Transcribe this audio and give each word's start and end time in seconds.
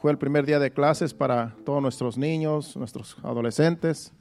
fue 0.00 0.12
el 0.12 0.18
primer 0.18 0.46
día 0.46 0.58
de 0.58 0.70
clases 0.70 1.12
para 1.12 1.56
todos 1.64 1.82
nuestros 1.82 2.16
niños, 2.16 2.76
nuestros 2.76 3.16
adolescentes. 3.22 4.12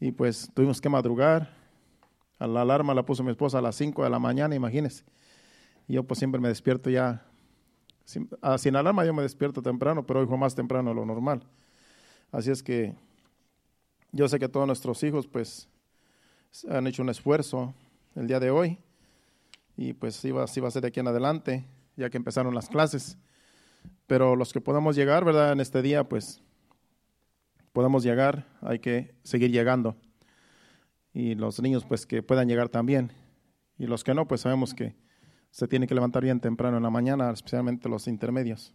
Y 0.00 0.12
pues 0.12 0.50
tuvimos 0.52 0.80
que 0.80 0.88
madrugar. 0.88 1.54
A 2.38 2.46
la 2.46 2.62
alarma 2.62 2.92
la 2.92 3.04
puso 3.04 3.22
mi 3.22 3.30
esposa 3.30 3.58
a 3.58 3.62
las 3.62 3.76
5 3.76 4.02
de 4.02 4.10
la 4.10 4.18
mañana, 4.18 4.54
imagínense. 4.54 5.04
Yo 5.86 6.02
pues 6.02 6.18
siempre 6.18 6.40
me 6.40 6.48
despierto 6.48 6.90
ya, 6.90 7.24
sin, 8.04 8.28
ah, 8.42 8.58
sin 8.58 8.74
alarma 8.74 9.04
yo 9.04 9.14
me 9.14 9.22
despierto 9.22 9.62
temprano, 9.62 10.04
pero 10.04 10.20
hoy 10.20 10.26
fue 10.26 10.36
más 10.36 10.54
temprano 10.54 10.90
de 10.90 10.96
lo 10.96 11.06
normal. 11.06 11.46
Así 12.32 12.50
es 12.50 12.62
que 12.62 12.94
yo 14.10 14.28
sé 14.28 14.38
que 14.38 14.48
todos 14.48 14.66
nuestros 14.66 15.02
hijos 15.04 15.26
pues 15.28 15.68
han 16.68 16.86
hecho 16.86 17.02
un 17.02 17.10
esfuerzo 17.10 17.72
el 18.16 18.26
día 18.26 18.40
de 18.40 18.50
hoy 18.50 18.78
y 19.76 19.92
pues 19.92 20.16
sí 20.16 20.32
va, 20.32 20.40
va 20.44 20.68
a 20.68 20.70
ser 20.70 20.82
de 20.82 20.88
aquí 20.88 21.00
en 21.00 21.08
adelante, 21.08 21.64
ya 21.96 22.10
que 22.10 22.16
empezaron 22.16 22.54
las 22.54 22.68
clases. 22.68 23.16
Pero 24.06 24.36
los 24.36 24.52
que 24.52 24.60
podamos 24.60 24.96
llegar, 24.96 25.24
¿verdad? 25.24 25.52
En 25.52 25.60
este 25.60 25.82
día, 25.82 26.04
pues 26.04 26.42
podemos 27.72 28.04
llegar, 28.04 28.46
hay 28.60 28.78
que 28.78 29.14
seguir 29.22 29.50
llegando. 29.50 29.96
Y 31.12 31.34
los 31.34 31.60
niños, 31.60 31.84
pues 31.84 32.06
que 32.06 32.22
puedan 32.22 32.48
llegar 32.48 32.68
también. 32.68 33.12
Y 33.78 33.86
los 33.86 34.04
que 34.04 34.14
no, 34.14 34.26
pues 34.26 34.42
sabemos 34.42 34.74
que 34.74 34.94
se 35.50 35.68
tiene 35.68 35.86
que 35.86 35.94
levantar 35.94 36.22
bien 36.22 36.40
temprano 36.40 36.76
en 36.76 36.82
la 36.82 36.90
mañana, 36.90 37.30
especialmente 37.30 37.88
los 37.88 38.08
intermedios. 38.08 38.74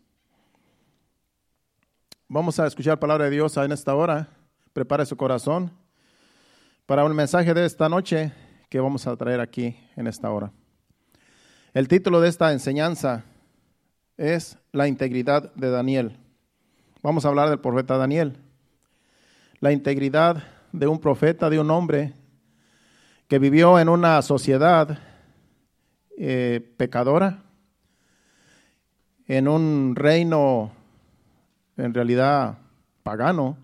Vamos 2.28 2.60
a 2.60 2.68
escuchar 2.68 3.00
palabra 3.00 3.26
de 3.26 3.32
Dios 3.32 3.58
en 3.58 3.72
esta 3.72 3.96
hora. 3.96 4.30
Prepare 4.72 5.06
su 5.06 5.18
corazón 5.18 5.72
para 6.86 7.04
un 7.04 7.16
mensaje 7.16 7.54
de 7.54 7.66
esta 7.66 7.90
noche 7.90 8.32
que 8.70 8.80
vamos 8.80 9.08
a 9.08 9.18
traer 9.18 9.40
aquí 9.40 9.76
en 9.96 10.08
esta 10.08 10.30
hora. 10.32 10.52
El 11.74 11.88
título 11.88 12.22
de 12.22 12.30
esta 12.30 12.52
enseñanza 12.52 13.26
es 14.20 14.58
La 14.74 14.88
integridad 14.88 15.54
de 15.56 15.70
Daniel. 15.70 16.18
Vamos 17.02 17.24
a 17.24 17.30
hablar 17.30 17.50
del 17.50 17.60
profeta 17.60 17.98
Daniel. 17.98 18.38
La 19.62 19.72
integridad 19.72 20.44
de 20.74 20.88
un 20.88 21.00
profeta, 21.00 21.50
de 21.50 21.60
un 21.60 21.72
hombre 21.72 22.14
que 23.30 23.40
vivió 23.40 23.80
en 23.80 23.88
una 23.88 24.22
sociedad 24.22 25.00
eh, 26.18 26.60
pecadora, 26.76 27.44
en 29.26 29.48
un 29.48 29.96
reino 29.96 30.72
en 31.78 31.94
realidad 31.94 32.58
pagano, 33.04 33.58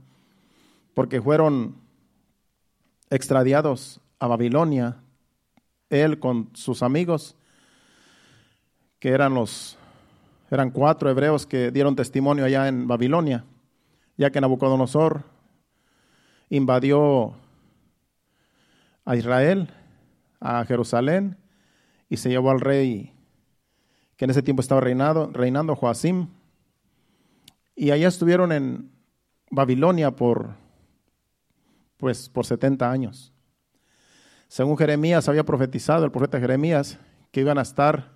porque 0.94 1.22
fueron 1.22 1.76
extradiados 3.10 4.00
a 4.20 4.28
Babilonia, 4.28 4.96
él 5.90 6.18
con 6.20 6.50
sus 6.54 6.82
amigos 6.82 7.36
que 9.00 9.10
eran 9.10 9.34
los 9.34 9.78
eran 10.52 10.72
cuatro 10.72 11.10
hebreos 11.10 11.46
que 11.46 11.72
dieron 11.72 11.96
testimonio 11.96 12.46
allá 12.46 12.68
en 12.68 12.88
Babilonia, 12.88 13.46
ya 14.18 14.30
que 14.30 14.42
Nabucodonosor 14.42 15.24
invadió 16.50 17.36
a 19.04 19.16
Israel, 19.16 19.70
a 20.40 20.64
Jerusalén, 20.66 21.38
y 22.10 22.18
se 22.18 22.30
llevó 22.30 22.52
al 22.52 22.62
rey 22.62 23.14
que 24.18 24.26
en 24.26 24.32
ese 24.32 24.44
tiempo 24.44 24.62
estaba 24.62 24.82
reinado, 24.82 25.30
reinando, 25.34 25.76
Joacim, 25.76 26.28
y 27.76 27.92
allá 27.92 28.08
estuvieron 28.08 28.52
en 28.52 28.92
Babilonia 29.52 30.12
por, 30.12 30.56
pues, 31.98 32.30
por 32.30 32.46
70 32.46 32.90
años. 32.90 33.34
Según 34.48 34.78
Jeremías 34.78 35.28
había 35.28 35.44
profetizado, 35.44 36.06
el 36.06 36.12
profeta 36.12 36.40
Jeremías, 36.40 36.98
que 37.32 37.42
iban 37.42 37.58
a 37.58 37.64
estar 37.64 38.15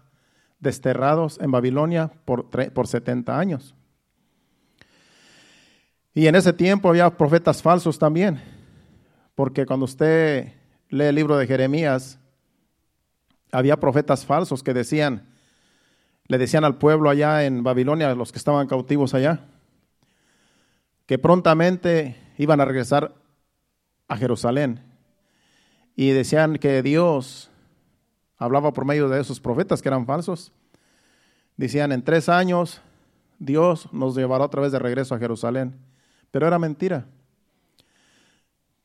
desterrados 0.59 1.39
en 1.41 1.51
Babilonia 1.51 2.11
por, 2.25 2.49
por 2.49 2.87
70 2.87 3.37
años. 3.37 3.75
Y 6.13 6.27
en 6.27 6.35
ese 6.35 6.53
tiempo 6.53 6.89
había 6.89 7.09
profetas 7.17 7.61
falsos 7.61 7.97
también, 7.97 8.41
porque 9.35 9.65
cuando 9.65 9.85
usted 9.85 10.53
lee 10.89 11.05
el 11.05 11.15
libro 11.15 11.37
de 11.37 11.47
Jeremías, 11.47 12.19
había 13.51 13.79
profetas 13.79 14.25
falsos 14.25 14.63
que 14.63 14.73
decían, 14.73 15.27
le 16.27 16.37
decían 16.37 16.63
al 16.63 16.77
pueblo 16.77 17.09
allá 17.09 17.45
en 17.45 17.63
Babilonia, 17.63 18.13
los 18.15 18.31
que 18.31 18.37
estaban 18.37 18.67
cautivos 18.67 19.13
allá, 19.13 19.45
que 21.05 21.17
prontamente 21.17 22.17
iban 22.37 22.61
a 22.61 22.65
regresar 22.65 23.15
a 24.07 24.17
Jerusalén. 24.17 24.81
Y 25.95 26.11
decían 26.11 26.57
que 26.57 26.81
Dios 26.81 27.48
hablaba 28.39 28.73
por 28.73 28.85
medio 28.85 29.09
de 29.09 29.19
esos 29.19 29.39
profetas 29.39 29.81
que 29.81 29.89
eran 29.89 30.05
falsos. 30.05 30.51
Decían, 31.57 31.91
en 31.91 32.01
tres 32.01 32.29
años 32.29 32.81
Dios 33.37 33.91
nos 33.93 34.15
llevará 34.15 34.45
otra 34.45 34.61
vez 34.61 34.71
de 34.71 34.79
regreso 34.79 35.13
a 35.13 35.19
Jerusalén. 35.19 35.75
Pero 36.31 36.47
era 36.47 36.57
mentira. 36.57 37.05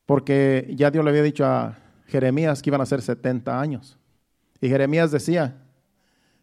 Porque 0.07 0.75
ya 0.77 0.91
Dios 0.91 1.05
le 1.05 1.11
había 1.11 1.23
dicho 1.23 1.47
a 1.47 1.79
Jeremías 2.09 2.61
que 2.61 2.71
iban 2.71 2.81
a 2.81 2.87
ser 2.87 3.01
70 3.01 3.59
años. 3.59 3.97
Y 4.61 4.69
Jeremías 4.69 5.11
decía, 5.11 5.57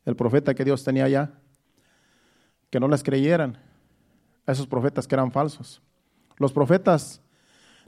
el 0.05 0.15
profeta 0.15 0.53
que 0.53 0.65
Dios 0.65 0.83
tenía 0.83 1.05
allá, 1.05 1.31
que 2.69 2.79
no 2.79 2.87
les 2.87 3.03
creyeran 3.03 3.57
a 4.45 4.53
esos 4.53 4.67
profetas 4.67 5.07
que 5.07 5.15
eran 5.15 5.31
falsos. 5.31 5.81
Los 6.37 6.53
profetas 6.53 7.21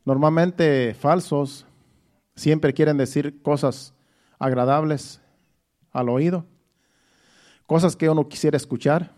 normalmente 0.05 0.93
falsos 0.93 1.65
siempre 2.35 2.73
quieren 2.73 2.97
decir 2.97 3.41
cosas 3.41 3.93
agradables 4.43 5.21
al 5.91 6.09
oído, 6.09 6.45
cosas 7.65 7.95
que 7.95 8.09
uno 8.09 8.27
quisiera 8.27 8.57
escuchar, 8.57 9.11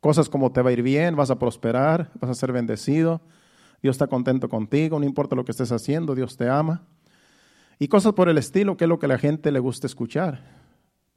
cosas 0.00 0.28
como 0.28 0.52
te 0.52 0.62
va 0.62 0.70
a 0.70 0.72
ir 0.72 0.82
bien, 0.82 1.16
vas 1.16 1.30
a 1.30 1.38
prosperar, 1.38 2.12
vas 2.20 2.30
a 2.30 2.34
ser 2.34 2.52
bendecido, 2.52 3.20
Dios 3.82 3.96
está 3.96 4.06
contento 4.06 4.48
contigo, 4.48 5.00
no 5.00 5.04
importa 5.04 5.34
lo 5.34 5.44
que 5.44 5.50
estés 5.50 5.72
haciendo, 5.72 6.14
Dios 6.14 6.36
te 6.36 6.48
ama. 6.48 6.86
Y 7.80 7.88
cosas 7.88 8.12
por 8.12 8.28
el 8.28 8.38
estilo, 8.38 8.76
que 8.76 8.84
es 8.84 8.88
lo 8.88 9.00
que 9.00 9.08
la 9.08 9.18
gente 9.18 9.50
le 9.50 9.58
gusta 9.58 9.88
escuchar. 9.88 10.44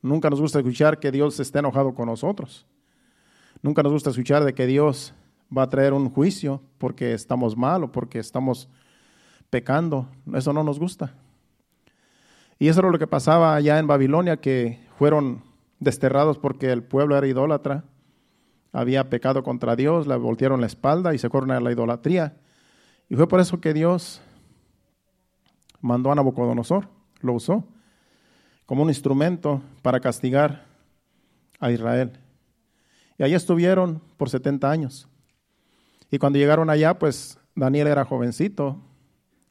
Nunca 0.02 0.30
nos 0.32 0.42
gusta 0.42 0.58
escuchar 0.58 1.00
que 1.00 1.12
Dios 1.12 1.40
esté 1.40 1.60
enojado 1.60 1.94
con 1.94 2.08
nosotros. 2.08 2.66
Nunca 3.62 3.84
nos 3.84 3.92
gusta 3.92 4.10
escuchar 4.10 4.44
de 4.44 4.56
que 4.56 4.66
Dios 4.66 5.14
va 5.56 5.64
a 5.64 5.70
traer 5.70 5.94
un 5.94 6.10
juicio 6.10 6.62
porque 6.80 7.14
estamos 7.14 7.56
mal 7.56 7.84
o 7.84 7.92
porque 7.92 8.18
estamos 8.18 8.70
pecando. 9.52 10.08
Eso 10.34 10.52
no 10.52 10.64
nos 10.64 10.80
gusta. 10.80 11.14
Y 12.60 12.68
eso 12.68 12.82
era 12.82 12.92
lo 12.92 13.00
que 13.00 13.08
pasaba 13.08 13.56
allá 13.56 13.80
en 13.80 13.88
Babilonia, 13.88 14.38
que 14.38 14.86
fueron 14.98 15.42
desterrados 15.80 16.38
porque 16.38 16.74
el 16.74 16.84
pueblo 16.84 17.18
era 17.18 17.26
idólatra, 17.26 17.86
había 18.74 19.10
pecado 19.10 19.44
contra 19.44 19.78
Dios, 19.78 20.08
le 20.08 20.18
voltearon 20.18 20.60
la 20.60 20.68
espalda 20.68 21.16
y 21.16 21.18
se 21.18 21.30
fueron 21.30 21.52
a 21.52 21.62
la 21.62 21.72
idolatría. 21.72 22.36
Y 23.08 23.16
fue 23.16 23.30
por 23.30 23.40
eso 23.40 23.62
que 23.62 23.74
Dios 23.74 24.22
mandó 25.80 26.12
a 26.12 26.16
Nabucodonosor, 26.16 26.90
lo 27.22 27.34
usó 27.34 27.64
como 28.66 28.84
un 28.84 28.90
instrumento 28.90 29.64
para 29.82 30.02
castigar 30.02 30.66
a 31.62 31.72
Israel. 31.72 32.20
Y 33.18 33.24
allí 33.24 33.36
estuvieron 33.36 34.02
por 34.18 34.30
70 34.30 34.70
años. 34.70 35.08
Y 36.12 36.20
cuando 36.20 36.38
llegaron 36.38 36.70
allá, 36.70 37.00
pues 37.00 37.40
Daniel 37.56 37.88
era 37.88 38.04
jovencito, 38.04 38.78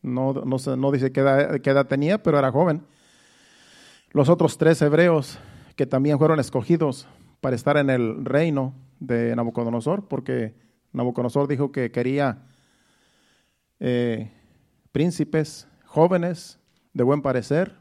no, 0.03 0.35
no, 0.35 0.93
dice 0.93 1.11
qué 1.11 1.21
edad 1.21 1.87
tenía, 1.87 2.23
pero 2.23 2.39
era 2.39 2.53
joven 2.53 2.85
los 4.11 4.29
otros 4.29 4.59
tres 4.59 4.81
hebreos 4.83 5.39
que 5.77 5.87
también 5.87 6.19
fueron 6.19 6.41
escogidos 6.41 7.07
para 7.41 7.57
estar 7.57 7.77
en 7.77 7.91
el 7.91 8.25
reino 8.25 8.75
de 9.01 9.35
Nabucodonosor, 9.37 10.09
porque 10.09 10.55
Nabucodonosor 10.93 11.47
dijo 11.47 11.71
que 11.71 11.91
quería 11.91 12.47
eh, 13.81 14.33
príncipes 14.93 15.69
jóvenes 15.85 16.59
de 16.93 17.05
buen 17.05 17.23
parecer 17.23 17.77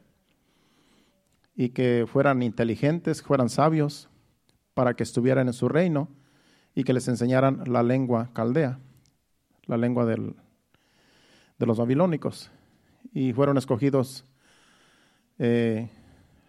y 1.56 1.70
que 1.70 2.06
fueran 2.08 2.44
inteligentes, 2.44 3.24
fueran 3.24 3.50
sabios, 3.50 4.10
para 4.76 4.94
que 4.94 5.02
estuvieran 5.02 5.48
en 5.48 5.54
su 5.54 5.68
reino 5.70 6.08
y 6.76 6.84
que 6.84 6.94
les 6.94 7.08
enseñaran 7.08 7.64
la 7.66 7.82
lengua 7.82 8.30
caldea, 8.34 8.80
la 9.66 9.76
lengua 9.76 10.06
del, 10.06 10.36
de 11.58 11.66
los 11.66 11.80
babilónicos. 11.80 12.52
Y 13.12 13.34
fueron 13.34 13.58
escogidos 13.58 14.24
eh, 15.40 15.90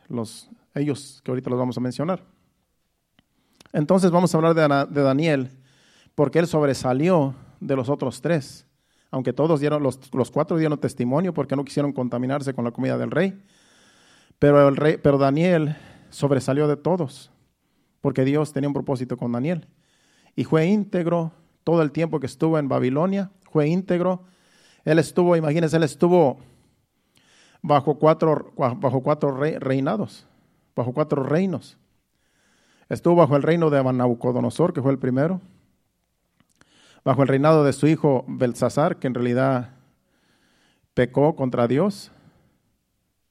los, 0.08 0.48
ellos 0.74 1.20
que 1.24 1.30
ahorita 1.30 1.50
los 1.50 1.58
vamos 1.58 1.76
a 1.76 1.80
mencionar. 1.80 2.24
Entonces 3.72 4.10
vamos 4.10 4.34
a 4.34 4.38
hablar 4.38 4.54
de, 4.88 5.02
Daniel, 5.02 5.50
porque 6.14 6.38
él 6.38 6.46
sobresalió 6.46 7.34
de 7.60 7.76
los 7.76 7.88
otros 7.88 8.20
tres, 8.20 8.66
aunque 9.10 9.32
todos 9.32 9.60
dieron, 9.60 9.82
los, 9.82 9.98
los, 10.14 10.30
cuatro 10.30 10.56
dieron 10.56 10.78
testimonio 10.78 11.34
porque 11.34 11.56
no 11.56 11.64
quisieron 11.64 11.92
contaminarse 11.92 12.54
con 12.54 12.64
la 12.64 12.70
comida 12.70 12.96
del 12.96 13.10
rey, 13.10 13.42
pero, 14.38 14.68
el 14.68 14.76
rey, 14.76 14.96
pero 15.02 15.18
Daniel 15.18 15.76
sobresalió 16.10 16.68
de 16.68 16.76
todos, 16.76 17.30
porque 18.00 18.24
Dios 18.24 18.52
tenía 18.52 18.68
un 18.68 18.74
propósito 18.74 19.16
con 19.16 19.32
Daniel. 19.32 19.66
Y 20.36 20.44
fue 20.44 20.66
íntegro 20.66 21.32
todo 21.64 21.82
el 21.82 21.90
tiempo 21.90 22.20
que 22.20 22.26
estuvo 22.26 22.58
en 22.58 22.68
Babilonia, 22.68 23.30
fue 23.50 23.68
íntegro. 23.68 24.24
Él 24.84 24.98
estuvo, 24.98 25.36
imagínense, 25.36 25.76
él 25.76 25.82
estuvo 25.82 26.38
bajo 27.62 27.98
cuatro, 27.98 28.52
bajo 28.56 29.02
cuatro 29.02 29.36
reinados, 29.36 30.26
bajo 30.74 30.92
cuatro 30.92 31.22
reinos. 31.22 31.78
Estuvo 32.88 33.16
bajo 33.16 33.36
el 33.36 33.42
reino 33.42 33.68
de 33.70 33.82
Nabucodonosor, 33.82 34.72
que 34.72 34.82
fue 34.82 34.92
el 34.92 34.98
primero, 34.98 35.40
bajo 37.04 37.22
el 37.22 37.28
reinado 37.28 37.64
de 37.64 37.72
su 37.72 37.86
hijo 37.86 38.24
Belsasar, 38.28 38.98
que 38.98 39.06
en 39.06 39.14
realidad 39.14 39.70
pecó 40.94 41.36
contra 41.36 41.68
Dios, 41.68 42.10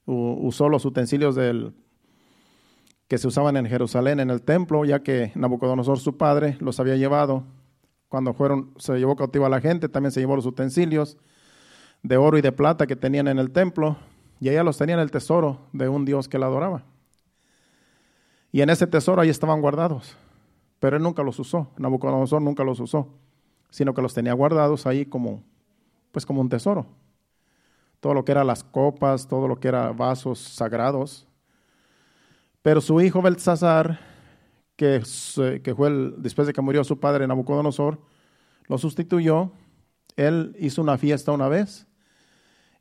usó 0.06 0.68
los 0.68 0.84
utensilios 0.84 1.34
del, 1.34 1.74
que 3.08 3.18
se 3.18 3.26
usaban 3.26 3.56
en 3.56 3.66
Jerusalén 3.66 4.20
en 4.20 4.30
el 4.30 4.42
templo, 4.42 4.84
ya 4.84 5.02
que 5.02 5.32
Nabucodonosor, 5.34 5.98
su 5.98 6.16
padre, 6.16 6.56
los 6.60 6.78
había 6.78 6.96
llevado. 6.96 7.44
Cuando 8.08 8.32
fueron, 8.32 8.72
se 8.78 8.96
llevó 8.98 9.16
cautivo 9.16 9.46
a 9.46 9.50
la 9.50 9.60
gente, 9.60 9.88
también 9.88 10.12
se 10.12 10.20
llevó 10.20 10.36
los 10.36 10.46
utensilios 10.46 11.18
de 12.02 12.16
oro 12.16 12.38
y 12.38 12.42
de 12.42 12.52
plata 12.52 12.86
que 12.86 12.96
tenían 12.96 13.28
en 13.28 13.38
el 13.38 13.50
templo, 13.50 13.96
y 14.40 14.48
allá 14.48 14.62
los 14.62 14.78
tenían 14.78 15.00
el 15.00 15.10
tesoro 15.10 15.58
de 15.72 15.88
un 15.88 16.04
Dios 16.04 16.28
que 16.28 16.38
la 16.38 16.46
adoraba. 16.46 16.84
Y 18.52 18.62
en 18.62 18.70
ese 18.70 18.86
tesoro 18.86 19.20
ahí 19.20 19.28
estaban 19.28 19.60
guardados. 19.60 20.16
Pero 20.78 20.96
él 20.96 21.02
nunca 21.02 21.22
los 21.22 21.38
usó. 21.38 21.70
Nabucodonosor 21.76 22.40
nunca 22.40 22.64
los 22.64 22.80
usó. 22.80 23.08
Sino 23.70 23.94
que 23.94 24.02
los 24.02 24.14
tenía 24.14 24.32
guardados 24.32 24.86
ahí 24.86 25.04
como, 25.04 25.42
pues 26.12 26.24
como 26.24 26.40
un 26.40 26.48
tesoro. 26.48 26.86
Todo 28.00 28.14
lo 28.14 28.24
que 28.24 28.32
era 28.32 28.44
las 28.44 28.62
copas, 28.62 29.26
todo 29.26 29.48
lo 29.48 29.58
que 29.58 29.68
era 29.68 29.92
vasos 29.92 30.38
sagrados. 30.38 31.26
Pero 32.62 32.80
su 32.80 33.00
hijo 33.00 33.20
Belsasar, 33.20 33.98
que, 34.76 35.02
que 35.62 35.74
fue 35.74 35.90
después 36.16 36.46
de 36.46 36.52
que 36.52 36.62
murió 36.62 36.84
su 36.84 37.00
padre 37.00 37.26
Nabucodonosor, 37.26 37.98
lo 38.66 38.78
sustituyó. 38.78 39.50
Él 40.16 40.56
hizo 40.60 40.80
una 40.80 40.96
fiesta 40.96 41.32
una 41.32 41.48
vez 41.48 41.87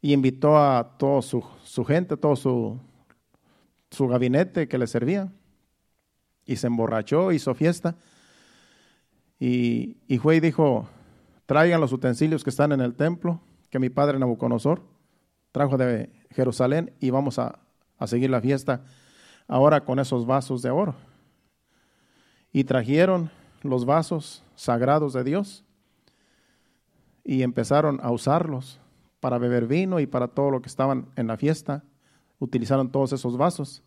y 0.01 0.13
invitó 0.13 0.57
a 0.57 0.97
toda 0.97 1.21
su, 1.21 1.44
su 1.63 1.83
gente, 1.83 2.17
todo 2.17 2.35
su, 2.35 2.79
su 3.91 4.07
gabinete 4.07 4.67
que 4.67 4.77
le 4.77 4.88
servía 4.88 5.31
y 6.45 6.55
se 6.55 6.67
emborrachó, 6.67 7.31
hizo 7.31 7.53
fiesta. 7.53 7.95
Y, 9.39 9.97
y, 10.07 10.17
fue 10.17 10.38
y 10.38 10.39
dijo, 10.39 10.88
traigan 11.45 11.81
los 11.81 11.94
utensilios 11.94 12.44
que 12.44 12.49
están 12.49 12.71
en 12.71 12.81
el 12.81 12.95
templo, 12.95 13.41
que 13.69 13.79
mi 13.79 13.89
padre 13.89 14.17
Nabucodonosor 14.17 14.81
trajo 15.51 15.77
de 15.77 16.11
Jerusalén 16.31 16.94
y 16.99 17.09
vamos 17.09 17.39
a, 17.39 17.59
a 17.97 18.07
seguir 18.07 18.29
la 18.29 18.41
fiesta 18.41 18.83
ahora 19.47 19.83
con 19.83 19.99
esos 19.99 20.25
vasos 20.25 20.61
de 20.61 20.69
oro. 20.69 20.95
Y 22.51 22.63
trajeron 22.63 23.29
los 23.61 23.85
vasos 23.85 24.44
sagrados 24.55 25.13
de 25.13 25.23
Dios 25.23 25.63
y 27.23 27.44
empezaron 27.44 27.99
a 28.01 28.11
usarlos 28.11 28.79
para 29.19 29.38
beber 29.38 29.68
vino 29.68 30.00
y 30.00 30.08
para 30.08 30.28
todo 30.28 30.52
lo 30.52 30.62
que 30.62 30.69
estaban 30.69 31.08
en 31.16 31.28
la 31.28 31.38
fiesta. 31.38 31.84
Utilizaron 32.40 32.92
todos 32.92 33.14
esos 33.14 33.38
vasos 33.38 33.84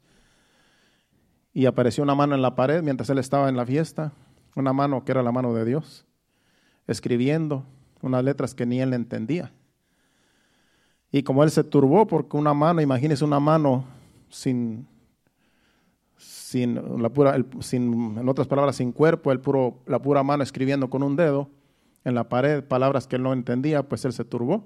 y 1.53 1.67
apareció 1.67 2.03
una 2.03 2.15
mano 2.15 2.35
en 2.35 2.43
la 2.43 2.55
pared 2.55 2.83
mientras 2.83 3.11
él 3.11 3.19
estaba 3.19 3.49
en 3.49 3.57
la 3.57 3.67
fiesta, 3.67 4.13
una 4.55 4.73
mano 4.73 5.05
que 5.05 5.13
era 5.13 5.23
la 5.23 5.33
mano 5.33 5.55
de 5.55 5.65
Dios, 5.65 6.07
escribiendo 6.87 7.65
unas 8.03 8.25
letras 8.25 8.55
que 8.55 8.67
ni 8.67 8.81
él 8.81 8.93
entendía. 8.93 9.53
Y 11.13 11.23
como 11.23 11.43
él 11.43 11.51
se 11.51 11.65
turbó 11.65 12.07
porque 12.07 12.37
una 12.37 12.55
mano, 12.55 12.81
imagínese 12.81 13.25
una 13.25 13.41
mano 13.41 13.85
sin, 14.29 14.87
sin 16.17 17.03
la 17.03 17.09
pura, 17.09 17.37
sin, 17.61 18.17
en 18.19 18.29
otras 18.29 18.47
palabras, 18.47 18.77
sin 18.77 18.93
cuerpo, 18.93 19.33
el 19.33 19.41
puro, 19.41 19.81
la 19.87 20.01
pura 20.01 20.23
mano 20.23 20.43
escribiendo 20.43 20.89
con 20.89 21.03
un 21.03 21.17
dedo 21.17 21.51
en 22.05 22.15
la 22.15 22.29
pared 22.29 22.63
palabras 22.63 23.07
que 23.07 23.17
él 23.17 23.23
no 23.23 23.33
entendía, 23.33 23.89
pues 23.89 24.05
él 24.05 24.13
se 24.13 24.25
turbó. 24.25 24.65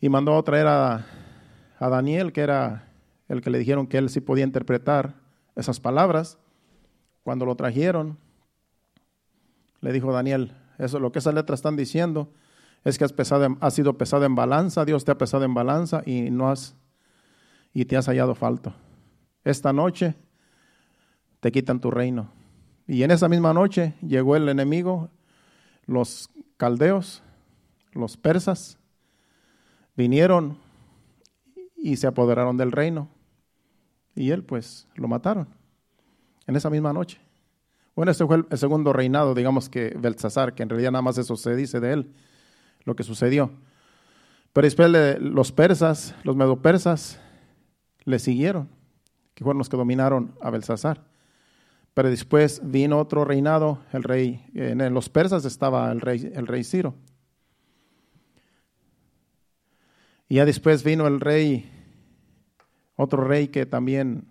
Y 0.00 0.08
mandó 0.08 0.36
a 0.36 0.42
traer 0.42 0.66
a, 0.66 1.06
a 1.78 1.88
Daniel, 1.88 2.32
que 2.32 2.40
era 2.40 2.88
el 3.28 3.40
que 3.42 3.50
le 3.50 3.58
dijeron 3.58 3.86
que 3.86 3.98
él 3.98 4.08
sí 4.08 4.20
podía 4.20 4.44
interpretar 4.44 5.14
esas 5.56 5.80
palabras. 5.80 6.38
Cuando 7.22 7.44
lo 7.44 7.54
trajeron, 7.54 8.18
le 9.80 9.92
dijo 9.92 10.12
Daniel, 10.12 10.56
eso 10.78 10.98
lo 10.98 11.12
que 11.12 11.18
esas 11.18 11.34
letras 11.34 11.58
están 11.58 11.76
diciendo 11.76 12.32
es 12.84 12.98
que 12.98 13.04
has, 13.04 13.12
pesado, 13.12 13.56
has 13.60 13.74
sido 13.74 13.98
pesado 13.98 14.24
en 14.24 14.34
balanza, 14.34 14.84
Dios 14.84 15.04
te 15.04 15.12
ha 15.12 15.18
pesado 15.18 15.44
en 15.44 15.54
balanza 15.54 16.02
y 16.06 16.30
no 16.30 16.48
has 16.48 16.74
y 17.72 17.84
te 17.84 17.96
has 17.96 18.06
hallado 18.06 18.34
falto. 18.34 18.74
Esta 19.44 19.72
noche 19.72 20.14
te 21.40 21.52
quitan 21.52 21.80
tu 21.80 21.90
reino. 21.90 22.32
Y 22.86 23.02
en 23.04 23.10
esa 23.10 23.28
misma 23.28 23.54
noche 23.54 23.94
llegó 24.02 24.34
el 24.34 24.48
enemigo, 24.48 25.10
los 25.86 26.30
caldeos, 26.56 27.22
los 27.92 28.16
persas, 28.16 28.79
vinieron 30.00 30.56
y 31.76 31.96
se 31.96 32.06
apoderaron 32.06 32.56
del 32.56 32.72
reino. 32.72 33.08
Y 34.14 34.30
él 34.30 34.42
pues 34.42 34.88
lo 34.94 35.08
mataron 35.08 35.48
en 36.46 36.56
esa 36.56 36.70
misma 36.70 36.92
noche. 36.92 37.20
Bueno, 37.94 38.12
ese 38.12 38.26
fue 38.26 38.44
el, 38.48 38.58
segundo 38.58 38.94
reinado, 38.94 39.34
digamos 39.34 39.68
que 39.68 39.94
Belsasar, 39.98 40.54
que 40.54 40.62
en 40.62 40.70
realidad 40.70 40.92
nada 40.92 41.02
más 41.02 41.18
eso 41.18 41.36
se 41.36 41.54
dice 41.54 41.80
de 41.80 41.92
él, 41.92 42.14
lo 42.84 42.96
que 42.96 43.02
sucedió. 43.02 43.50
Pero 44.54 44.64
después 44.64 44.90
los 45.20 45.52
persas, 45.52 46.14
los 46.24 46.34
medopersas, 46.34 47.20
le 48.04 48.18
siguieron, 48.18 48.68
que 49.34 49.44
fueron 49.44 49.58
los 49.58 49.68
que 49.68 49.76
dominaron 49.76 50.34
a 50.40 50.50
Belsasar. 50.50 51.04
Pero 51.92 52.08
después 52.08 52.62
vino 52.64 52.98
otro 52.98 53.24
reinado, 53.26 53.80
el 53.92 54.02
rey, 54.02 54.46
en 54.54 54.94
los 54.94 55.10
persas 55.10 55.44
estaba 55.44 55.92
el 55.92 56.00
rey, 56.00 56.32
el 56.34 56.46
rey 56.46 56.64
Ciro. 56.64 56.94
Y 60.30 60.36
ya 60.36 60.44
después 60.44 60.84
vino 60.84 61.08
el 61.08 61.18
rey 61.18 61.68
otro 62.94 63.24
rey 63.24 63.48
que 63.48 63.66
también 63.66 64.28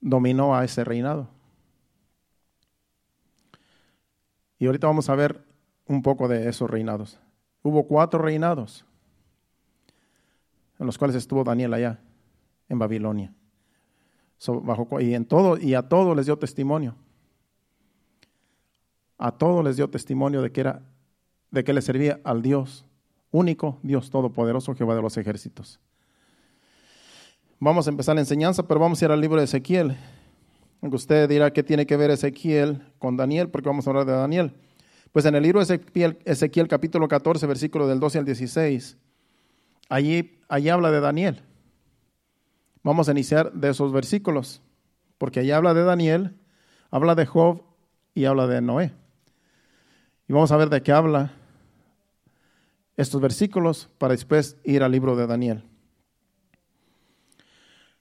dominó 0.00 0.56
a 0.56 0.64
ese 0.64 0.82
reinado. 0.82 1.28
Y 4.58 4.66
ahorita 4.66 4.88
vamos 4.88 5.08
a 5.08 5.14
ver 5.14 5.44
un 5.86 6.02
poco 6.02 6.26
de 6.26 6.48
esos 6.48 6.68
reinados. 6.68 7.20
Hubo 7.62 7.86
cuatro 7.86 8.20
reinados 8.20 8.84
en 10.80 10.86
los 10.86 10.98
cuales 10.98 11.14
estuvo 11.14 11.44
Daniel 11.44 11.72
allá, 11.72 12.00
en 12.68 12.80
Babilonia. 12.80 13.32
y, 15.00 15.14
en 15.14 15.24
todo, 15.24 15.56
y 15.56 15.74
a 15.74 15.82
todos 15.88 16.16
les 16.16 16.26
dio 16.26 16.36
testimonio. 16.36 16.96
A 19.18 19.30
todos 19.30 19.64
les 19.64 19.76
dio 19.76 19.88
testimonio 19.88 20.42
de 20.42 20.50
que, 20.50 20.62
era, 20.62 20.82
de 21.52 21.62
que 21.62 21.72
le 21.72 21.80
servía 21.80 22.20
al 22.24 22.42
Dios 22.42 22.87
único, 23.30 23.78
Dios 23.82 24.10
todopoderoso, 24.10 24.74
Jehová 24.74 24.94
de 24.94 25.02
los 25.02 25.16
ejércitos. 25.16 25.80
Vamos 27.60 27.86
a 27.86 27.90
empezar 27.90 28.14
la 28.14 28.20
enseñanza, 28.20 28.66
pero 28.66 28.80
vamos 28.80 29.02
a 29.02 29.04
ir 29.04 29.10
al 29.10 29.20
libro 29.20 29.38
de 29.38 29.44
Ezequiel. 29.44 29.96
Usted 30.80 31.28
dirá 31.28 31.52
qué 31.52 31.62
tiene 31.62 31.86
que 31.86 31.96
ver 31.96 32.10
Ezequiel 32.10 32.92
con 32.98 33.16
Daniel, 33.16 33.48
porque 33.48 33.68
vamos 33.68 33.86
a 33.86 33.90
hablar 33.90 34.06
de 34.06 34.12
Daniel. 34.12 34.54
Pues 35.12 35.24
en 35.24 35.34
el 35.34 35.42
libro 35.42 35.58
de 35.58 35.64
Ezequiel, 35.64 36.18
Ezequiel 36.24 36.68
capítulo 36.68 37.08
14, 37.08 37.46
versículo 37.46 37.88
del 37.88 37.98
12 37.98 38.18
al 38.18 38.24
16, 38.24 38.96
allí, 39.88 40.38
allí 40.48 40.68
habla 40.68 40.90
de 40.90 41.00
Daniel. 41.00 41.42
Vamos 42.84 43.08
a 43.08 43.12
iniciar 43.12 43.52
de 43.52 43.70
esos 43.70 43.92
versículos, 43.92 44.62
porque 45.18 45.40
allí 45.40 45.50
habla 45.50 45.74
de 45.74 45.82
Daniel, 45.82 46.36
habla 46.90 47.16
de 47.16 47.26
Job 47.26 47.62
y 48.14 48.26
habla 48.26 48.46
de 48.46 48.60
Noé. 48.60 48.92
Y 50.28 50.32
vamos 50.32 50.52
a 50.52 50.56
ver 50.56 50.68
de 50.68 50.82
qué 50.82 50.92
habla 50.92 51.32
estos 52.98 53.20
versículos 53.20 53.88
para 53.96 54.12
después 54.12 54.56
ir 54.64 54.82
al 54.82 54.90
libro 54.90 55.16
de 55.16 55.26
Daniel. 55.28 55.62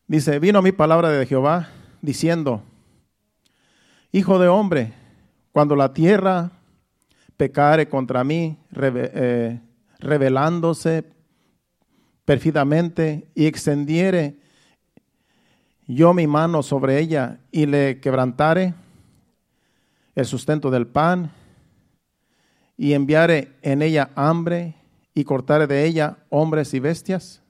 Dice, 0.08 0.40
vino 0.40 0.62
mi 0.64 0.72
palabra 0.72 1.10
de 1.10 1.26
Jehová 1.26 1.70
diciendo, 2.02 2.64
Hijo 4.12 4.40
de 4.40 4.48
hombre, 4.48 4.94
cuando 5.52 5.76
la 5.76 5.94
tierra 5.94 6.52
pecare 7.38 7.88
contra 7.88 8.24
mí, 8.24 8.58
eh, 8.74 9.62
revelándose 10.00 11.06
perfidamente 12.26 13.28
y 13.36 13.46
extendiere 13.46 14.40
yo 15.86 16.14
mi 16.14 16.26
mano 16.26 16.64
sobre 16.64 17.00
ella 17.00 17.40
y 17.52 17.68
le 17.68 18.00
quebrantare 18.00 18.74
el 20.16 20.26
sustento 20.26 20.72
del 20.72 20.88
pan 20.88 21.32
y 22.76 22.94
enviare 22.94 23.54
en 23.62 23.84
ella 23.84 24.10
hambre 24.16 24.77
y 25.18 25.24
cortare 25.24 25.66
de 25.66 25.84
ella 25.84 26.20
hombres 26.30 26.76
y 26.76 26.80
bestias, 26.80 27.42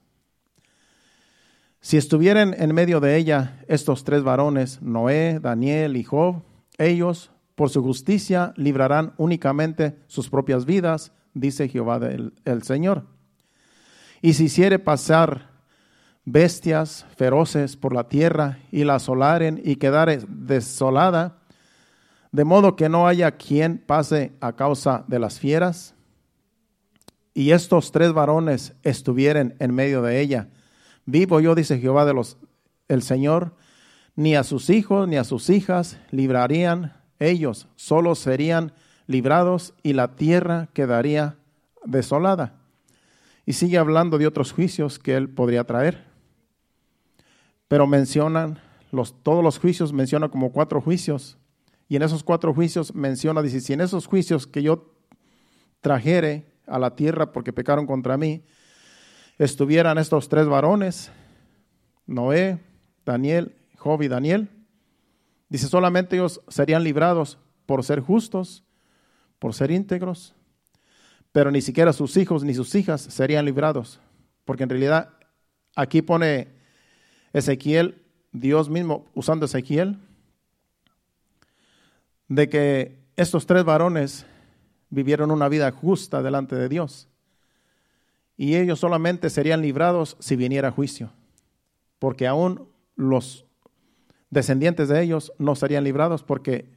si 1.82 1.98
estuvieran 1.98 2.54
en 2.58 2.74
medio 2.74 2.98
de 2.98 3.16
ella 3.16 3.62
estos 3.68 4.04
tres 4.04 4.22
varones, 4.22 4.80
Noé, 4.80 5.38
Daniel 5.38 5.98
y 5.98 6.02
Job, 6.02 6.42
ellos 6.78 7.30
por 7.54 7.68
su 7.68 7.82
justicia 7.82 8.54
librarán 8.56 9.12
únicamente 9.18 9.98
sus 10.06 10.30
propias 10.30 10.64
vidas, 10.64 11.12
dice 11.34 11.68
Jehová 11.68 12.00
el 12.46 12.62
Señor. 12.62 13.04
Y 14.22 14.32
si 14.32 14.44
hiciere 14.44 14.78
pasar 14.78 15.50
bestias 16.24 17.04
feroces 17.16 17.76
por 17.76 17.92
la 17.92 18.08
tierra 18.08 18.60
y 18.72 18.84
la 18.84 18.94
asolaren 18.94 19.60
y 19.62 19.76
quedare 19.76 20.20
desolada, 20.26 21.42
de 22.32 22.44
modo 22.44 22.76
que 22.76 22.88
no 22.88 23.06
haya 23.06 23.32
quien 23.32 23.76
pase 23.76 24.32
a 24.40 24.54
causa 24.54 25.04
de 25.06 25.18
las 25.18 25.38
fieras, 25.38 25.94
y 27.38 27.52
estos 27.52 27.92
tres 27.92 28.12
varones 28.12 28.74
estuvieren 28.82 29.54
en 29.60 29.72
medio 29.72 30.02
de 30.02 30.20
ella, 30.20 30.48
Vivo 31.06 31.38
yo, 31.38 31.54
dice 31.54 31.78
Jehová 31.78 32.04
de 32.04 32.12
los, 32.12 32.36
el 32.88 33.00
Señor, 33.00 33.54
ni 34.16 34.34
a 34.34 34.42
sus 34.42 34.70
hijos 34.70 35.06
ni 35.06 35.18
a 35.18 35.22
sus 35.22 35.48
hijas 35.50 35.98
librarían 36.10 36.94
ellos, 37.20 37.68
solo 37.76 38.16
serían 38.16 38.72
librados 39.06 39.72
y 39.84 39.92
la 39.92 40.16
tierra 40.16 40.68
quedaría 40.72 41.36
desolada. 41.84 42.54
Y 43.46 43.52
sigue 43.52 43.78
hablando 43.78 44.18
de 44.18 44.26
otros 44.26 44.50
juicios 44.50 44.98
que 44.98 45.16
él 45.16 45.28
podría 45.28 45.62
traer. 45.62 46.06
Pero 47.68 47.86
mencionan, 47.86 48.58
los, 48.90 49.14
todos 49.22 49.44
los 49.44 49.60
juicios 49.60 49.92
menciona 49.92 50.28
como 50.28 50.50
cuatro 50.50 50.80
juicios. 50.80 51.38
Y 51.88 51.94
en 51.94 52.02
esos 52.02 52.24
cuatro 52.24 52.52
juicios 52.52 52.96
menciona, 52.96 53.42
dice, 53.42 53.60
si 53.60 53.74
en 53.74 53.80
esos 53.80 54.06
juicios 54.06 54.48
que 54.48 54.64
yo 54.64 54.92
trajere 55.80 56.47
a 56.68 56.78
la 56.78 56.94
tierra 56.94 57.32
porque 57.32 57.52
pecaron 57.52 57.86
contra 57.86 58.16
mí, 58.16 58.42
estuvieran 59.38 59.98
estos 59.98 60.28
tres 60.28 60.46
varones, 60.46 61.10
Noé, 62.06 62.58
Daniel, 63.04 63.54
Job 63.76 64.02
y 64.02 64.08
Daniel, 64.08 64.48
dice, 65.48 65.68
solamente 65.68 66.16
ellos 66.16 66.40
serían 66.48 66.82
librados 66.82 67.38
por 67.66 67.84
ser 67.84 68.00
justos, 68.00 68.64
por 69.38 69.54
ser 69.54 69.70
íntegros, 69.70 70.34
pero 71.32 71.50
ni 71.50 71.60
siquiera 71.60 71.92
sus 71.92 72.16
hijos 72.16 72.42
ni 72.44 72.54
sus 72.54 72.74
hijas 72.74 73.00
serían 73.00 73.44
librados, 73.44 74.00
porque 74.44 74.64
en 74.64 74.70
realidad 74.70 75.10
aquí 75.76 76.02
pone 76.02 76.48
Ezequiel, 77.32 78.02
Dios 78.32 78.68
mismo 78.68 79.06
usando 79.14 79.46
Ezequiel, 79.46 79.98
de 82.28 82.48
que 82.48 82.98
estos 83.16 83.46
tres 83.46 83.64
varones 83.64 84.26
vivieron 84.90 85.30
una 85.30 85.48
vida 85.48 85.70
justa 85.70 86.22
delante 86.22 86.56
de 86.56 86.68
Dios 86.68 87.08
y 88.36 88.56
ellos 88.56 88.78
solamente 88.78 89.30
serían 89.30 89.60
librados 89.60 90.16
si 90.20 90.36
viniera 90.36 90.70
juicio, 90.70 91.10
porque 91.98 92.26
aún 92.26 92.68
los 92.94 93.44
descendientes 94.30 94.88
de 94.88 95.02
ellos 95.02 95.32
no 95.38 95.56
serían 95.56 95.84
librados 95.84 96.22
porque 96.22 96.70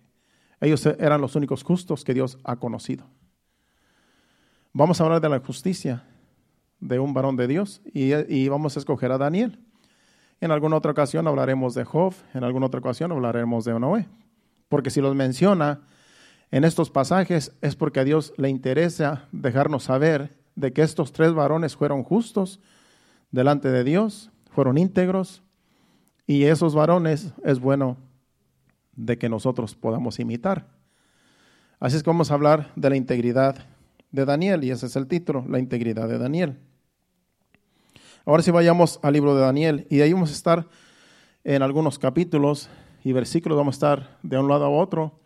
ellos 0.59 0.85
eran 0.85 1.21
los 1.21 1.35
únicos 1.35 1.63
justos 1.63 2.03
que 2.03 2.13
Dios 2.13 2.37
ha 2.43 2.55
conocido. 2.57 3.05
Vamos 4.73 4.99
a 4.99 5.03
hablar 5.03 5.21
de 5.21 5.29
la 5.29 5.39
justicia 5.39 6.03
de 6.79 6.97
un 6.99 7.13
varón 7.13 7.35
de 7.35 7.47
Dios 7.47 7.81
y, 7.93 8.47
vamos 8.47 8.75
a 8.75 8.79
escoger 8.79 9.11
a 9.11 9.17
Daniel. 9.17 9.59
En 10.39 10.51
alguna 10.51 10.77
otra 10.77 10.91
ocasión 10.91 11.27
hablaremos 11.27 11.75
de 11.75 11.83
Job, 11.83 12.13
en 12.33 12.43
alguna 12.43 12.65
otra 12.67 12.79
ocasión 12.79 13.11
hablaremos 13.11 13.65
de 13.65 13.79
Noé. 13.79 14.07
Porque 14.69 14.89
si 14.89 15.01
los 15.01 15.15
menciona 15.15 15.81
en 16.51 16.65
estos 16.65 16.91
pasajes 16.91 17.53
es 17.61 17.75
porque 17.75 18.01
a 18.01 18.03
Dios 18.03 18.33
le 18.37 18.49
interesa 18.49 19.27
dejarnos 19.31 19.83
saber 19.83 20.37
de 20.55 20.73
que 20.73 20.81
estos 20.81 21.13
tres 21.13 21.33
varones 21.33 21.77
fueron 21.77 22.03
justos 22.03 22.59
delante 23.31 23.71
de 23.71 23.85
Dios, 23.85 24.31
fueron 24.49 24.77
íntegros, 24.77 25.43
y 26.27 26.43
esos 26.43 26.75
varones 26.75 27.33
es 27.43 27.59
bueno 27.59 27.97
de 28.95 29.17
que 29.17 29.29
nosotros 29.29 29.75
podamos 29.75 30.19
imitar. 30.19 30.67
Así 31.79 31.95
es 31.95 32.03
que 32.03 32.09
vamos 32.09 32.31
a 32.31 32.33
hablar 32.33 32.71
de 32.75 32.89
la 32.89 32.97
integridad 32.97 33.65
de 34.11 34.25
Daniel, 34.25 34.63
y 34.65 34.71
ese 34.71 34.87
es 34.87 34.95
el 34.97 35.07
título, 35.07 35.45
la 35.47 35.57
integridad 35.57 36.09
de 36.09 36.17
Daniel. 36.17 36.59
Ahora 38.25 38.43
si 38.43 38.51
vayamos 38.51 38.99
al 39.01 39.13
libro 39.13 39.33
de 39.35 39.41
Daniel, 39.41 39.87
y 39.89 39.97
de 39.97 40.03
ahí 40.03 40.13
vamos 40.13 40.31
a 40.31 40.33
estar 40.33 40.67
en 41.45 41.61
algunos 41.63 41.97
capítulos 41.97 42.69
y 43.05 43.13
versículos, 43.13 43.57
vamos 43.57 43.75
a 43.75 43.77
estar 43.77 44.17
de 44.21 44.37
un 44.37 44.49
lado 44.49 44.65
a 44.65 44.69
otro 44.69 45.21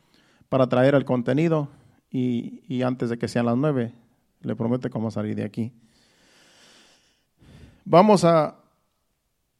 para 0.49 0.67
traer 0.67 0.95
el 0.95 1.05
contenido, 1.05 1.69
y, 2.17 2.81
antes 2.81 3.09
de 3.09 3.17
que 3.17 3.27
sean 3.27 3.45
las 3.45 3.57
nueve, 3.57 3.91
le 4.41 4.53
vamos 4.53 4.81
a 5.07 5.11
salir 5.11 5.35
de 5.35 5.43
aquí. 5.43 5.73
Vamos 7.83 8.23
a, 8.23 8.55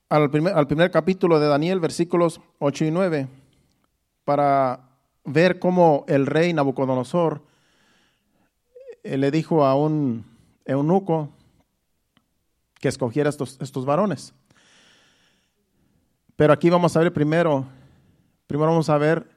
al, 0.08 0.32
primer, 0.32 0.54
al 0.54 0.65
primer 0.65 0.89
capítulo 0.89 1.39
de 1.39 1.48
Daniel, 1.48 1.82
versículos 1.82 2.39
8 2.60 2.86
y 2.86 2.92
9, 2.92 3.27
para 4.24 4.89
ver 5.25 5.60
cómo 5.60 6.06
el 6.08 6.25
rey 6.25 6.54
Nabucodonosor 6.54 7.42
eh, 9.04 9.18
le 9.18 9.32
dijo 9.32 9.65
a 9.65 9.75
un 9.75 10.25
eunuco 10.63 11.30
que 12.80 12.88
escogiera 12.88 13.30
estos, 13.30 13.60
estos 13.60 13.86
varones. 13.86 14.34
Pero 16.38 16.54
aquí 16.54 16.70
vamos 16.70 16.96
a 16.96 17.00
ver 17.01 17.12
primero, 17.12 17.65
primero 18.48 18.72
vamos 18.72 18.89
a 18.89 18.98
ver 18.98 19.35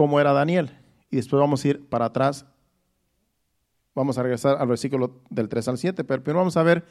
cómo 0.00 0.18
era 0.18 0.32
Daniel 0.32 0.70
y 1.10 1.16
después 1.16 1.38
vamos 1.38 1.62
a 1.62 1.68
ir 1.68 1.86
para 1.86 2.06
atrás. 2.06 2.46
Vamos 3.94 4.16
a 4.16 4.22
regresar 4.22 4.56
al 4.58 4.66
versículo 4.66 5.20
del 5.28 5.50
3 5.50 5.68
al 5.68 5.76
7, 5.76 6.04
pero 6.04 6.24
primero 6.24 6.38
vamos 6.38 6.56
a 6.56 6.62
ver 6.62 6.86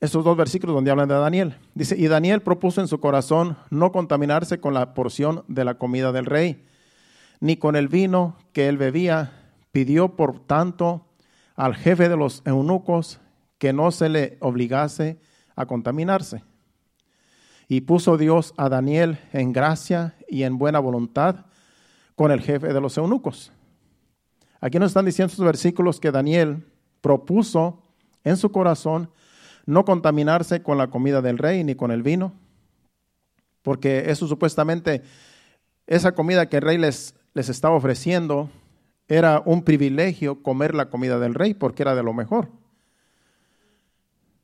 estos 0.00 0.24
dos 0.24 0.36
versículos 0.36 0.74
donde 0.74 0.90
hablan 0.90 1.06
de 1.06 1.14
Daniel. 1.14 1.56
Dice, 1.72 1.96
y 1.96 2.08
Daniel 2.08 2.42
propuso 2.42 2.80
en 2.80 2.88
su 2.88 2.98
corazón 2.98 3.56
no 3.70 3.92
contaminarse 3.92 4.58
con 4.58 4.74
la 4.74 4.92
porción 4.92 5.44
de 5.46 5.64
la 5.64 5.74
comida 5.74 6.10
del 6.10 6.26
rey, 6.26 6.66
ni 7.38 7.58
con 7.58 7.76
el 7.76 7.86
vino 7.86 8.36
que 8.52 8.66
él 8.66 8.76
bebía, 8.76 9.54
Pidió, 9.70 10.16
por 10.16 10.40
tanto, 10.40 11.06
al 11.54 11.76
jefe 11.76 12.08
de 12.08 12.16
los 12.16 12.42
eunucos 12.44 13.20
que 13.58 13.72
no 13.72 13.92
se 13.92 14.08
le 14.08 14.36
obligase 14.40 15.20
a 15.54 15.66
contaminarse. 15.66 16.42
Y 17.68 17.82
puso 17.82 18.16
Dios 18.16 18.54
a 18.56 18.68
Daniel 18.68 19.18
en 19.32 19.52
gracia 19.52 20.14
y 20.28 20.42
en 20.42 20.58
buena 20.58 20.78
voluntad 20.78 21.46
con 22.14 22.30
el 22.30 22.40
jefe 22.40 22.72
de 22.72 22.80
los 22.80 22.96
eunucos. 22.98 23.52
Aquí 24.60 24.78
nos 24.78 24.90
están 24.90 25.04
diciendo 25.04 25.30
estos 25.30 25.44
versículos 25.44 26.00
que 26.00 26.10
Daniel 26.10 26.66
propuso 27.00 27.82
en 28.22 28.36
su 28.36 28.50
corazón 28.50 29.10
no 29.66 29.84
contaminarse 29.84 30.62
con 30.62 30.78
la 30.78 30.88
comida 30.88 31.22
del 31.22 31.38
rey 31.38 31.64
ni 31.64 31.74
con 31.74 31.90
el 31.90 32.02
vino, 32.02 32.32
porque 33.62 34.10
eso 34.10 34.26
supuestamente, 34.26 35.02
esa 35.86 36.12
comida 36.12 36.48
que 36.48 36.56
el 36.56 36.62
rey 36.62 36.78
les, 36.78 37.14
les 37.34 37.48
estaba 37.48 37.74
ofreciendo, 37.74 38.50
era 39.08 39.42
un 39.44 39.64
privilegio 39.64 40.42
comer 40.42 40.74
la 40.74 40.88
comida 40.88 41.18
del 41.18 41.34
rey 41.34 41.54
porque 41.54 41.82
era 41.82 41.94
de 41.94 42.02
lo 42.02 42.14
mejor 42.14 42.48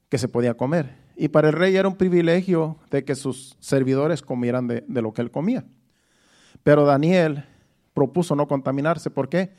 que 0.08 0.18
se 0.18 0.28
podía 0.28 0.54
comer. 0.54 0.96
Y 1.16 1.28
para 1.28 1.48
el 1.48 1.54
rey 1.54 1.76
era 1.76 1.88
un 1.88 1.96
privilegio 1.96 2.76
de 2.90 3.04
que 3.04 3.14
sus 3.14 3.56
servidores 3.60 4.22
comieran 4.22 4.66
de, 4.66 4.84
lo 4.88 5.12
que 5.12 5.22
él 5.22 5.30
comía. 5.30 5.64
Pero 6.62 6.84
Daniel 6.84 7.44
propuso 7.94 8.34
no 8.34 8.48
contaminarse. 8.48 9.10
¿Por 9.10 9.28
qué? 9.28 9.52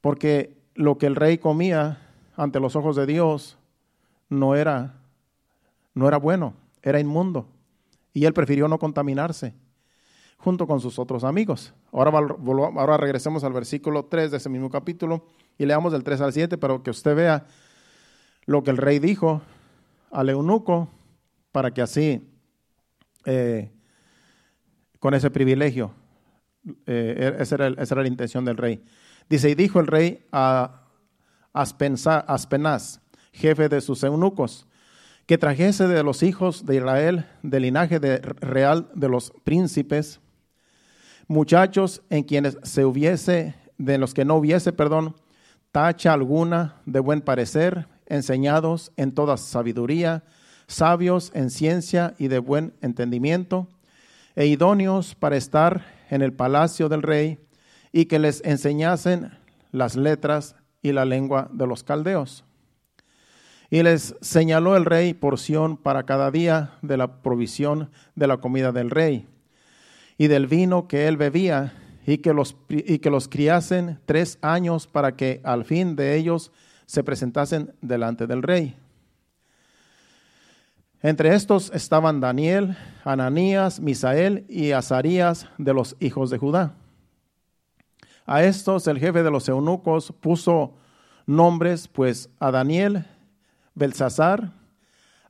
Porque 0.00 0.56
lo 0.74 0.98
que 0.98 1.06
el 1.06 1.16
rey 1.16 1.38
comía 1.38 1.98
ante 2.36 2.60
los 2.60 2.76
ojos 2.76 2.96
de 2.96 3.06
Dios 3.06 3.58
no 4.28 4.56
era, 4.56 4.94
no 5.94 6.08
era 6.08 6.18
bueno, 6.18 6.54
era 6.82 7.00
inmundo. 7.00 7.48
Y 8.12 8.24
él 8.24 8.32
prefirió 8.32 8.68
no 8.68 8.78
contaminarse 8.78 9.54
junto 10.38 10.66
con 10.66 10.80
sus 10.80 10.98
otros 10.98 11.24
amigos. 11.24 11.74
Ahora, 11.92 12.10
ahora 12.10 12.96
regresemos 12.96 13.44
al 13.44 13.52
versículo 13.52 14.04
3 14.04 14.30
de 14.30 14.36
ese 14.36 14.48
mismo 14.48 14.70
capítulo 14.70 15.24
y 15.58 15.66
leamos 15.66 15.92
del 15.92 16.04
3 16.04 16.20
al 16.20 16.32
7 16.32 16.58
para 16.58 16.78
que 16.82 16.90
usted 16.90 17.16
vea 17.16 17.46
lo 18.44 18.62
que 18.62 18.70
el 18.70 18.76
rey 18.76 18.98
dijo 18.98 19.42
al 20.10 20.28
eunuco 20.30 20.88
para 21.52 21.72
que 21.72 21.82
así, 21.82 22.28
eh, 23.24 23.70
con 24.98 25.14
ese 25.14 25.30
privilegio, 25.30 25.92
eh, 26.86 27.36
esa, 27.38 27.54
era 27.54 27.68
esa, 27.68 27.94
era 27.94 28.02
la 28.02 28.08
intención 28.08 28.44
del 28.44 28.56
rey. 28.56 28.84
Dice, 29.28 29.50
y 29.50 29.54
dijo 29.54 29.80
el 29.80 29.86
rey 29.86 30.24
a 30.32 30.82
Aspenaz, 31.52 33.00
jefe 33.32 33.68
de 33.68 33.80
sus 33.80 34.02
eunucos, 34.02 34.66
que 35.26 35.38
trajese 35.38 35.88
de 35.88 36.02
los 36.02 36.22
hijos 36.22 36.66
de 36.66 36.76
Israel, 36.76 37.26
del 37.42 37.62
linaje 37.62 37.98
real 37.98 38.88
de 38.94 39.08
los 39.08 39.32
príncipes, 39.42 40.20
muchachos 41.26 42.02
en 42.10 42.22
quienes 42.22 42.58
se 42.62 42.84
hubiese, 42.84 43.54
de 43.78 43.98
los 43.98 44.14
que 44.14 44.24
no 44.24 44.36
hubiese, 44.36 44.72
perdón, 44.72 45.16
tacha 45.72 46.12
alguna 46.12 46.80
de 46.86 47.00
buen 47.00 47.20
parecer, 47.20 47.88
enseñados 48.06 48.92
en 48.96 49.12
toda 49.12 49.36
sabiduría, 49.36 50.24
sabios 50.66 51.30
en 51.34 51.50
ciencia 51.50 52.14
y 52.18 52.28
de 52.28 52.38
buen 52.38 52.74
entendimiento, 52.80 53.68
e 54.34 54.46
idóneos 54.46 55.14
para 55.14 55.36
estar 55.36 55.86
en 56.10 56.22
el 56.22 56.32
palacio 56.32 56.88
del 56.88 57.02
rey, 57.02 57.38
y 57.92 58.06
que 58.06 58.18
les 58.18 58.44
enseñasen 58.44 59.30
las 59.72 59.96
letras 59.96 60.56
y 60.82 60.92
la 60.92 61.04
lengua 61.04 61.48
de 61.52 61.66
los 61.66 61.82
caldeos. 61.82 62.44
Y 63.70 63.82
les 63.82 64.14
señaló 64.20 64.76
el 64.76 64.84
rey 64.84 65.14
porción 65.14 65.76
para 65.76 66.04
cada 66.04 66.30
día 66.30 66.72
de 66.82 66.96
la 66.96 67.22
provisión 67.22 67.90
de 68.14 68.26
la 68.26 68.36
comida 68.36 68.70
del 68.72 68.90
rey 68.90 69.26
y 70.18 70.28
del 70.28 70.46
vino 70.46 70.88
que 70.88 71.08
él 71.08 71.16
bebía, 71.16 71.74
y 72.06 72.18
que 72.18 72.32
los, 72.32 72.56
y 72.68 73.00
que 73.00 73.10
los 73.10 73.28
criasen 73.28 73.98
tres 74.06 74.38
años 74.40 74.86
para 74.86 75.16
que 75.16 75.40
al 75.42 75.64
fin 75.64 75.96
de 75.96 76.16
ellos 76.16 76.52
se 76.86 77.02
presentasen 77.04 77.74
delante 77.82 78.26
del 78.26 78.42
rey. 78.42 78.76
Entre 81.02 81.34
estos 81.34 81.70
estaban 81.74 82.20
Daniel, 82.20 82.76
Ananías, 83.04 83.80
Misael 83.80 84.46
y 84.48 84.72
Azarías 84.72 85.48
de 85.58 85.74
los 85.74 85.96
hijos 86.00 86.30
de 86.30 86.38
Judá. 86.38 86.74
A 88.24 88.42
estos 88.42 88.86
el 88.88 88.98
jefe 88.98 89.22
de 89.22 89.30
los 89.30 89.48
eunucos 89.48 90.12
puso 90.20 90.74
nombres, 91.26 91.86
pues 91.86 92.30
a 92.40 92.50
Daniel, 92.50 93.04
Belsasar, 93.74 94.52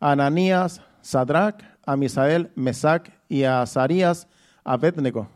a 0.01 0.13
Ananías, 0.13 0.81
Sadrach, 1.03 1.63
a 1.85 1.97
Misael, 1.97 2.51
Mesac 2.55 3.13
y 3.29 3.45
a 3.45 3.63
Azarías, 3.63 4.29
Abednego. 4.65 5.29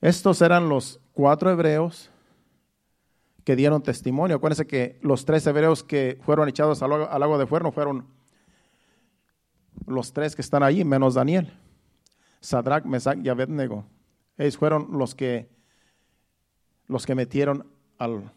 Estos 0.00 0.42
eran 0.42 0.68
los 0.68 1.00
cuatro 1.12 1.50
hebreos 1.50 2.10
que 3.44 3.56
dieron 3.56 3.82
testimonio. 3.82 4.36
Acuérdense 4.36 4.66
que 4.66 4.98
los 5.02 5.24
tres 5.24 5.46
hebreos 5.46 5.82
que 5.82 6.18
fueron 6.22 6.48
echados 6.48 6.82
al, 6.82 6.92
al 6.92 7.20
lago 7.20 7.38
de 7.38 7.46
fuego 7.46 7.72
fueron 7.72 8.06
los 9.86 10.12
tres 10.12 10.36
que 10.36 10.42
están 10.42 10.62
allí, 10.62 10.84
menos 10.84 11.14
Daniel. 11.14 11.52
Sadrach, 12.40 12.84
Mesach 12.84 13.18
y 13.22 13.28
Abednego. 13.28 13.84
Ellos 14.38 14.56
fueron 14.56 14.88
los 14.92 15.14
que, 15.14 15.50
los 16.86 17.04
que 17.06 17.14
metieron 17.14 17.66
al, 17.98 18.32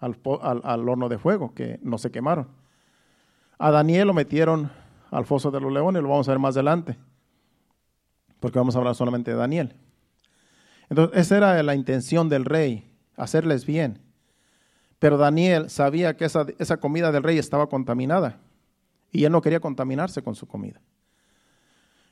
al, 0.00 0.88
horno 0.88 1.08
de 1.08 1.18
fuego, 1.18 1.54
que 1.54 1.78
no 1.82 1.98
se 1.98 2.10
quemaron. 2.10 2.48
A 3.58 3.70
Daniel 3.70 4.08
lo 4.08 4.14
metieron 4.14 4.72
al 5.10 5.26
foso 5.26 5.50
de 5.50 5.60
los 5.60 5.72
leones, 5.72 6.02
lo 6.02 6.08
vamos 6.08 6.28
a 6.28 6.32
ver 6.32 6.38
más 6.38 6.56
adelante, 6.56 6.96
porque 8.40 8.58
vamos 8.58 8.74
a 8.74 8.78
hablar 8.78 8.94
solamente 8.94 9.30
de 9.30 9.36
Daniel. 9.36 9.76
Entonces, 10.88 11.18
esa 11.20 11.36
era 11.36 11.62
la 11.62 11.74
intención 11.74 12.28
del 12.28 12.44
rey, 12.44 12.90
hacerles 13.16 13.66
bien. 13.66 14.00
Pero 15.02 15.18
Daniel 15.18 15.68
sabía 15.68 16.16
que 16.16 16.24
esa, 16.24 16.46
esa 16.60 16.76
comida 16.76 17.10
del 17.10 17.24
rey 17.24 17.36
estaba 17.36 17.66
contaminada 17.68 18.38
y 19.10 19.24
él 19.24 19.32
no 19.32 19.42
quería 19.42 19.58
contaminarse 19.58 20.22
con 20.22 20.36
su 20.36 20.46
comida. 20.46 20.80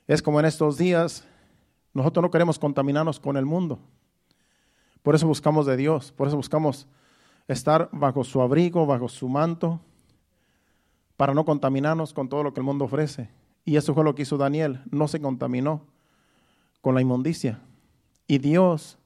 Es 0.08 0.20
como 0.20 0.40
en 0.40 0.46
estos 0.46 0.76
días, 0.76 1.24
nosotros 1.94 2.20
no 2.20 2.32
queremos 2.32 2.58
contaminarnos 2.58 3.20
con 3.20 3.36
el 3.36 3.46
mundo. 3.46 3.78
Por 5.04 5.14
eso 5.14 5.24
buscamos 5.28 5.66
de 5.66 5.76
Dios, 5.76 6.10
por 6.10 6.26
eso 6.26 6.36
buscamos 6.36 6.88
estar 7.46 7.88
bajo 7.92 8.24
su 8.24 8.42
abrigo, 8.42 8.84
bajo 8.86 9.08
su 9.08 9.28
manto, 9.28 9.78
para 11.16 11.32
no 11.32 11.44
contaminarnos 11.44 12.12
con 12.12 12.28
todo 12.28 12.42
lo 12.42 12.52
que 12.52 12.58
el 12.58 12.66
mundo 12.66 12.86
ofrece. 12.86 13.30
Y 13.64 13.76
eso 13.76 13.94
fue 13.94 14.02
lo 14.02 14.16
que 14.16 14.22
hizo 14.22 14.36
Daniel, 14.36 14.82
no 14.90 15.06
se 15.06 15.20
contaminó 15.20 15.86
con 16.80 16.96
la 16.96 17.00
inmundicia. 17.00 17.60
Y 18.26 18.38
Dios, 18.38 18.98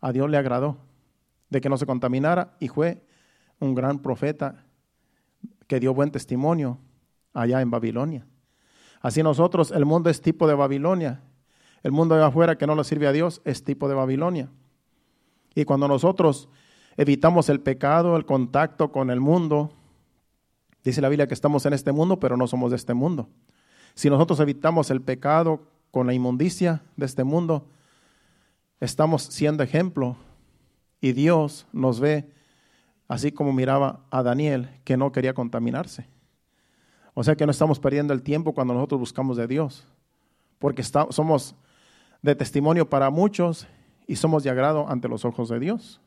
a 0.00 0.12
Dios 0.12 0.30
le 0.30 0.36
agradó 0.36 0.76
de 1.50 1.60
que 1.60 1.68
no 1.68 1.76
se 1.76 1.86
contaminara 1.86 2.54
y 2.60 2.68
fue 2.68 3.02
un 3.60 3.74
gran 3.74 4.00
profeta 4.00 4.64
que 5.66 5.80
dio 5.80 5.94
buen 5.94 6.10
testimonio 6.10 6.78
allá 7.32 7.60
en 7.60 7.70
Babilonia. 7.70 8.26
Así 9.00 9.22
nosotros, 9.22 9.70
el 9.70 9.84
mundo 9.84 10.10
es 10.10 10.20
tipo 10.20 10.46
de 10.46 10.54
Babilonia. 10.54 11.20
El 11.82 11.92
mundo 11.92 12.16
de 12.16 12.24
afuera 12.24 12.56
que 12.56 12.66
no 12.66 12.74
le 12.74 12.84
sirve 12.84 13.06
a 13.06 13.12
Dios 13.12 13.42
es 13.44 13.62
tipo 13.62 13.88
de 13.88 13.94
Babilonia. 13.94 14.48
Y 15.54 15.64
cuando 15.64 15.86
nosotros 15.86 16.48
evitamos 16.96 17.48
el 17.48 17.60
pecado, 17.60 18.16
el 18.16 18.24
contacto 18.24 18.90
con 18.90 19.10
el 19.10 19.20
mundo, 19.20 19.72
dice 20.82 21.02
la 21.02 21.08
Biblia 21.08 21.26
que 21.26 21.34
estamos 21.34 21.66
en 21.66 21.74
este 21.74 21.92
mundo, 21.92 22.18
pero 22.18 22.36
no 22.36 22.46
somos 22.46 22.70
de 22.70 22.76
este 22.76 22.94
mundo. 22.94 23.28
Si 23.94 24.08
nosotros 24.08 24.40
evitamos 24.40 24.90
el 24.90 25.02
pecado 25.02 25.68
con 25.90 26.06
la 26.06 26.14
inmundicia 26.14 26.82
de 26.96 27.06
este 27.06 27.24
mundo, 27.24 27.68
estamos 28.80 29.22
siendo 29.22 29.62
ejemplo 29.62 30.16
y 31.00 31.12
Dios 31.12 31.66
nos 31.72 32.00
ve 32.00 32.32
así 33.14 33.30
como 33.30 33.52
miraba 33.52 34.00
a 34.10 34.24
Daniel 34.24 34.68
que 34.82 34.96
no 34.96 35.12
quería 35.12 35.34
contaminarse. 35.34 36.08
O 37.14 37.22
sea 37.22 37.36
que 37.36 37.46
no 37.46 37.52
estamos 37.52 37.78
perdiendo 37.78 38.12
el 38.12 38.22
tiempo 38.22 38.54
cuando 38.54 38.74
nosotros 38.74 38.98
buscamos 38.98 39.36
de 39.36 39.46
Dios, 39.46 39.86
porque 40.58 40.82
somos 40.82 41.54
de 42.22 42.34
testimonio 42.34 42.90
para 42.90 43.10
muchos 43.10 43.68
y 44.08 44.16
somos 44.16 44.42
de 44.42 44.50
agrado 44.50 44.88
ante 44.88 45.06
los 45.06 45.24
ojos 45.24 45.48
de 45.48 45.60
Dios. 45.60 46.00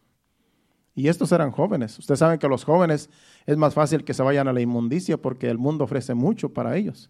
Y 0.96 1.08
estos 1.08 1.32
eran 1.32 1.52
jóvenes. 1.52 1.98
Ustedes 1.98 2.20
saben 2.20 2.40
que 2.40 2.50
los 2.50 2.66
jóvenes 2.66 3.10
es 3.46 3.56
más 3.56 3.74
fácil 3.74 4.04
que 4.04 4.14
se 4.14 4.24
vayan 4.24 4.50
a 4.50 4.54
la 4.54 4.60
inmundicia 4.60 5.16
porque 5.16 5.50
el 5.50 5.58
mundo 5.58 5.86
ofrece 5.86 6.14
mucho 6.14 6.50
para 6.50 6.76
ellos. 6.76 7.10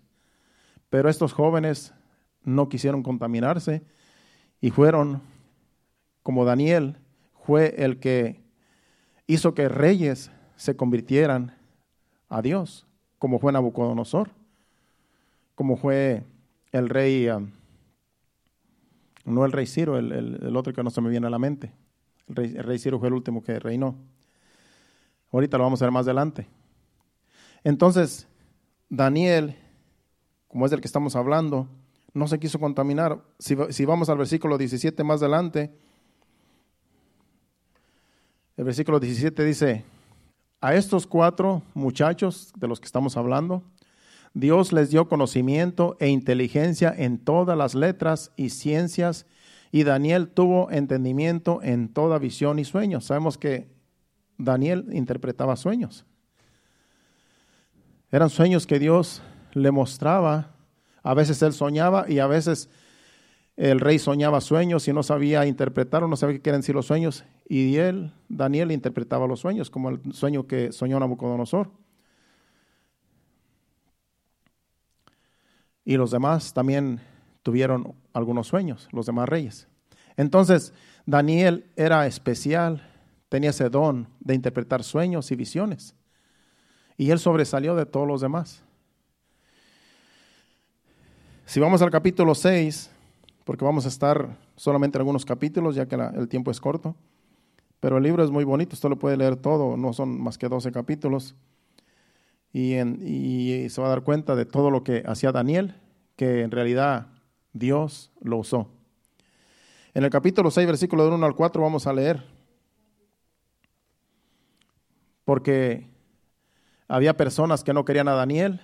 Pero 0.92 1.10
estos 1.10 1.34
jóvenes 1.34 1.96
no 2.44 2.70
quisieron 2.70 3.02
contaminarse 3.02 3.82
y 4.62 4.70
fueron, 4.70 5.24
como 6.22 6.46
Daniel, 6.46 6.98
fue 7.34 7.74
el 7.80 8.00
que 8.00 8.46
hizo 9.28 9.54
que 9.54 9.70
reyes 9.70 10.32
se 10.56 10.76
convirtieran 10.76 11.56
a 12.30 12.42
Dios 12.42 12.88
como 13.20 13.40
fue 13.40 13.52
Nabucodonosor, 13.52 14.30
como 15.56 15.76
fue 15.76 16.24
el 16.72 16.90
rey, 16.90 17.30
um, 17.30 17.50
no 19.26 19.46
el 19.46 19.52
rey 19.52 19.66
Ciro, 19.66 19.98
el, 19.98 20.56
otro 20.56 20.74
que 20.74 20.84
no 20.84 20.90
se 20.90 21.02
me 21.02 21.10
viene 21.10 21.28
a 21.28 21.32
la 21.32 21.40
mente. 21.40 21.74
El 22.28 22.64
rey, 22.64 22.80
Ciro 22.80 23.00
fue 23.00 23.08
el 23.08 23.14
último 23.14 23.42
que 23.42 23.60
reinó. 23.60 23.96
Ahorita 25.32 25.58
lo 25.58 25.64
vamos 25.64 25.82
a 25.82 25.86
ver 25.86 25.92
más 25.92 26.06
adelante. 26.06 26.48
Entonces, 27.64 28.28
Daniel, 28.90 29.56
como 30.48 30.66
es 30.66 30.72
del 30.72 30.82
que 30.82 30.88
estamos 30.88 31.16
hablando, 31.16 31.68
no 32.14 32.28
se 32.28 32.40
quiso 32.40 32.60
contaminar. 32.60 33.22
Si, 33.40 33.86
vamos 33.86 34.10
al 34.10 34.18
versículo 34.18 34.58
17 34.58 35.04
más 35.04 35.22
adelante, 35.22 35.74
el 38.58 38.64
versículo 38.64 39.00
17 39.00 39.46
dice, 39.46 39.86
a 40.62 40.74
estos 40.74 41.06
cuatro 41.06 41.62
muchachos 41.76 42.52
de 42.58 42.68
los 42.68 42.80
que 42.80 42.88
estamos 42.88 43.16
hablando, 43.16 43.64
Dios 44.34 44.74
les 44.74 44.90
dio 44.90 45.08
conocimiento 45.08 45.96
e 46.00 46.10
inteligencia 46.10 46.94
en 46.96 47.20
todas 47.20 47.56
las 47.56 47.76
letras 47.76 48.32
y 48.36 48.50
ciencias, 48.50 49.28
y 49.72 49.84
Daniel 49.84 50.30
tuvo 50.30 50.72
entendimiento 50.72 51.60
en 51.62 51.90
toda 51.90 52.18
visión 52.18 52.58
y 52.58 52.66
sueños. 52.66 53.06
Sabemos 53.06 53.38
que 53.38 53.68
Daniel 54.38 54.88
interpretaba 54.92 55.56
sueños. 55.56 56.06
Eran 58.12 58.30
sueños 58.30 58.66
que 58.66 58.80
Dios 58.80 59.22
le 59.54 59.70
mostraba. 59.72 60.56
A 61.04 61.14
veces 61.14 61.42
él 61.42 61.54
soñaba 61.54 62.10
y 62.10 62.20
a 62.20 62.28
veces 62.28 62.70
el 63.56 63.80
rey 63.80 64.00
soñaba 64.00 64.42
sueños 64.42 64.88
y 64.88 64.94
no 64.94 65.04
sabía 65.04 65.46
interpretar 65.46 66.04
o 66.04 66.08
no 66.08 66.16
sabía 66.16 66.38
qué 66.38 66.42
quieren 66.42 66.62
decir 66.62 66.74
los 66.74 66.86
sueños. 66.86 67.24
Y 67.50 67.78
él, 67.78 68.14
Daniel, 68.28 68.72
interpretaba 68.72 69.28
los 69.28 69.40
sueños, 69.40 69.70
como 69.70 69.90
el 69.90 70.14
sueño 70.14 70.48
que 70.48 70.72
soñó 70.72 71.00
Nabucodonosor. 71.00 71.72
Y 75.86 75.96
los 75.96 76.12
demás 76.12 76.54
también 76.54 77.00
tuvieron 77.44 77.96
algunos 78.12 78.48
sueños, 78.48 78.90
los 78.92 79.06
demás 79.06 79.30
reyes. 79.30 79.70
Entonces, 80.18 80.74
Daniel 81.06 81.72
era 81.78 82.06
especial, 82.06 82.86
tenía 83.30 83.52
ese 83.52 83.70
don 83.70 84.10
de 84.20 84.36
interpretar 84.36 84.84
sueños 84.84 85.32
y 85.32 85.38
visiones. 85.38 85.96
Y 86.98 87.12
él 87.12 87.20
sobresalió 87.20 87.76
de 87.76 87.86
todos 87.86 88.06
los 88.06 88.20
demás. 88.20 88.64
Si 91.46 91.62
vamos 91.62 91.82
al 91.82 91.92
capítulo 91.92 92.36
6, 92.36 92.90
porque 93.46 93.64
vamos 93.64 93.86
a 93.86 93.88
estar 93.88 94.36
solamente 94.58 94.98
en 94.98 95.02
algunos 95.02 95.24
capítulos, 95.24 95.76
ya 95.76 95.86
que 95.86 95.96
el 95.96 96.28
tiempo 96.28 96.52
es 96.52 96.60
corto. 96.60 96.94
Pero 97.80 97.98
el 97.98 98.04
libro 98.04 98.24
es 98.24 98.32
muy 98.32 98.44
bonito, 98.44 98.74
usted 98.76 98.90
lo 98.90 98.98
puede 98.98 99.18
leer 99.18 99.36
todo, 99.36 99.78
no 99.78 99.94
son 99.94 100.20
más 100.22 100.38
que 100.38 100.50
12 100.50 100.72
capítulos. 100.72 101.36
Y, 102.54 102.74
se 103.70 103.82
va 103.82 103.88
a 103.88 103.92
dar 103.92 104.02
cuenta 104.02 104.36
de 104.36 104.46
todo 104.46 104.72
lo 104.72 104.84
que 104.84 105.04
hacía 105.06 105.32
Daniel, 105.32 105.76
que 106.16 106.42
en 106.42 106.52
realidad 106.52 107.08
Dios 107.54 108.12
lo 108.22 108.38
usó. 108.38 108.70
En 109.94 110.04
el 110.04 110.10
capítulo 110.10 110.50
6, 110.50 110.66
versículo 110.66 111.04
de 111.04 111.12
1 111.14 111.26
al 111.26 111.36
4, 111.36 111.62
vamos 111.62 111.86
a 111.86 111.94
leer. 111.94 112.24
Porque 115.24 115.88
había 116.88 117.16
personas 117.16 117.64
que 117.64 117.74
no 117.74 117.86
querían 117.86 118.08
a 118.08 118.14
Daniel, 118.14 118.62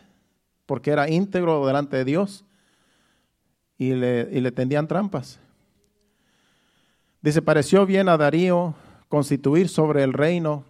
porque 0.65 0.91
era 0.91 1.10
íntegro 1.10 1.65
delante 1.67 1.97
de 1.97 2.06
Dios 2.06 2.45
y 3.78 3.93
le, 3.93 4.52
tendían 4.52 4.88
trampas. 4.88 5.39
Dice, 7.21 7.41
pareció 7.41 7.86
bien 7.86 8.10
a 8.10 8.17
Darío 8.17 8.76
constituir 9.13 9.69
sobre 9.69 10.02
el 10.02 10.12
reino, 10.12 10.65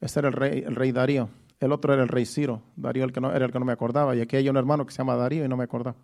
este 0.00 0.20
era 0.20 0.28
el 0.28 0.32
rey, 0.32 0.64
el 0.66 0.74
rey 0.74 0.90
Darío, 0.90 1.28
el 1.60 1.70
otro 1.72 1.92
era 1.92 2.02
el 2.02 2.08
rey 2.08 2.24
Ciro, 2.24 2.62
Darío 2.76 3.04
el 3.04 3.12
que 3.12 3.20
no, 3.20 3.30
era 3.30 3.44
el 3.44 3.52
que 3.52 3.58
no 3.58 3.66
me 3.66 3.74
acordaba, 3.74 4.16
y 4.16 4.22
aquí 4.22 4.36
hay 4.36 4.48
un 4.48 4.56
hermano 4.56 4.86
que 4.86 4.92
se 4.92 4.96
llama 4.96 5.16
Darío 5.16 5.44
y 5.44 5.48
no 5.48 5.58
me 5.58 5.64
acordaba. 5.64 5.94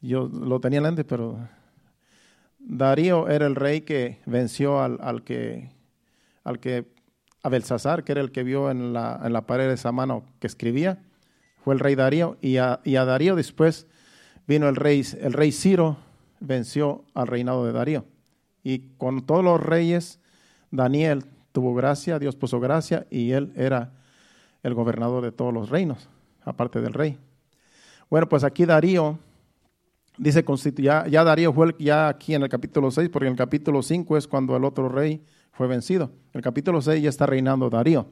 Yo 0.00 0.28
lo 0.28 0.60
tenía 0.60 0.76
en 0.76 0.84
mente, 0.84 1.02
pero 1.02 1.40
Darío 2.60 3.26
era 3.26 3.48
el 3.48 3.56
rey 3.56 3.80
que 3.80 4.20
venció 4.26 4.80
al, 4.80 4.98
al 5.02 5.24
que, 5.24 5.72
al 6.44 6.60
que, 6.60 6.86
a 7.42 7.48
Belsasar, 7.48 8.04
que 8.04 8.12
era 8.12 8.20
el 8.20 8.30
que 8.30 8.44
vio 8.44 8.70
en 8.70 8.92
la, 8.92 9.20
en 9.24 9.32
la 9.32 9.44
pared 9.44 9.68
esa 9.68 9.90
mano 9.90 10.22
que 10.38 10.46
escribía, 10.46 11.02
fue 11.64 11.74
el 11.74 11.80
rey 11.80 11.96
Darío, 11.96 12.36
y 12.40 12.58
a, 12.58 12.78
y 12.84 12.94
a 12.94 13.04
Darío 13.04 13.34
después 13.34 13.88
vino 14.46 14.68
el 14.68 14.76
rey, 14.76 15.04
el 15.20 15.32
rey 15.32 15.50
Ciro, 15.50 15.96
venció 16.38 17.02
al 17.14 17.26
reinado 17.26 17.66
de 17.66 17.72
Darío. 17.72 18.04
Y 18.62 18.94
con 18.98 19.26
todos 19.26 19.42
los 19.42 19.58
reyes, 19.58 20.20
Daniel 20.70 21.24
tuvo 21.52 21.74
gracia, 21.74 22.18
Dios 22.18 22.36
puso 22.36 22.60
gracia 22.60 23.06
y 23.10 23.32
él 23.32 23.52
era 23.56 23.92
el 24.62 24.74
gobernador 24.74 25.24
de 25.24 25.32
todos 25.32 25.52
los 25.52 25.70
reinos, 25.70 26.08
aparte 26.44 26.80
del 26.80 26.92
rey. 26.92 27.18
Bueno, 28.10 28.28
pues 28.28 28.44
aquí 28.44 28.64
Darío 28.64 29.18
dice, 30.16 30.44
ya, 30.76 31.06
ya 31.06 31.24
Darío 31.24 31.52
fue 31.52 31.74
ya 31.78 32.08
aquí 32.08 32.34
en 32.34 32.42
el 32.42 32.48
capítulo 32.48 32.90
6, 32.90 33.08
porque 33.10 33.26
en 33.26 33.32
el 33.32 33.38
capítulo 33.38 33.82
5 33.82 34.16
es 34.16 34.26
cuando 34.26 34.56
el 34.56 34.64
otro 34.64 34.88
rey 34.88 35.22
fue 35.52 35.66
vencido. 35.66 36.04
En 36.32 36.38
el 36.38 36.42
capítulo 36.42 36.80
6 36.80 37.02
ya 37.02 37.08
está 37.08 37.26
reinando 37.26 37.70
Darío. 37.70 38.06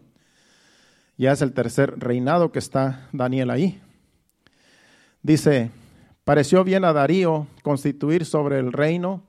Ya 1.16 1.32
es 1.32 1.40
el 1.42 1.52
tercer 1.52 1.98
reinado 1.98 2.52
que 2.52 2.58
está 2.58 3.08
Daniel 3.12 3.50
ahí. 3.50 3.80
Dice, 5.22 5.70
pareció 6.24 6.62
bien 6.62 6.84
a 6.84 6.92
Darío 6.92 7.46
constituir 7.62 8.26
sobre 8.26 8.58
el 8.58 8.72
reino 8.72 9.22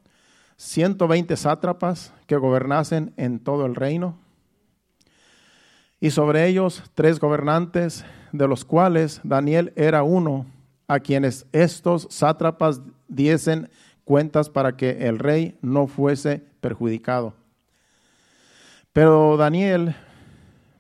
120 0.57 1.37
sátrapas 1.37 2.13
que 2.25 2.35
gobernasen 2.35 3.13
en 3.15 3.39
todo 3.39 3.65
el 3.65 3.75
reino, 3.75 4.17
y 5.99 6.11
sobre 6.11 6.47
ellos 6.47 6.83
tres 6.93 7.19
gobernantes, 7.19 8.05
de 8.31 8.47
los 8.47 8.65
cuales 8.65 9.19
Daniel 9.23 9.73
era 9.75 10.03
uno, 10.03 10.45
a 10.87 10.99
quienes 10.99 11.47
estos 11.51 12.07
sátrapas 12.09 12.81
diesen 13.07 13.69
cuentas 14.03 14.49
para 14.49 14.77
que 14.77 15.07
el 15.07 15.19
rey 15.19 15.57
no 15.61 15.87
fuese 15.87 16.43
perjudicado. 16.61 17.33
Pero 18.93 19.37
Daniel 19.37 19.95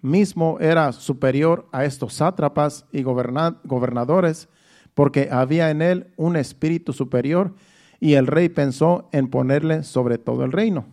mismo 0.01 0.57
era 0.59 0.91
superior 0.91 1.67
a 1.71 1.83
estos 1.83 2.13
sátrapas 2.13 2.85
y 2.91 3.03
gobernadores, 3.03 4.47
porque 4.93 5.29
había 5.31 5.69
en 5.71 5.81
él 5.81 6.07
un 6.15 6.35
espíritu 6.35 6.93
superior, 6.93 7.53
y 7.99 8.13
el 8.13 8.27
rey 8.27 8.49
pensó 8.49 9.09
en 9.11 9.29
ponerle 9.29 9.83
sobre 9.83 10.17
todo 10.17 10.43
el 10.43 10.51
reino. 10.51 10.85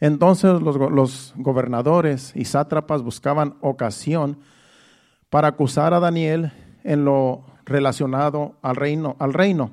Entonces 0.00 0.60
los, 0.62 1.34
gobernadores 1.36 2.32
y 2.34 2.44
sátrapas 2.44 3.02
buscaban 3.02 3.56
ocasión 3.60 4.38
para 5.28 5.48
acusar 5.48 5.92
a 5.92 6.00
Daniel 6.00 6.52
en 6.84 7.04
lo 7.04 7.44
relacionado 7.64 8.56
al 8.62 8.76
reino, 8.76 9.16
al 9.18 9.34
reino, 9.34 9.72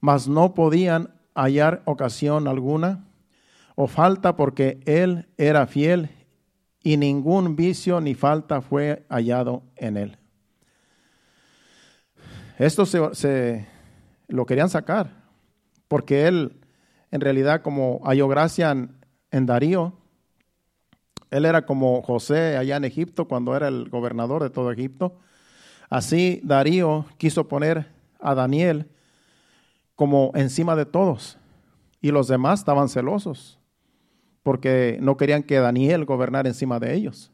mas 0.00 0.28
no 0.28 0.54
podían 0.54 1.14
hallar 1.34 1.82
ocasión 1.84 2.48
alguna 2.48 3.04
o 3.76 3.86
falta 3.86 4.36
porque 4.36 4.80
él 4.84 5.28
era 5.38 5.66
fiel 5.66 6.10
y 6.82 6.96
ningún 6.96 7.56
vicio 7.56 8.00
ni 8.00 8.14
falta 8.14 8.60
fue 8.60 9.06
hallado 9.08 9.62
en 9.76 9.96
él. 9.96 10.18
Esto 12.58 12.84
se, 12.84 13.66
lo 14.32 14.46
querían 14.46 14.70
sacar, 14.70 15.10
porque 15.88 16.26
él, 16.26 16.60
en 17.10 17.20
realidad, 17.20 17.62
como 17.62 18.00
halló 18.04 18.28
gracia 18.28 18.70
en, 18.70 19.46
Darío, 19.46 19.92
él 21.30 21.44
era 21.44 21.66
como 21.66 22.02
José 22.02 22.56
allá 22.56 22.76
en 22.76 22.84
Egipto, 22.84 23.28
cuando 23.28 23.54
era 23.56 23.68
el 23.68 23.88
gobernador 23.88 24.42
de 24.42 24.50
todo 24.50 24.70
Egipto. 24.72 25.18
Así 25.88 26.40
Darío 26.44 27.06
quiso 27.18 27.48
poner 27.48 27.88
a 28.20 28.34
Daniel 28.34 28.88
como 29.94 30.32
encima 30.34 30.76
de 30.76 30.86
todos, 30.86 31.38
y 32.00 32.10
los 32.10 32.26
demás 32.28 32.60
estaban 32.60 32.88
celosos 32.88 33.58
porque 34.42 34.98
no 35.00 35.16
querían 35.16 35.42
que 35.42 35.60
Daniel 35.60 36.04
gobernara 36.04 36.48
encima 36.48 36.80
de 36.80 36.94
ellos. 36.94 37.30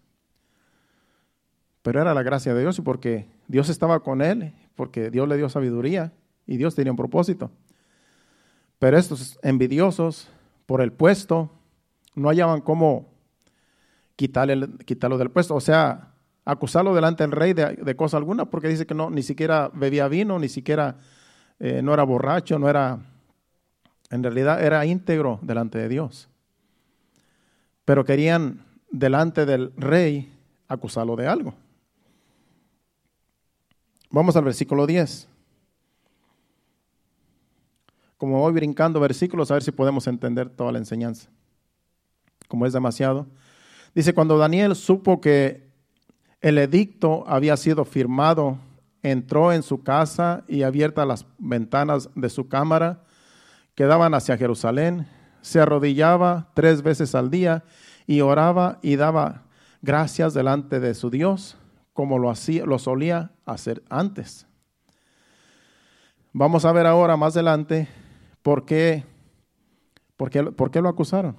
Pero 1.82 2.02
era 2.02 2.12
la 2.12 2.22
gracia 2.22 2.52
de 2.52 2.60
Dios 2.60 2.78
y 2.78 2.82
porque 2.82 3.30
Dios 3.46 3.70
estaba 3.70 4.00
con 4.00 4.20
él, 4.20 4.52
porque 4.74 5.10
Dios 5.10 5.26
le 5.26 5.38
dio 5.38 5.48
sabiduría 5.48 6.12
y 6.48 6.56
Dios 6.56 6.74
tenía 6.74 6.90
un 6.90 6.96
propósito. 6.96 7.52
Pero 8.80 8.98
estos 8.98 9.38
envidiosos 9.42 10.28
por 10.66 10.82
el 10.82 10.92
puesto 10.92 11.50
no 12.16 12.28
hallaban 12.28 12.60
cómo 12.60 13.06
quitarle, 14.16 14.68
quitarlo 14.84 15.16
del 15.16 15.30
puesto, 15.30 15.54
o 15.54 15.60
sea, 15.60 16.14
acusarlo 16.44 16.92
delante 16.92 17.22
del 17.22 17.30
rey 17.30 17.52
de, 17.52 17.94
cosa 17.94 18.16
alguna, 18.16 18.46
porque 18.46 18.66
dice 18.66 18.86
que 18.86 18.94
no, 18.94 19.10
ni 19.10 19.22
siquiera 19.22 19.70
bebía 19.72 20.08
vino, 20.08 20.40
ni 20.40 20.48
siquiera 20.48 20.96
eh, 21.60 21.82
no 21.82 21.94
era 21.94 22.02
borracho, 22.02 22.58
no 22.58 22.68
era, 22.68 22.98
en 24.10 24.24
realidad 24.24 24.60
era 24.64 24.84
íntegro 24.84 25.38
delante 25.42 25.78
de 25.78 25.88
Dios 25.88 26.28
pero 27.88 28.04
querían 28.04 28.66
delante 28.90 29.46
del 29.46 29.72
rey 29.74 30.30
acusarlo 30.68 31.16
de 31.16 31.26
algo. 31.26 31.54
Vamos 34.10 34.36
al 34.36 34.44
versículo 34.44 34.86
10. 34.86 35.26
Como 38.18 38.40
voy 38.40 38.52
brincando 38.52 38.98
versículos, 38.98 39.50
a 39.50 39.54
ver 39.54 39.62
si 39.62 39.70
podemos 39.70 40.08
entender 40.08 40.50
toda 40.50 40.72
la 40.72 40.78
enseñanza. 40.78 41.30
Como 42.48 42.66
es 42.66 42.72
demasiado. 42.72 43.28
Dice, 43.94 44.12
cuando 44.12 44.36
Daniel 44.36 44.74
supo 44.74 45.20
que 45.20 45.68
el 46.40 46.58
edicto 46.58 47.24
había 47.28 47.56
sido 47.56 47.84
firmado, 47.84 48.58
entró 49.02 49.52
en 49.52 49.62
su 49.62 49.84
casa 49.84 50.44
y 50.48 50.62
abiertas 50.62 51.06
las 51.06 51.26
ventanas 51.38 52.10
de 52.16 52.28
su 52.28 52.48
cámara 52.48 53.04
que 53.76 53.84
daban 53.84 54.14
hacia 54.14 54.36
Jerusalén, 54.36 55.06
se 55.40 55.60
arrodillaba 55.60 56.50
tres 56.54 56.82
veces 56.82 57.14
al 57.14 57.30
día 57.30 57.62
y 58.06 58.20
oraba 58.20 58.80
y 58.82 58.96
daba 58.96 59.44
gracias 59.80 60.34
delante 60.34 60.80
de 60.80 60.94
su 60.94 61.10
Dios, 61.10 61.56
como 61.92 62.18
lo, 62.18 62.30
hacía, 62.30 62.66
lo 62.66 62.80
solía 62.80 63.30
hacer 63.46 63.84
antes. 63.88 64.46
Vamos 66.32 66.64
a 66.64 66.72
ver 66.72 66.86
ahora 66.86 67.16
más 67.16 67.36
adelante 67.36 67.88
por 68.48 68.64
qué, 68.64 69.04
por 70.16 70.30
qué, 70.30 70.42
por 70.44 70.70
qué 70.70 70.80
lo 70.80 70.88
acusaron. 70.88 71.36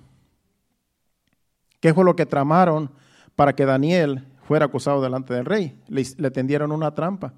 ¿Qué 1.79 1.91
fue 1.91 2.05
lo 2.05 2.15
que 2.15 2.27
tramaron 2.27 2.91
para 3.35 3.55
que 3.55 3.65
Daniel 3.65 4.27
fuera 4.43 4.65
acusado 4.65 5.01
delante 5.01 5.33
del 5.33 5.45
rey? 5.45 5.81
Le, 5.87 6.03
le 6.17 6.29
tendieron 6.29 6.71
una 6.71 6.93
trampa. 6.93 7.33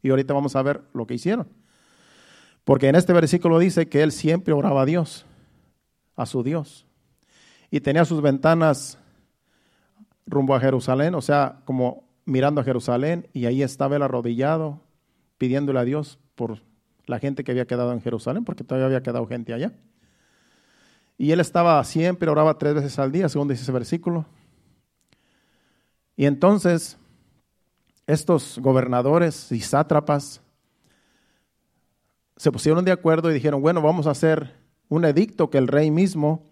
Y 0.00 0.10
ahorita 0.10 0.32
vamos 0.32 0.54
a 0.54 0.62
ver 0.62 0.82
lo 0.92 1.08
que 1.08 1.14
hicieron. 1.14 1.48
Porque 2.62 2.86
en 2.86 2.94
este 2.94 3.12
versículo 3.12 3.58
dice 3.58 3.88
que 3.88 4.04
él 4.04 4.12
siempre 4.12 4.54
oraba 4.54 4.82
a 4.82 4.86
Dios 4.86 5.26
a 6.14 6.24
su 6.24 6.44
Dios. 6.44 6.86
Y 7.68 7.80
tenía 7.80 8.04
sus 8.04 8.22
ventanas 8.22 8.96
rumbo 10.24 10.54
a 10.54 10.60
Jerusalén, 10.60 11.16
o 11.16 11.20
sea, 11.20 11.62
como 11.64 12.04
mirando 12.26 12.60
a 12.60 12.64
Jerusalén, 12.64 13.26
y 13.32 13.46
ahí 13.46 13.64
estaba 13.64 13.96
él 13.96 14.02
arrodillado, 14.02 14.82
pidiéndole 15.36 15.80
a 15.80 15.84
Dios 15.84 16.20
por 16.36 16.60
la 17.06 17.18
gente 17.18 17.44
que 17.44 17.52
había 17.52 17.66
quedado 17.66 17.92
en 17.92 18.00
Jerusalén, 18.00 18.44
porque 18.44 18.64
todavía 18.64 18.86
había 18.86 19.02
quedado 19.02 19.26
gente 19.26 19.54
allá. 19.54 19.72
Y 21.18 21.30
él 21.30 21.40
estaba 21.40 21.82
siempre, 21.84 22.30
oraba 22.30 22.58
tres 22.58 22.74
veces 22.74 22.98
al 22.98 23.12
día, 23.12 23.28
según 23.28 23.48
dice 23.48 23.62
ese 23.62 23.72
versículo. 23.72 24.26
Y 26.16 26.26
entonces, 26.26 26.98
estos 28.06 28.58
gobernadores 28.58 29.50
y 29.52 29.60
sátrapas 29.60 30.40
se 32.36 32.52
pusieron 32.52 32.84
de 32.84 32.92
acuerdo 32.92 33.30
y 33.30 33.34
dijeron, 33.34 33.62
bueno, 33.62 33.80
vamos 33.80 34.06
a 34.06 34.10
hacer 34.10 34.54
un 34.88 35.04
edicto 35.04 35.48
que 35.48 35.58
el 35.58 35.68
rey 35.68 35.90
mismo 35.90 36.44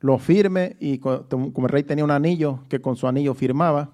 lo 0.00 0.18
firme 0.18 0.76
y 0.80 0.98
como 0.98 1.66
el 1.66 1.68
rey 1.68 1.84
tenía 1.84 2.04
un 2.04 2.10
anillo 2.10 2.64
que 2.68 2.80
con 2.80 2.96
su 2.96 3.06
anillo 3.06 3.34
firmaba, 3.34 3.90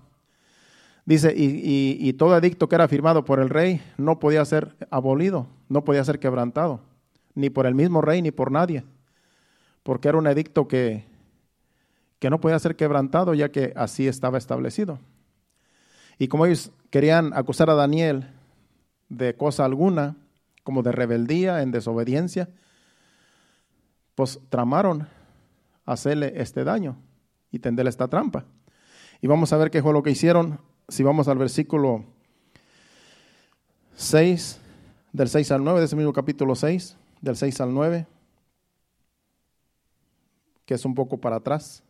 dice, 1.07 1.33
y, 1.35 2.13
todo 2.15 2.37
edicto 2.37 2.69
que 2.69 2.75
era 2.75 2.89
firmado 2.89 3.25
por 3.25 3.41
el 3.41 3.49
rey 3.49 3.81
no 3.97 4.19
podía 4.19 4.45
ser 4.45 4.77
abolido, 4.91 5.47
no 5.69 5.85
podía 5.85 6.05
ser 6.05 6.19
quebrantado, 6.19 6.81
ni 7.35 7.49
por 7.49 7.67
el 7.67 7.75
mismo 7.75 8.03
rey 8.03 8.21
ni 8.21 8.31
por 8.31 8.51
nadie, 8.51 8.85
porque 9.83 10.09
era 10.09 10.19
un 10.19 10.27
edicto 10.27 10.69
que, 10.69 11.05
que 12.19 12.29
no 12.29 12.41
podía 12.41 12.59
ser 12.59 12.77
quebrantado 12.77 13.33
ya 13.33 13.51
que 13.51 13.73
así 13.77 14.07
estaba 14.09 14.37
establecido. 14.37 14.99
Y 16.19 16.29
como 16.29 16.47
ellos 16.47 16.73
querían 16.91 17.33
acusar 17.35 17.71
a 17.71 17.75
Daniel 17.75 18.29
de 19.09 19.37
cosa 19.37 19.65
alguna, 19.65 20.17
como 20.65 20.83
de 20.83 20.93
rebeldía, 20.93 21.63
en 21.63 21.71
desobediencia, 21.71 22.49
pues 24.17 24.41
tramaron 24.49 25.07
hacerle 25.85 26.33
este 26.37 26.65
daño 26.65 26.97
y 27.53 27.61
tenderle 27.61 27.91
esta 27.91 28.09
trampa. 28.09 28.45
Y 29.21 29.29
vamos 29.29 29.53
a 29.53 29.57
ver 29.57 29.71
qué 29.71 29.83
fue 29.83 29.93
lo 29.93 30.03
que 30.03 30.11
hicieron. 30.11 30.59
Si 30.89 31.03
vamos 31.03 31.27
al 31.27 31.39
versículo 31.39 32.05
6, 33.97 34.61
del 35.13 35.29
6 35.29 35.51
al 35.51 35.65
9, 35.65 35.81
de 35.81 35.87
ese 35.87 35.97
mismo 35.97 36.13
capítulo 36.13 36.55
6, 36.55 36.97
del 37.21 37.37
6 37.37 37.61
al 37.61 37.75
9, 37.75 38.07
que 40.65 40.75
es 40.75 40.85
un 40.85 40.95
poco 40.95 41.19
para 41.19 41.37
atrás. 41.37 41.83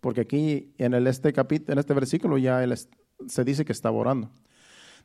Porque 0.00 0.22
aquí 0.22 0.72
en 0.78 0.94
el 0.94 1.06
este 1.06 1.32
en 1.36 1.78
este 1.78 1.94
versículo 1.94 2.38
ya 2.38 2.64
se 3.28 3.44
dice 3.44 3.64
que 3.64 3.72
está 3.72 3.90
orando. 3.90 4.30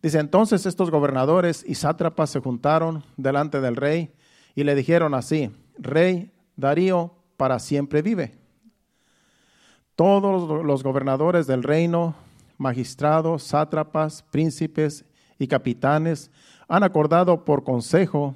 Dice, 0.01 0.19
entonces 0.19 0.65
estos 0.65 0.89
gobernadores 0.89 1.63
y 1.67 1.75
sátrapas 1.75 2.29
se 2.29 2.39
juntaron 2.39 3.03
delante 3.17 3.61
del 3.61 3.75
rey 3.75 4.13
y 4.55 4.63
le 4.63 4.75
dijeron 4.75 5.13
así, 5.13 5.51
rey 5.77 6.31
Darío 6.55 7.13
para 7.37 7.59
siempre 7.59 8.01
vive. 8.01 8.37
Todos 9.95 10.65
los 10.65 10.83
gobernadores 10.83 11.47
del 11.47 11.63
reino, 11.63 12.15
magistrados, 12.57 13.43
sátrapas, 13.43 14.23
príncipes 14.31 15.05
y 15.37 15.47
capitanes 15.47 16.31
han 16.67 16.83
acordado 16.83 17.45
por 17.45 17.63
consejo 17.63 18.35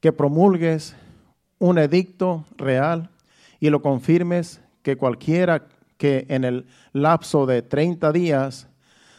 que 0.00 0.12
promulgues 0.12 0.94
un 1.58 1.78
edicto 1.78 2.44
real 2.56 3.10
y 3.60 3.70
lo 3.70 3.80
confirmes 3.80 4.60
que 4.82 4.96
cualquiera 4.96 5.66
que 5.96 6.26
en 6.28 6.44
el 6.44 6.66
lapso 6.92 7.46
de 7.46 7.62
30 7.62 8.12
días 8.12 8.68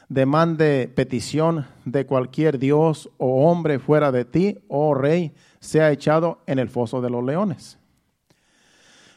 demande 0.09 0.91
petición 0.93 1.65
de 1.85 2.05
cualquier 2.05 2.59
dios 2.59 3.09
o 3.17 3.49
hombre 3.49 3.79
fuera 3.79 4.11
de 4.11 4.25
ti, 4.25 4.59
oh 4.67 4.93
rey, 4.93 5.33
sea 5.59 5.91
echado 5.91 6.39
en 6.45 6.59
el 6.59 6.69
foso 6.69 7.01
de 7.01 7.09
los 7.09 7.23
leones. 7.23 7.79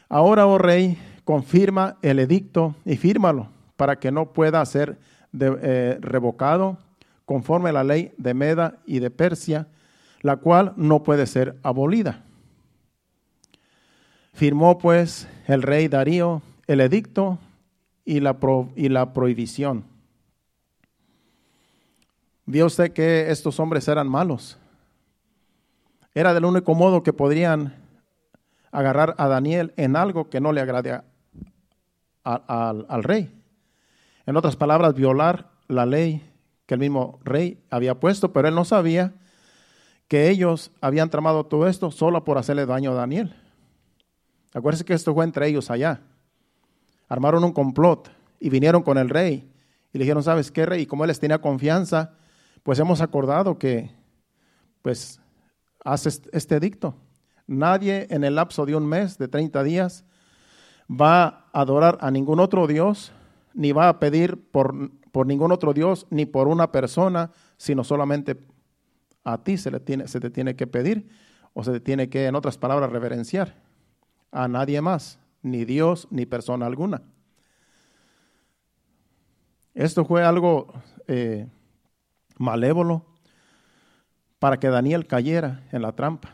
Ahora, 0.07 0.47
oh 0.47 0.57
rey, 0.57 0.97
confirma 1.23 1.97
el 2.01 2.17
edicto 2.17 2.73
y 2.85 2.97
fírmalo 2.97 3.49
para 3.75 3.99
que 3.99 4.11
no 4.11 4.33
pueda 4.33 4.65
ser 4.65 4.97
eh, 5.37 5.97
revocado 6.01 6.77
conforme 7.25 7.69
a 7.69 7.73
la 7.73 7.83
ley 7.83 8.11
de 8.17 8.33
Meda 8.33 8.77
y 8.85 8.99
de 8.99 9.11
Persia, 9.11 9.67
la 10.21 10.37
cual 10.37 10.73
no 10.75 11.03
puede 11.03 11.27
ser 11.27 11.57
abolida. 11.63 12.23
Firmó 14.33 14.77
pues 14.77 15.27
el 15.47 15.61
rey 15.61 15.87
Darío 15.87 16.41
el 16.69 16.81
edicto 16.81 17.39
y 18.05 18.19
la, 18.19 18.37
y 18.75 18.89
la 18.89 19.11
prohibición. 19.11 19.85
Vio 22.45 22.67
usted 22.67 22.93
que 22.93 23.31
estos 23.31 23.59
hombres 23.59 23.87
eran 23.87 24.07
malos. 24.07 24.59
Era 26.13 26.35
del 26.35 26.45
único 26.45 26.75
modo 26.75 27.01
que 27.01 27.11
podrían 27.11 27.73
agarrar 28.71 29.15
a 29.17 29.27
Daniel 29.27 29.73
en 29.77 29.95
algo 29.95 30.29
que 30.29 30.39
no 30.39 30.51
le 30.51 30.61
agrade 30.61 31.01
al 32.23 33.03
rey. 33.03 33.38
En 34.29 34.37
otras 34.37 34.55
palabras, 34.55 34.93
violar 34.93 35.49
la 35.67 35.87
ley 35.87 36.23
que 36.67 36.75
el 36.75 36.79
mismo 36.79 37.17
rey 37.23 37.63
había 37.71 37.99
puesto, 37.99 38.31
pero 38.31 38.47
él 38.47 38.53
no 38.53 38.63
sabía 38.63 39.15
que 40.07 40.29
ellos 40.29 40.69
habían 40.81 41.09
tramado 41.09 41.47
todo 41.47 41.67
esto 41.67 41.89
solo 41.89 42.23
por 42.23 42.37
hacerle 42.37 42.67
daño 42.67 42.91
a 42.91 42.93
Daniel. 42.93 43.35
Acuérdense 44.53 44.85
que 44.85 44.93
esto 44.93 45.15
fue 45.15 45.25
entre 45.25 45.47
ellos 45.47 45.71
allá. 45.71 46.01
Armaron 47.07 47.43
un 47.43 47.53
complot 47.53 48.11
y 48.39 48.51
vinieron 48.51 48.83
con 48.83 48.99
el 48.99 49.09
rey 49.09 49.51
y 49.91 49.97
le 49.97 50.03
dijeron, 50.03 50.21
¿sabes 50.21 50.51
qué, 50.51 50.63
rey? 50.67 50.83
Y 50.83 50.85
como 50.85 51.05
él 51.05 51.07
les 51.07 51.19
tenía 51.19 51.41
confianza, 51.41 52.13
pues 52.61 52.77
hemos 52.77 53.01
acordado 53.01 53.57
que, 53.57 53.95
pues, 54.83 55.19
hace 55.83 56.09
este 56.33 56.55
edicto. 56.55 56.93
Nadie 57.47 58.05
en 58.11 58.23
el 58.23 58.35
lapso 58.35 58.67
de 58.67 58.75
un 58.75 58.85
mes, 58.85 59.17
de 59.17 59.27
30 59.27 59.63
días, 59.63 60.05
va 60.87 61.47
a 61.51 61.61
adorar 61.61 61.97
a 61.99 62.11
ningún 62.11 62.39
otro 62.39 62.67
Dios, 62.67 63.11
ni 63.53 63.71
va 63.71 63.89
a 63.89 63.99
pedir 63.99 64.41
por, 64.51 64.91
por 65.11 65.27
ningún 65.27 65.51
otro 65.51 65.73
Dios, 65.73 66.07
ni 66.09 66.25
por 66.25 66.47
una 66.47 66.71
persona, 66.71 67.31
sino 67.57 67.83
solamente 67.83 68.37
a 69.23 69.43
ti 69.43 69.57
se, 69.57 69.71
le 69.71 69.79
tiene, 69.79 70.07
se 70.07 70.19
te 70.19 70.29
tiene 70.29 70.55
que 70.55 70.67
pedir, 70.67 71.09
o 71.53 71.63
se 71.63 71.71
te 71.71 71.79
tiene 71.79 72.09
que, 72.09 72.27
en 72.27 72.35
otras 72.35 72.57
palabras, 72.57 72.91
reverenciar. 72.91 73.55
A 74.31 74.47
nadie 74.47 74.81
más, 74.81 75.19
ni 75.41 75.65
Dios, 75.65 76.07
ni 76.11 76.25
persona 76.25 76.65
alguna. 76.65 77.01
Esto 79.73 80.05
fue 80.05 80.23
algo 80.23 80.73
eh, 81.07 81.47
malévolo 82.37 83.05
para 84.39 84.57
que 84.59 84.69
Daniel 84.69 85.07
cayera 85.07 85.63
en 85.71 85.81
la 85.81 85.93
trampa. 85.93 86.29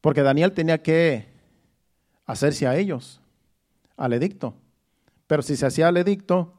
Porque 0.00 0.22
Daniel 0.22 0.52
tenía 0.52 0.82
que 0.82 1.28
hacerse 2.24 2.66
a 2.66 2.76
ellos, 2.76 3.20
al 3.96 4.12
edicto. 4.12 4.54
Pero 5.28 5.42
si 5.42 5.56
se 5.56 5.66
hacía 5.66 5.86
al 5.86 5.96
edicto, 5.96 6.54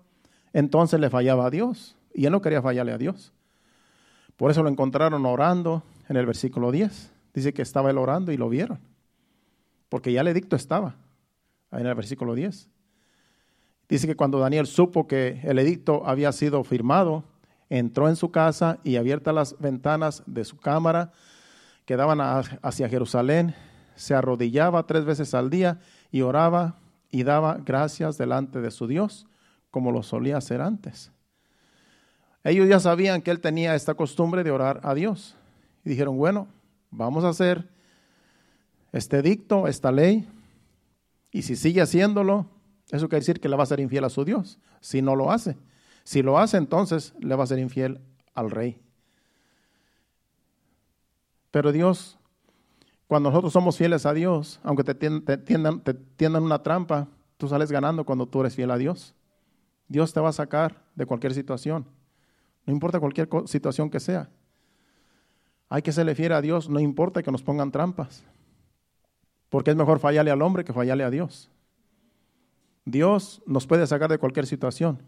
entonces 0.53 0.99
le 1.01 1.09
fallaba 1.09 1.47
a 1.47 1.49
Dios. 1.49 1.97
Y 2.13 2.25
él 2.25 2.31
no 2.31 2.41
quería 2.41 2.61
fallarle 2.61 2.93
a 2.93 2.97
Dios. 2.97 3.33
Por 4.37 4.51
eso 4.51 4.63
lo 4.63 4.69
encontraron 4.69 5.25
orando 5.25 5.83
en 6.07 6.15
el 6.15 6.25
versículo 6.25 6.71
10. 6.71 7.11
Dice 7.33 7.53
que 7.53 7.61
estaba 7.61 7.89
él 7.89 7.97
orando 7.97 8.31
y 8.31 8.37
lo 8.37 8.47
vieron. 8.47 8.79
Porque 9.89 10.13
ya 10.13 10.21
el 10.21 10.27
edicto 10.27 10.55
estaba, 10.55 10.95
ahí 11.71 11.81
en 11.81 11.87
el 11.87 11.95
versículo 11.95 12.35
10. 12.35 12.69
Dice 13.89 14.07
que 14.07 14.15
cuando 14.15 14.39
Daniel 14.39 14.67
supo 14.67 15.07
que 15.07 15.41
el 15.43 15.57
edicto 15.57 16.05
había 16.05 16.31
sido 16.31 16.63
firmado, 16.63 17.23
entró 17.69 18.07
en 18.07 18.15
su 18.15 18.29
casa 18.31 18.79
y 18.83 18.97
abiertas 18.97 19.33
las 19.33 19.59
ventanas 19.59 20.23
de 20.27 20.45
su 20.45 20.57
cámara, 20.57 21.11
que 21.85 21.95
daban 21.95 22.19
hacia 22.21 22.87
Jerusalén, 22.87 23.55
se 23.95 24.13
arrodillaba 24.13 24.85
tres 24.85 25.05
veces 25.05 25.33
al 25.33 25.49
día 25.49 25.79
y 26.11 26.21
oraba 26.21 26.78
y 27.11 27.23
daba 27.23 27.57
gracias 27.63 28.17
delante 28.17 28.61
de 28.61 28.71
su 28.71 28.87
Dios, 28.87 29.27
como 29.71 29.91
lo 29.91 30.03
solía 30.03 30.37
hacer 30.37 30.61
antes. 30.61 31.11
Ellos 32.43 32.67
ya 32.67 32.79
sabían 32.79 33.21
que 33.21 33.31
él 33.31 33.39
tenía 33.39 33.75
esta 33.75 33.95
costumbre 33.95 34.43
de 34.43 34.51
orar 34.51 34.79
a 34.83 34.93
Dios. 34.93 35.35
Y 35.83 35.89
dijeron, 35.89 36.17
bueno, 36.17 36.47
vamos 36.91 37.23
a 37.23 37.29
hacer 37.29 37.67
este 38.91 39.21
dicto, 39.21 39.67
esta 39.67 39.91
ley, 39.91 40.27
y 41.31 41.43
si 41.43 41.55
sigue 41.55 41.81
haciéndolo, 41.81 42.47
eso 42.89 43.07
quiere 43.07 43.21
decir 43.21 43.39
que 43.39 43.49
le 43.49 43.55
va 43.55 43.63
a 43.63 43.67
ser 43.67 43.79
infiel 43.79 44.03
a 44.03 44.09
su 44.09 44.25
Dios, 44.25 44.59
si 44.81 45.01
no 45.01 45.15
lo 45.15 45.31
hace. 45.31 45.57
Si 46.03 46.23
lo 46.23 46.39
hace, 46.39 46.57
entonces 46.57 47.13
le 47.19 47.35
va 47.35 47.43
a 47.43 47.47
ser 47.47 47.59
infiel 47.59 48.01
al 48.33 48.49
rey. 48.49 48.81
Pero 51.51 51.71
Dios, 51.71 52.18
cuando 53.09 53.31
nosotros 53.31 53.51
somos 53.51 53.75
fieles 53.75 54.05
a 54.05 54.13
Dios, 54.13 54.59
aunque 54.61 54.83
te, 54.83 54.93
tiendan, 54.93 55.81
te 55.81 55.95
tiendan 55.95 56.43
una 56.43 56.61
trampa, 56.61 57.07
tú 57.37 57.47
sales 57.47 57.71
ganando 57.71 58.05
cuando 58.05 58.27
tú 58.27 58.41
eres 58.41 58.53
fiel 58.53 58.69
a 58.69 58.77
Dios. 58.77 59.15
Dios 59.87 60.13
te 60.13 60.19
va 60.19 60.29
a 60.29 60.31
sacar 60.31 60.83
de 60.93 61.07
cualquier 61.07 61.33
situación, 61.33 61.87
no 62.67 62.71
importa 62.71 62.99
cualquier 62.99 63.27
situación 63.45 63.89
que 63.89 63.99
sea. 63.99 64.29
Hay 65.69 65.81
que 65.81 65.91
serle 65.91 66.13
fiel 66.13 66.33
a 66.33 66.41
Dios, 66.41 66.69
no 66.69 66.79
importa 66.79 67.23
que 67.23 67.31
nos 67.31 67.41
pongan 67.41 67.71
trampas, 67.71 68.23
porque 69.49 69.71
es 69.71 69.75
mejor 69.75 69.97
fallarle 69.97 70.29
al 70.29 70.43
hombre 70.43 70.63
que 70.63 70.71
fallarle 70.71 71.03
a 71.03 71.09
Dios. 71.09 71.49
Dios 72.85 73.41
nos 73.47 73.65
puede 73.65 73.87
sacar 73.87 74.11
de 74.11 74.19
cualquier 74.19 74.45
situación. 74.45 75.01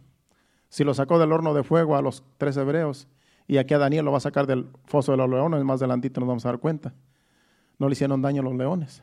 Si 0.70 0.84
lo 0.84 0.96
sacó 0.96 1.20
del 1.20 1.32
horno 1.32 1.54
de 1.54 1.64
fuego 1.64 1.96
a 1.96 2.02
los 2.02 2.24
tres 2.40 2.58
hebreos, 2.58 3.08
y 3.46 3.58
aquí 3.58 3.76
a 3.76 3.78
Daniel 3.78 4.06
lo 4.06 4.12
va 4.12 4.18
a 4.18 4.22
sacar 4.22 4.48
del 4.48 4.70
foso 4.86 5.12
de 5.12 5.20
los 5.20 5.30
leones, 5.30 5.64
más 5.64 5.82
adelantito 5.82 6.20
nos 6.20 6.28
vamos 6.28 6.46
a 6.48 6.50
dar 6.50 6.58
cuenta. 6.58 6.96
No 7.82 7.89
le 7.89 7.94
hicieron 7.94 8.22
daño 8.22 8.41
a 8.41 8.46
los 8.46 8.54
leones. 8.54 9.02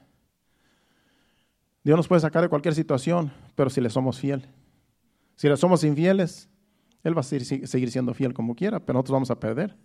Dios 1.82 1.96
nos 1.96 2.06
puede 2.06 2.20
sacar 2.20 2.42
de 2.42 2.48
cualquier 2.48 2.76
situación, 2.76 3.32
pero 3.56 3.70
si 3.70 3.80
le 3.80 3.90
somos 3.90 4.20
fiel. 4.20 4.46
Si 5.34 5.48
le 5.48 5.56
somos 5.56 5.82
infieles, 5.82 6.48
Él 7.02 7.16
va 7.16 7.22
a 7.22 7.24
seguir 7.24 7.90
siendo 7.90 8.14
fiel 8.14 8.32
como 8.32 8.54
quiera, 8.54 8.78
pero 8.78 8.96
nosotros 8.98 9.14
vamos 9.14 9.30
a 9.32 9.40
perder. 9.40 9.76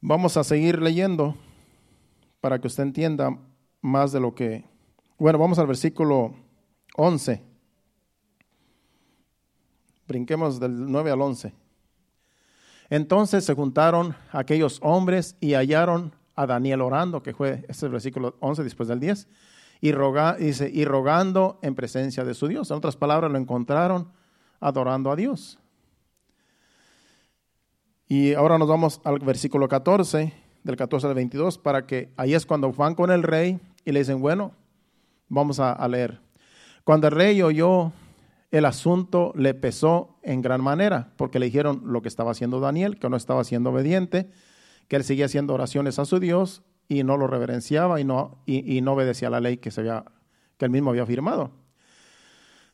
Vamos 0.00 0.38
a 0.38 0.44
seguir 0.44 0.80
leyendo 0.80 1.36
para 2.40 2.58
que 2.58 2.68
usted 2.68 2.84
entienda 2.84 3.38
más 3.82 4.10
de 4.10 4.20
lo 4.20 4.34
que... 4.34 4.64
Bueno, 5.18 5.38
vamos 5.38 5.58
al 5.58 5.66
versículo 5.66 6.36
11. 6.96 7.44
Brinquemos 10.06 10.58
del 10.58 10.90
9 10.90 11.10
al 11.10 11.20
11. 11.20 11.52
Entonces 12.88 13.44
se 13.44 13.52
juntaron 13.52 14.16
aquellos 14.32 14.78
hombres 14.82 15.36
y 15.38 15.52
hallaron 15.52 16.16
a 16.38 16.46
Daniel 16.46 16.82
orando, 16.82 17.22
que 17.22 17.34
fue 17.34 17.64
este 17.68 17.86
el 17.86 17.92
versículo 17.92 18.36
11 18.40 18.62
después 18.62 18.88
del 18.88 19.00
10, 19.00 19.28
y, 19.80 19.92
dice, 20.38 20.70
y 20.72 20.84
rogando 20.84 21.58
en 21.62 21.74
presencia 21.74 22.24
de 22.24 22.34
su 22.34 22.46
Dios. 22.46 22.70
En 22.70 22.76
otras 22.76 22.96
palabras, 22.96 23.30
lo 23.30 23.38
encontraron 23.38 24.12
adorando 24.60 25.10
a 25.10 25.16
Dios. 25.16 25.58
Y 28.06 28.34
ahora 28.34 28.56
nos 28.56 28.68
vamos 28.68 29.00
al 29.04 29.18
versículo 29.18 29.68
14, 29.68 30.32
del 30.62 30.76
14 30.76 31.08
al 31.08 31.14
22, 31.14 31.58
para 31.58 31.86
que 31.86 32.12
ahí 32.16 32.34
es 32.34 32.46
cuando 32.46 32.72
van 32.72 32.94
con 32.94 33.10
el 33.10 33.22
rey 33.22 33.60
y 33.84 33.92
le 33.92 34.00
dicen, 34.00 34.20
bueno, 34.20 34.52
vamos 35.28 35.58
a 35.60 35.86
leer. 35.88 36.20
Cuando 36.84 37.08
el 37.08 37.14
rey 37.14 37.42
oyó 37.42 37.92
el 38.50 38.64
asunto 38.64 39.32
le 39.36 39.54
pesó 39.54 40.16
en 40.22 40.40
gran 40.40 40.62
manera, 40.62 41.12
porque 41.16 41.38
le 41.38 41.46
dijeron 41.46 41.82
lo 41.84 42.00
que 42.00 42.08
estaba 42.08 42.30
haciendo 42.30 42.60
Daniel, 42.60 42.98
que 42.98 43.08
no 43.08 43.16
estaba 43.16 43.44
siendo 43.44 43.70
obediente, 43.70 44.30
que 44.88 44.96
él 44.96 45.04
seguía 45.04 45.26
haciendo 45.26 45.54
oraciones 45.54 45.98
a 45.98 46.06
su 46.06 46.18
Dios 46.18 46.62
y 46.88 47.04
no 47.04 47.16
lo 47.16 47.26
reverenciaba 47.26 48.00
y 48.00 48.04
no, 48.04 48.38
y, 48.46 48.80
no 48.80 48.94
obedecía 48.94 49.30
la 49.30 49.40
ley 49.40 49.58
que, 49.58 49.70
se 49.70 49.82
él 49.82 50.70
mismo 50.70 50.90
había 50.90 51.06
firmado. 51.06 51.52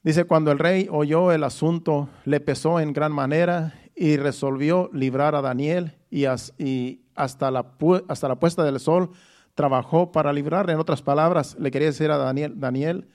Dice, 0.05 0.24
cuando 0.24 0.53
el 0.53 0.59
rey 0.59 0.87
oyó 0.90 1.33
el 1.33 1.42
asunto, 1.44 2.09
le 2.24 2.38
pesó 2.40 2.79
en 2.79 2.92
gran 2.92 3.12
manera 3.12 3.74
y 3.96 4.16
resolvió 4.16 4.90
librar 4.92 5.35
a 5.35 5.42
Daniel 5.42 5.96
y, 6.11 6.24
hasta, 6.27 7.50
la, 7.50 7.66
hasta 8.09 8.29
la 8.29 8.38
puesta 8.38 8.62
del 8.62 8.79
sol 8.79 9.11
trabajó 9.55 10.12
para 10.12 10.33
librarle. 10.33 10.72
En 10.72 10.79
otras 10.79 11.03
palabras, 11.03 11.57
le 11.59 11.70
quería 11.70 11.88
decir 11.88 12.11
a 12.11 12.18
Daniel, 12.18 12.61
Daniel, 12.61 13.09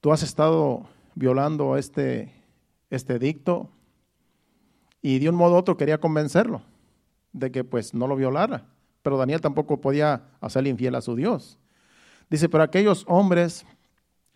tú 0.00 0.12
has 0.12 0.22
estado 0.22 0.88
violando 1.14 1.76
este, 1.76 2.32
este 2.90 3.18
dicto 3.18 3.70
y 5.02 5.18
de 5.18 5.28
un 5.28 5.34
modo 5.34 5.54
u 5.54 5.58
otro 5.58 5.76
quería 5.76 5.98
convencerlo 5.98 6.62
de 7.32 7.50
que 7.50 7.64
pues 7.64 7.94
no 7.94 8.06
lo 8.06 8.16
violara. 8.16 8.66
Pero 9.02 9.16
Daniel 9.16 9.40
tampoco 9.40 9.80
podía 9.80 10.22
hacerle 10.40 10.70
infiel 10.70 10.94
a 10.94 11.00
su 11.00 11.14
Dios. 11.14 11.58
Dice, 12.30 12.48
pero 12.48 12.62
aquellos 12.62 13.04
hombres 13.08 13.64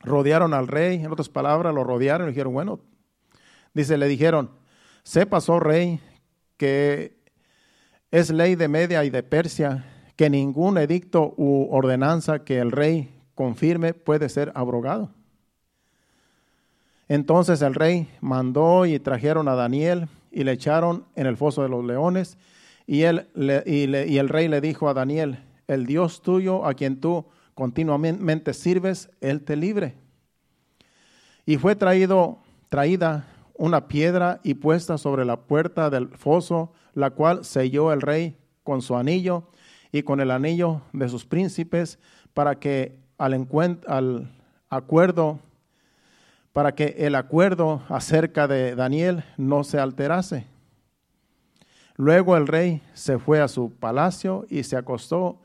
rodearon 0.00 0.54
al 0.54 0.68
rey, 0.68 0.96
en 0.96 1.12
otras 1.12 1.28
palabras, 1.28 1.74
lo 1.74 1.84
rodearon 1.84 2.28
y 2.28 2.32
dijeron, 2.32 2.52
bueno, 2.52 2.80
dice, 3.74 3.98
le 3.98 4.08
dijeron, 4.08 4.50
sepas, 5.02 5.48
oh 5.48 5.60
rey, 5.60 6.00
que 6.56 7.18
es 8.10 8.30
ley 8.30 8.54
de 8.54 8.68
Media 8.68 9.04
y 9.04 9.10
de 9.10 9.22
Persia 9.22 9.84
que 10.16 10.30
ningún 10.30 10.78
edicto 10.78 11.34
u 11.36 11.68
ordenanza 11.70 12.44
que 12.44 12.58
el 12.58 12.70
rey 12.70 13.20
confirme 13.34 13.94
puede 13.94 14.28
ser 14.28 14.52
abrogado. 14.54 15.10
Entonces 17.08 17.62
el 17.62 17.74
rey 17.74 18.08
mandó 18.20 18.86
y 18.86 18.98
trajeron 18.98 19.48
a 19.48 19.54
Daniel 19.54 20.08
y 20.30 20.44
le 20.44 20.52
echaron 20.52 21.04
en 21.14 21.26
el 21.26 21.36
foso 21.36 21.62
de 21.62 21.68
los 21.68 21.84
leones. 21.84 22.38
Y, 22.86 23.02
él, 23.02 23.28
y, 23.66 24.16
el 24.16 24.28
rey 24.28 24.48
le 24.48 24.60
dijo 24.60 24.88
a 24.88 24.94
Daniel, 24.94 25.38
el 25.68 25.86
Dios 25.86 26.22
tuyo 26.22 26.66
a 26.66 26.74
quien 26.74 27.00
tú 27.00 27.26
continuamente 27.54 28.54
sirves, 28.54 29.10
él 29.20 29.42
te 29.42 29.56
libre. 29.56 29.94
Y 31.46 31.56
fue 31.56 31.76
traído, 31.76 32.38
traída 32.68 33.26
una 33.54 33.88
piedra 33.88 34.40
y 34.42 34.54
puesta 34.54 34.98
sobre 34.98 35.24
la 35.24 35.36
puerta 35.36 35.90
del 35.90 36.08
foso, 36.08 36.72
la 36.94 37.10
cual 37.10 37.44
selló 37.44 37.92
el 37.92 38.00
rey 38.00 38.36
con 38.64 38.82
su 38.82 38.96
anillo 38.96 39.44
y 39.92 40.02
con 40.02 40.20
el 40.20 40.30
anillo 40.30 40.82
de 40.92 41.08
sus 41.08 41.24
príncipes, 41.24 41.98
para 42.34 42.58
que 42.58 42.96
al, 43.18 43.46
al 43.86 44.30
acuerdo, 44.68 45.38
para 46.52 46.74
que 46.74 46.94
el 46.98 47.14
acuerdo 47.14 47.82
acerca 47.88 48.48
de 48.48 48.74
Daniel 48.74 49.24
no 49.36 49.64
se 49.64 49.78
alterase. 49.78 50.51
Luego 51.96 52.36
el 52.36 52.46
rey 52.46 52.82
se 52.94 53.18
fue 53.18 53.40
a 53.40 53.48
su 53.48 53.70
palacio 53.70 54.46
y 54.48 54.62
se 54.62 54.76
acostó, 54.76 55.38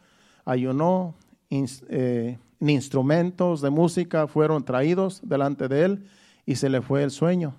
ayunó, 0.45 1.15
eh, 1.49 2.37
instrumentos 2.59 3.61
de 3.61 3.69
música 3.69 4.27
fueron 4.27 4.63
traídos 4.63 5.21
delante 5.23 5.67
de 5.67 5.85
él 5.85 6.05
y 6.45 6.55
se 6.55 6.69
le 6.69 6.81
fue 6.81 7.03
el 7.03 7.11
sueño. 7.11 7.55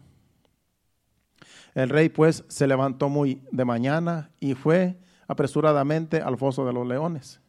El 1.75 1.91
rey 1.91 2.09
pues 2.09 2.45
se 2.49 2.67
levantó 2.67 3.09
muy 3.09 3.43
de 3.53 3.65
mañana 3.65 4.31
y 4.41 4.55
fue 4.55 4.97
apresuradamente 5.29 6.21
al 6.21 6.37
foso 6.37 6.65
de 6.67 6.73
los 6.73 6.87
leones. 6.87 7.41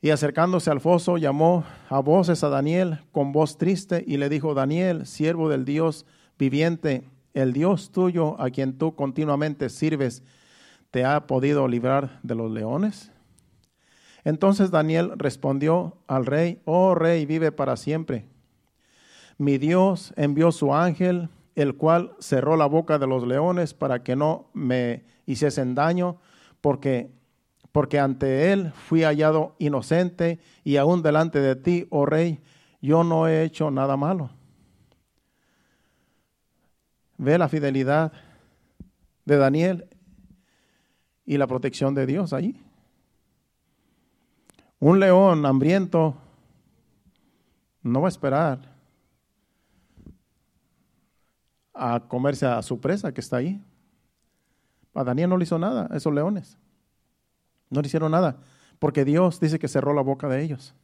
Y 0.00 0.10
acercándose 0.10 0.70
al 0.70 0.80
foso 0.80 1.18
llamó 1.18 1.64
a 1.90 1.98
voces 1.98 2.42
a 2.42 2.48
Daniel 2.48 3.00
con 3.12 3.32
voz 3.32 3.58
triste 3.58 4.02
y 4.06 4.16
le 4.16 4.30
dijo, 4.30 4.54
Daniel, 4.54 5.06
siervo 5.06 5.50
del 5.50 5.66
Dios 5.66 6.06
viviente, 6.38 7.04
el 7.34 7.52
Dios 7.52 7.90
tuyo 7.92 8.40
a 8.40 8.50
quien 8.50 8.76
tú 8.78 8.94
continuamente 8.94 9.68
sirves, 9.68 10.22
¿te 10.90 11.04
ha 11.04 11.26
podido 11.26 11.68
librar 11.68 12.18
de 12.22 12.34
los 12.34 12.50
leones? 12.50 13.12
Entonces 14.24 14.70
Daniel 14.70 15.12
respondió 15.16 15.96
al 16.06 16.26
rey, 16.26 16.60
oh 16.64 16.94
rey, 16.94 17.26
vive 17.26 17.52
para 17.52 17.76
siempre. 17.76 18.26
Mi 19.38 19.56
Dios 19.56 20.12
envió 20.16 20.52
su 20.52 20.74
ángel, 20.74 21.30
el 21.54 21.74
cual 21.76 22.12
cerró 22.18 22.56
la 22.56 22.66
boca 22.66 22.98
de 22.98 23.06
los 23.06 23.26
leones 23.26 23.72
para 23.72 24.02
que 24.02 24.16
no 24.16 24.50
me 24.52 25.04
hiciesen 25.24 25.74
daño, 25.74 26.18
porque, 26.60 27.10
porque 27.72 27.98
ante 27.98 28.52
él 28.52 28.72
fui 28.72 29.02
hallado 29.02 29.54
inocente 29.58 30.38
y 30.64 30.76
aún 30.76 31.02
delante 31.02 31.40
de 31.40 31.56
ti, 31.56 31.86
oh 31.90 32.04
rey, 32.04 32.40
yo 32.82 33.04
no 33.04 33.28
he 33.28 33.44
hecho 33.44 33.70
nada 33.70 33.96
malo. 33.96 34.30
Ve 37.20 37.36
la 37.36 37.50
fidelidad 37.50 38.12
de 39.26 39.36
Daniel 39.36 39.86
y 41.26 41.36
la 41.36 41.46
protección 41.46 41.94
de 41.94 42.06
Dios 42.06 42.32
ahí. 42.32 42.58
Un 44.78 45.00
león 45.00 45.44
hambriento 45.44 46.16
no 47.82 48.00
va 48.00 48.08
a 48.08 48.14
esperar 48.16 48.74
a 51.74 52.00
comerse 52.08 52.46
a 52.46 52.62
su 52.62 52.80
presa 52.80 53.12
que 53.12 53.20
está 53.20 53.36
ahí. 53.36 53.62
A 54.94 55.04
Daniel 55.04 55.28
no 55.28 55.36
le 55.36 55.44
hizo 55.44 55.58
nada, 55.58 55.88
a 55.90 55.96
esos 55.98 56.14
leones. 56.14 56.56
No 57.68 57.82
le 57.82 57.86
hicieron 57.86 58.12
nada, 58.12 58.38
porque 58.78 59.04
Dios 59.04 59.40
dice 59.40 59.58
que 59.58 59.68
cerró 59.68 59.92
la 59.92 60.00
boca 60.00 60.26
de 60.26 60.42
ellos. 60.42 60.74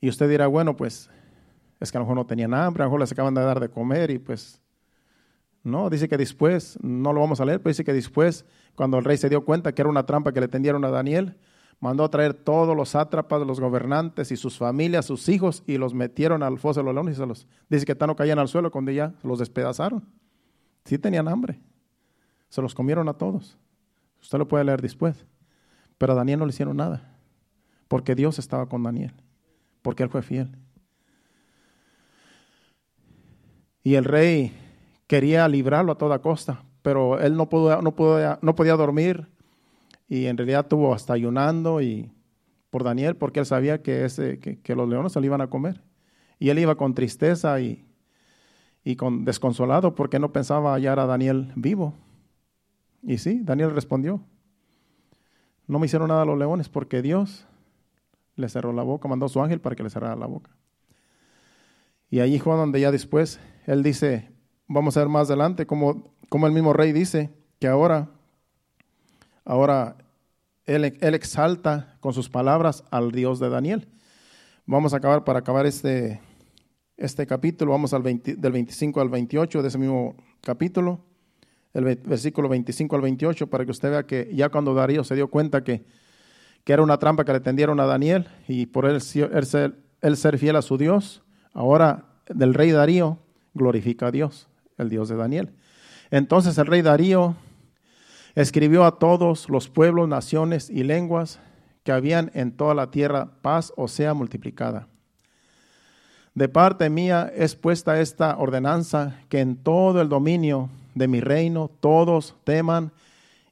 Y 0.00 0.08
usted 0.08 0.28
dirá, 0.28 0.46
bueno, 0.46 0.76
pues 0.76 1.10
es 1.84 1.92
que 1.92 1.98
a 1.98 2.00
lo 2.00 2.06
mejor 2.06 2.16
no 2.16 2.26
tenían 2.26 2.52
hambre, 2.52 2.82
a 2.82 2.86
lo 2.86 2.90
mejor 2.90 3.00
les 3.00 3.12
acaban 3.12 3.34
de 3.34 3.42
dar 3.42 3.60
de 3.60 3.68
comer 3.68 4.10
y 4.10 4.18
pues 4.18 4.60
no, 5.64 5.88
dice 5.88 6.08
que 6.08 6.18
después, 6.18 6.78
no 6.82 7.12
lo 7.12 7.20
vamos 7.20 7.40
a 7.40 7.44
leer, 7.44 7.60
pero 7.60 7.70
dice 7.70 7.84
que 7.84 7.94
después, 7.94 8.44
cuando 8.74 8.98
el 8.98 9.04
rey 9.04 9.16
se 9.16 9.30
dio 9.30 9.44
cuenta 9.46 9.72
que 9.72 9.80
era 9.80 9.88
una 9.88 10.04
trampa 10.04 10.32
que 10.32 10.40
le 10.40 10.48
tendieron 10.48 10.84
a 10.84 10.90
Daniel, 10.90 11.38
mandó 11.80 12.04
a 12.04 12.10
traer 12.10 12.34
todos 12.34 12.76
los 12.76 12.90
sátrapas, 12.90 13.46
los 13.46 13.60
gobernantes 13.60 14.30
y 14.30 14.36
sus 14.36 14.58
familias, 14.58 15.06
sus 15.06 15.28
hijos, 15.30 15.62
y 15.66 15.78
los 15.78 15.94
metieron 15.94 16.42
al 16.42 16.58
foso 16.58 16.80
de 16.80 16.84
los 16.84 16.94
leones 16.94 17.16
y 17.16 17.20
se 17.20 17.26
los, 17.26 17.46
dice 17.70 17.86
que 17.86 17.94
no 18.06 18.14
caían 18.14 18.38
al 18.38 18.48
suelo 18.48 18.70
cuando 18.70 18.90
ya 18.90 19.14
los 19.22 19.38
despedazaron. 19.38 20.04
Sí 20.84 20.98
tenían 20.98 21.28
hambre. 21.28 21.60
Se 22.50 22.60
los 22.60 22.74
comieron 22.74 23.08
a 23.08 23.14
todos. 23.14 23.56
Usted 24.20 24.38
lo 24.38 24.46
puede 24.46 24.64
leer 24.64 24.82
después. 24.82 25.24
Pero 25.96 26.12
a 26.12 26.16
Daniel 26.16 26.40
no 26.40 26.46
le 26.46 26.50
hicieron 26.50 26.76
nada. 26.76 27.16
Porque 27.88 28.14
Dios 28.14 28.38
estaba 28.38 28.68
con 28.68 28.82
Daniel. 28.82 29.14
Porque 29.80 30.02
él 30.02 30.10
fue 30.10 30.22
fiel. 30.22 30.54
Y 33.84 33.94
el 33.94 34.04
rey 34.04 34.52
quería 35.06 35.46
librarlo 35.46 35.92
a 35.92 35.98
toda 35.98 36.18
costa. 36.18 36.64
Pero 36.82 37.20
él 37.20 37.36
no, 37.36 37.48
pudo, 37.48 37.80
no, 37.80 37.94
pudo, 37.94 38.38
no 38.42 38.54
podía 38.56 38.74
dormir 38.74 39.28
y 40.08 40.26
en 40.26 40.36
realidad 40.36 40.62
estuvo 40.64 40.92
hasta 40.92 41.12
ayunando 41.12 41.80
y 41.80 42.10
por 42.70 42.84
Daniel 42.84 43.16
porque 43.16 43.40
él 43.40 43.46
sabía 43.46 43.82
que, 43.82 44.08
los 44.68 44.88
leones 44.88 45.12
se 45.12 45.20
lo 45.20 45.26
iban 45.26 45.40
a 45.40 45.48
comer. 45.48 45.80
Y 46.38 46.48
él 46.48 46.58
iba 46.58 46.74
con 46.74 46.94
tristeza 46.94 47.60
y, 47.60 47.86
y 48.82 48.96
con 48.96 49.24
desconsolado 49.24 49.94
porque 49.94 50.18
no 50.18 50.32
pensaba 50.32 50.74
hallar 50.74 50.98
a 50.98 51.06
Daniel 51.06 51.52
vivo. 51.54 51.94
Y 53.02 53.18
sí, 53.18 53.40
Daniel 53.42 53.70
respondió. 53.70 54.20
No 55.66 55.78
me 55.78 55.86
hicieron 55.86 56.08
nada 56.08 56.24
los 56.24 56.38
leones 56.38 56.68
porque 56.68 57.00
Dios 57.00 57.46
le 58.36 58.48
cerró 58.48 58.72
la 58.72 58.82
boca, 58.82 59.08
mandó 59.08 59.26
a 59.26 59.28
su 59.28 59.40
ángel 59.40 59.60
para 59.60 59.76
que 59.76 59.82
le 59.82 59.90
cerrara 59.90 60.16
la 60.16 60.26
boca. 60.26 60.50
Y 62.10 62.20
ahí 62.20 62.38
fue 62.38 62.56
donde 62.56 62.80
ya 62.80 62.90
después 62.90 63.40
él 63.66 63.82
dice, 63.82 64.30
vamos 64.68 64.96
a 64.96 65.00
ver 65.00 65.08
más 65.08 65.28
adelante, 65.28 65.66
como, 65.66 66.12
el 66.30 66.52
mismo 66.52 66.72
rey 66.72 66.92
dice, 66.92 67.30
que 67.58 67.66
ahora, 67.66 68.10
ahora 69.44 69.96
él, 70.66 70.84
exalta 70.84 71.96
con 72.00 72.12
sus 72.12 72.28
palabras 72.28 72.84
al 72.90 73.12
Dios 73.12 73.38
de 73.38 73.48
Daniel. 73.48 73.88
Vamos 74.66 74.94
a 74.94 74.98
acabar, 74.98 75.24
para 75.24 75.40
acabar 75.40 75.66
este, 75.66 76.20
este 76.96 77.26
capítulo, 77.26 77.72
vamos 77.72 77.92
al 77.94 78.02
del 78.02 78.52
25 78.52 79.00
al 79.00 79.08
28 79.08 79.62
de 79.62 79.68
ese 79.68 79.78
mismo 79.78 80.16
capítulo, 80.40 81.00
el 81.72 81.84
versículo 81.84 82.48
25 82.48 82.96
al 82.96 83.02
28, 83.02 83.48
para 83.48 83.64
que 83.64 83.70
usted 83.70 83.90
vea 83.90 84.06
que 84.06 84.30
ya 84.34 84.48
cuando 84.48 84.74
Darío 84.74 85.04
se 85.04 85.14
dio 85.14 85.28
cuenta 85.28 85.64
que, 85.64 85.84
que 86.62 86.72
era 86.72 86.82
una 86.82 86.98
trampa 86.98 87.24
que 87.24 87.32
le 87.32 87.40
tendieron 87.40 87.80
a 87.80 87.86
Daniel 87.86 88.28
y 88.46 88.66
por 88.66 88.86
él, 88.86 88.94
él, 88.94 89.46
ser, 89.46 89.78
él 90.00 90.16
ser 90.16 90.38
fiel 90.38 90.56
a 90.56 90.62
su 90.62 90.78
Dios, 90.78 91.22
ahora 91.52 92.06
del 92.28 92.54
rey 92.54 92.70
Darío 92.70 93.23
glorifica 93.54 94.08
a 94.08 94.10
Dios, 94.10 94.48
el 94.78 94.88
Dios 94.88 95.08
de 95.08 95.16
Daniel. 95.16 95.52
Entonces 96.10 96.58
el 96.58 96.66
rey 96.66 96.82
Darío 96.82 97.36
escribió 98.34 98.84
a 98.84 98.98
todos 98.98 99.48
los 99.48 99.68
pueblos, 99.68 100.08
naciones 100.08 100.68
y 100.70 100.82
lenguas 100.82 101.40
que 101.82 101.92
habían 101.92 102.30
en 102.34 102.52
toda 102.52 102.74
la 102.74 102.90
tierra 102.90 103.30
paz 103.42 103.72
o 103.76 103.88
sea 103.88 104.14
multiplicada. 104.14 104.88
De 106.34 106.48
parte 106.48 106.90
mía 106.90 107.32
es 107.34 107.54
puesta 107.54 108.00
esta 108.00 108.36
ordenanza 108.36 109.20
que 109.28 109.40
en 109.40 109.56
todo 109.56 110.00
el 110.00 110.08
dominio 110.08 110.68
de 110.94 111.06
mi 111.06 111.20
reino 111.20 111.70
todos 111.80 112.34
teman 112.42 112.92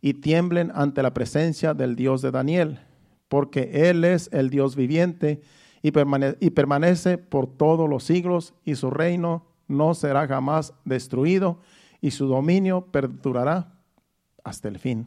y 0.01 0.15
tiemblen 0.15 0.73
ante 0.75 1.03
la 1.03 1.15
presencia 1.15 1.75
del 1.75 1.95
Dios 1.95 2.23
de 2.23 2.33
Daniel, 2.33 2.81
porque 3.29 3.89
Él 3.89 4.05
es 4.05 4.29
el 4.33 4.51
Dios 4.51 4.75
viviente 4.75 5.43
y, 5.81 5.93
permanece 5.93 7.19
por 7.19 7.47
todos 7.47 7.89
los 7.89 8.03
siglos 8.03 8.55
y 8.65 8.75
su 8.75 8.91
reino 8.91 9.47
no 9.73 9.95
será 9.95 10.27
jamás 10.29 10.75
destruido 10.85 11.59
y 12.01 12.11
su 12.13 12.27
dominio 12.27 12.87
perdurará 12.87 13.73
hasta 14.45 14.69
el 14.69 14.79
fin. 14.79 15.07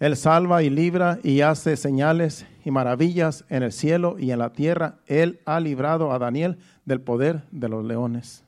Él 0.00 0.16
salva 0.16 0.62
y 0.62 0.70
libra 0.70 1.18
y 1.24 1.40
hace 1.40 1.76
señales 1.76 2.46
y 2.64 2.70
maravillas 2.70 3.44
en 3.48 3.62
el 3.62 3.72
cielo 3.72 4.16
y 4.18 4.30
en 4.30 4.38
la 4.38 4.52
tierra. 4.52 4.98
Él 5.06 5.40
ha 5.44 5.58
librado 5.58 6.12
a 6.12 6.18
Daniel 6.18 6.58
del 6.84 7.00
poder 7.00 7.42
de 7.50 7.68
los 7.68 7.84
leones. 7.84 8.44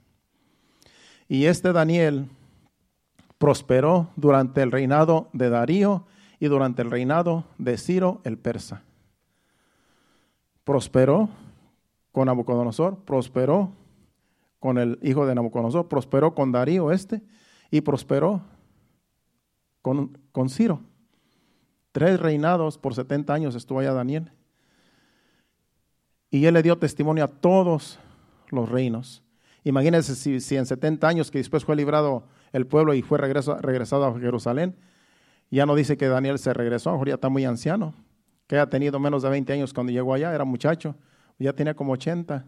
Y 1.29 1.47
este 1.47 1.73
Daniel 1.73 2.29
prosperó 3.39 4.11
durante 4.17 4.63
el 4.63 4.71
reinado 4.71 5.29
de 5.33 5.51
Darío 5.51 6.07
y 6.39 6.47
durante 6.47 6.83
el 6.83 6.91
reinado 6.91 7.45
de 7.59 7.79
Ciro 7.79 8.21
el 8.25 8.39
persa. 8.39 8.83
Prosperó 10.65 11.29
con 12.13 12.27
Nabucodonosor, 12.27 12.99
prosperó 13.05 13.73
con 14.61 14.79
el 14.79 14.99
hijo 15.03 15.27
de 15.27 15.35
Nabucodonosor, 15.35 15.89
prosperó 15.89 16.35
con 16.35 16.53
Darío 16.53 16.93
este 16.93 17.23
y 17.71 17.81
prosperó 17.81 18.43
con, 19.83 20.19
con 20.31 20.49
Ciro. 20.49 20.81
Tres 21.93 22.21
reinados 22.21 22.79
por 22.79 22.95
70 22.95 23.35
años 23.35 23.55
estuvo 23.57 23.81
allá 23.81 23.93
Daniel. 23.93 24.31
Y 26.31 26.45
él 26.45 26.55
le 26.55 26.63
dio 26.63 26.79
testimonio 26.79 27.25
a 27.25 27.29
todos 27.29 27.99
los 28.51 28.69
reinos. 28.69 29.25
Imagínense 29.65 30.15
si, 30.15 30.57
en 30.57 30.67
70 30.67 31.09
años 31.09 31.31
que 31.31 31.39
después 31.39 31.65
fue 31.65 31.77
librado 31.77 32.25
el 32.53 32.67
pueblo 32.67 32.95
y 32.95 33.03
fue 33.03 33.19
regresado 33.19 34.07
a 34.07 34.19
Jerusalén, 34.19 34.77
ya 35.51 35.67
no 35.67 35.75
dice 35.75 35.97
que 35.97 36.07
Daniel 36.07 36.39
se 36.39 36.55
regresó, 36.55 36.93
mejor 36.93 37.09
ya 37.09 37.15
está 37.15 37.29
muy 37.29 37.45
anciano, 37.45 37.95
que 38.47 38.59
ha 38.59 38.69
tenido 38.71 38.99
menos 39.01 39.23
de 39.23 39.31
20 39.31 39.53
años 39.53 39.75
cuando 39.75 39.93
llegó 39.93 40.15
allá, 40.15 40.33
era 40.35 40.45
muchacho, 40.45 40.95
ya 41.39 41.53
tenía 41.53 41.75
como 41.75 41.93
80, 41.93 42.47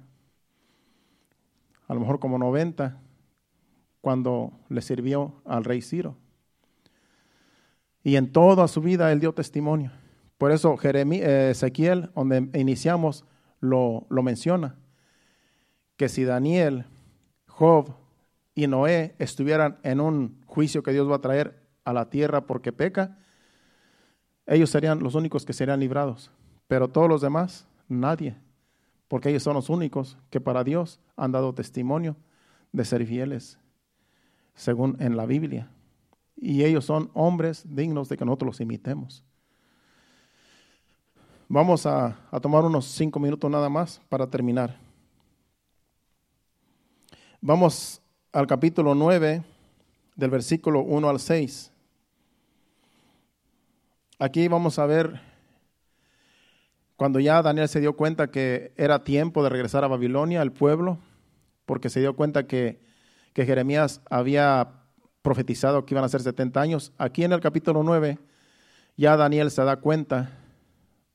a 1.93 1.95
lo 1.95 2.01
mejor 2.01 2.21
como 2.21 2.39
90, 2.39 2.99
cuando 4.01 4.51
le 4.71 4.81
sirvió 4.81 5.43
al 5.45 5.63
rey 5.63 5.83
Ciro. 5.83 6.17
Y 8.03 8.17
en 8.17 8.33
toda 8.33 8.67
su 8.67 8.81
vida 8.81 9.13
él 9.13 9.21
dio 9.21 9.35
testimonio. 9.35 9.91
Por 10.39 10.53
eso 10.53 10.75
eh, 10.83 11.51
Ezequiel, 11.51 12.09
donde 12.15 12.49
iniciamos, 12.59 13.27
lo, 13.61 14.07
lo 14.09 14.23
menciona. 14.23 14.79
Que 15.99 16.09
si 16.09 16.25
Daniel 16.25 16.87
Job 17.47 17.95
y 18.55 18.69
Noé 18.69 19.15
estuvieran 19.19 19.77
en 19.83 20.01
un 20.01 20.41
juicio 20.47 20.83
que 20.83 20.93
Dios 20.93 21.11
va 21.11 21.17
a 21.17 21.21
traer 21.21 21.63
a 21.85 21.93
la 21.93 22.09
tierra 22.09 22.47
porque 22.47 22.73
peca, 22.73 23.19
ellos 24.47 24.71
serían 24.71 25.01
los 25.01 25.15
únicos 25.15 25.45
que 25.45 25.53
serían 25.53 25.81
librados. 25.81 26.31
Pero 26.69 26.89
todos 26.89 27.11
los 27.11 27.21
demás, 27.21 27.67
nadie. 27.87 28.39
Porque 29.13 29.29
ellos 29.29 29.43
son 29.43 29.53
los 29.53 29.69
únicos 29.69 30.17
que 30.31 30.41
para 30.41 30.65
Dios 30.65 30.99
han 31.17 31.33
dado 31.33 31.53
testimonio 31.53 32.17
de 32.73 32.83
ser 32.83 33.05
fieles, 33.05 33.59
según 34.55 34.97
en 35.01 35.19
la 35.19 35.27
Biblia. 35.27 35.69
Y 36.35 36.65
ellos 36.65 36.87
son 36.87 37.11
hombres 37.13 37.63
dignos 37.69 38.09
de 38.09 38.17
que 38.17 38.25
nosotros 38.25 38.47
los 38.47 38.61
imitemos. 38.63 39.23
Vamos 41.47 41.85
a, 41.85 42.17
tomar 42.41 42.65
unos 42.65 42.87
cinco 42.87 43.21
minutos 43.21 43.51
nada 43.51 43.69
más 43.69 44.01
para 44.09 44.27
terminar. 44.27 44.79
Vamos 47.43 48.01
al 48.33 48.47
capítulo 48.47 48.95
9, 48.95 49.45
del 50.17 50.31
versículo 50.31 50.81
1 50.81 51.11
al 51.11 51.21
6. 51.21 51.71
Aquí 54.19 54.49
vamos 54.49 54.79
a 54.79 54.87
ver 54.87 55.32
cuando 57.03 57.19
ya 57.19 57.43
Daniel 57.43 57.67
se 57.69 57.81
dio 57.81 57.97
cuenta 57.97 58.31
que 58.31 58.73
era 58.77 59.03
tiempo 59.03 59.43
de 59.43 59.49
regresar 59.49 59.83
a 59.83 59.89
Babilonia, 59.89 60.41
al 60.41 60.53
pueblo, 60.53 60.99
porque 61.67 61.91
se 61.91 61.99
dio 61.99 62.15
cuenta 62.15 62.47
que, 62.47 62.81
que 63.33 63.45
Jeremías 63.45 64.03
había 64.09 64.69
profetizado 65.21 65.85
que 65.85 65.95
iban 65.95 66.05
a 66.05 66.09
ser 66.09 66.21
70 66.21 66.61
años. 66.61 66.93
Aquí 66.99 67.25
en 67.25 67.33
el 67.33 67.41
capítulo 67.41 67.83
9 67.83 68.21
ya 68.97 69.17
Daniel 69.17 69.51
se 69.51 69.65
da 69.65 69.79
cuenta 69.79 70.31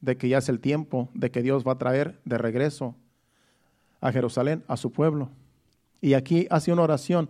de 0.01 0.17
que 0.17 0.27
ya 0.27 0.39
es 0.39 0.49
el 0.49 0.59
tiempo 0.59 1.07
de 1.13 1.31
que 1.31 1.41
Dios 1.41 1.65
va 1.65 1.71
a 1.71 1.77
traer 1.77 2.19
de 2.25 2.37
regreso 2.37 2.93
a 4.01 4.11
Jerusalén, 4.11 4.65
a 4.67 4.75
su 4.75 4.91
pueblo. 4.91 5.29
Y 6.01 6.15
aquí 6.15 6.47
hace 6.49 6.73
una 6.73 6.81
oración. 6.81 7.29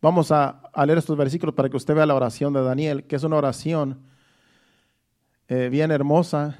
Vamos 0.00 0.32
a, 0.32 0.60
leer 0.84 0.98
estos 0.98 1.16
versículos 1.16 1.54
para 1.54 1.68
que 1.68 1.76
usted 1.76 1.94
vea 1.94 2.06
la 2.06 2.16
oración 2.16 2.52
de 2.52 2.62
Daniel, 2.62 3.04
que 3.04 3.14
es 3.14 3.22
una 3.22 3.36
oración 3.36 4.00
eh, 5.46 5.68
bien 5.70 5.92
hermosa. 5.92 6.58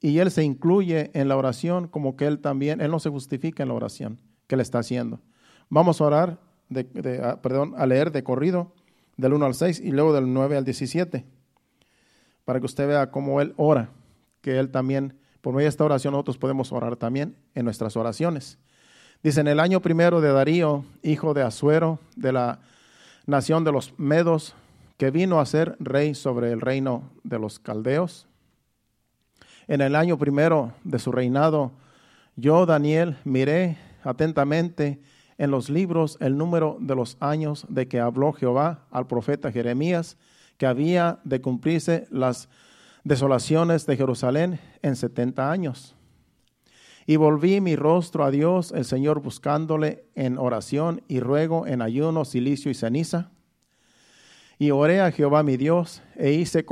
Y 0.00 0.18
él 0.18 0.30
se 0.30 0.44
incluye 0.44 1.10
en 1.14 1.28
la 1.28 1.36
oración 1.36 1.88
como 1.88 2.16
que 2.16 2.26
él 2.26 2.38
también, 2.38 2.80
él 2.80 2.90
no 2.90 3.00
se 3.00 3.10
justifica 3.10 3.62
en 3.62 3.70
la 3.70 3.74
oración 3.74 4.20
que 4.46 4.54
él 4.54 4.60
está 4.60 4.78
haciendo. 4.78 5.20
Vamos 5.68 6.00
a 6.00 6.04
orar, 6.04 6.38
de, 6.68 7.20
ah, 7.22 7.40
perdón, 7.42 7.74
a 7.76 7.86
leer 7.86 8.12
de 8.12 8.22
corrido 8.22 8.72
del 9.16 9.32
1 9.32 9.46
al 9.46 9.54
6 9.54 9.80
y 9.80 9.90
luego 9.90 10.12
del 10.12 10.32
9 10.32 10.56
al 10.56 10.64
17, 10.64 11.24
para 12.44 12.60
que 12.60 12.66
usted 12.66 12.86
vea 12.86 13.10
cómo 13.10 13.40
él 13.40 13.52
ora, 13.56 13.90
que 14.40 14.58
él 14.58 14.70
también, 14.70 15.18
por 15.40 15.52
medio 15.52 15.64
de 15.64 15.70
esta 15.70 15.84
oración, 15.84 16.12
nosotros 16.12 16.38
podemos 16.38 16.72
orar 16.72 16.96
también 16.96 17.36
en 17.54 17.64
nuestras 17.64 17.96
oraciones. 17.96 18.58
Dice, 19.22 19.40
en 19.40 19.48
el 19.48 19.58
año 19.58 19.82
primero 19.82 20.20
de 20.20 20.32
Darío, 20.32 20.84
hijo 21.02 21.34
de 21.34 21.42
Asuero, 21.42 21.98
de 22.14 22.32
la 22.32 22.60
nación 23.26 23.64
de 23.64 23.72
los 23.72 23.98
Medos, 23.98 24.54
que 24.96 25.10
vino 25.10 25.40
a 25.40 25.46
ser 25.46 25.76
rey 25.80 26.14
sobre 26.14 26.52
el 26.52 26.60
reino 26.60 27.10
de 27.24 27.38
los 27.38 27.58
caldeos. 27.58 28.26
En 29.68 29.82
el 29.82 29.94
año 29.96 30.16
primero 30.16 30.72
de 30.82 30.98
su 30.98 31.12
reinado, 31.12 31.72
yo, 32.36 32.64
Daniel, 32.64 33.18
miré 33.24 33.76
atentamente 34.02 34.98
en 35.36 35.50
los 35.50 35.68
libros 35.68 36.16
el 36.20 36.38
número 36.38 36.78
de 36.80 36.94
los 36.94 37.18
años 37.20 37.66
de 37.68 37.86
que 37.86 38.00
habló 38.00 38.32
Jehová 38.32 38.86
al 38.90 39.06
profeta 39.06 39.52
Jeremías, 39.52 40.16
que 40.56 40.66
había 40.66 41.20
de 41.24 41.42
cumplirse 41.42 42.06
las 42.10 42.48
desolaciones 43.04 43.84
de 43.84 43.98
Jerusalén 43.98 44.58
en 44.80 44.96
setenta 44.96 45.50
años. 45.50 45.94
Y 47.04 47.16
volví 47.16 47.60
mi 47.60 47.76
rostro 47.76 48.24
a 48.24 48.30
Dios, 48.30 48.72
el 48.72 48.86
Señor, 48.86 49.20
buscándole 49.20 50.06
en 50.14 50.38
oración 50.38 51.02
y 51.08 51.20
ruego, 51.20 51.66
en 51.66 51.82
ayuno, 51.82 52.24
silicio 52.24 52.70
y 52.70 52.74
ceniza. 52.74 53.32
Y 54.58 54.70
oré 54.70 55.02
a 55.02 55.12
Jehová 55.12 55.42
mi 55.42 55.58
Dios 55.58 56.02
e 56.16 56.32
hice 56.32 56.64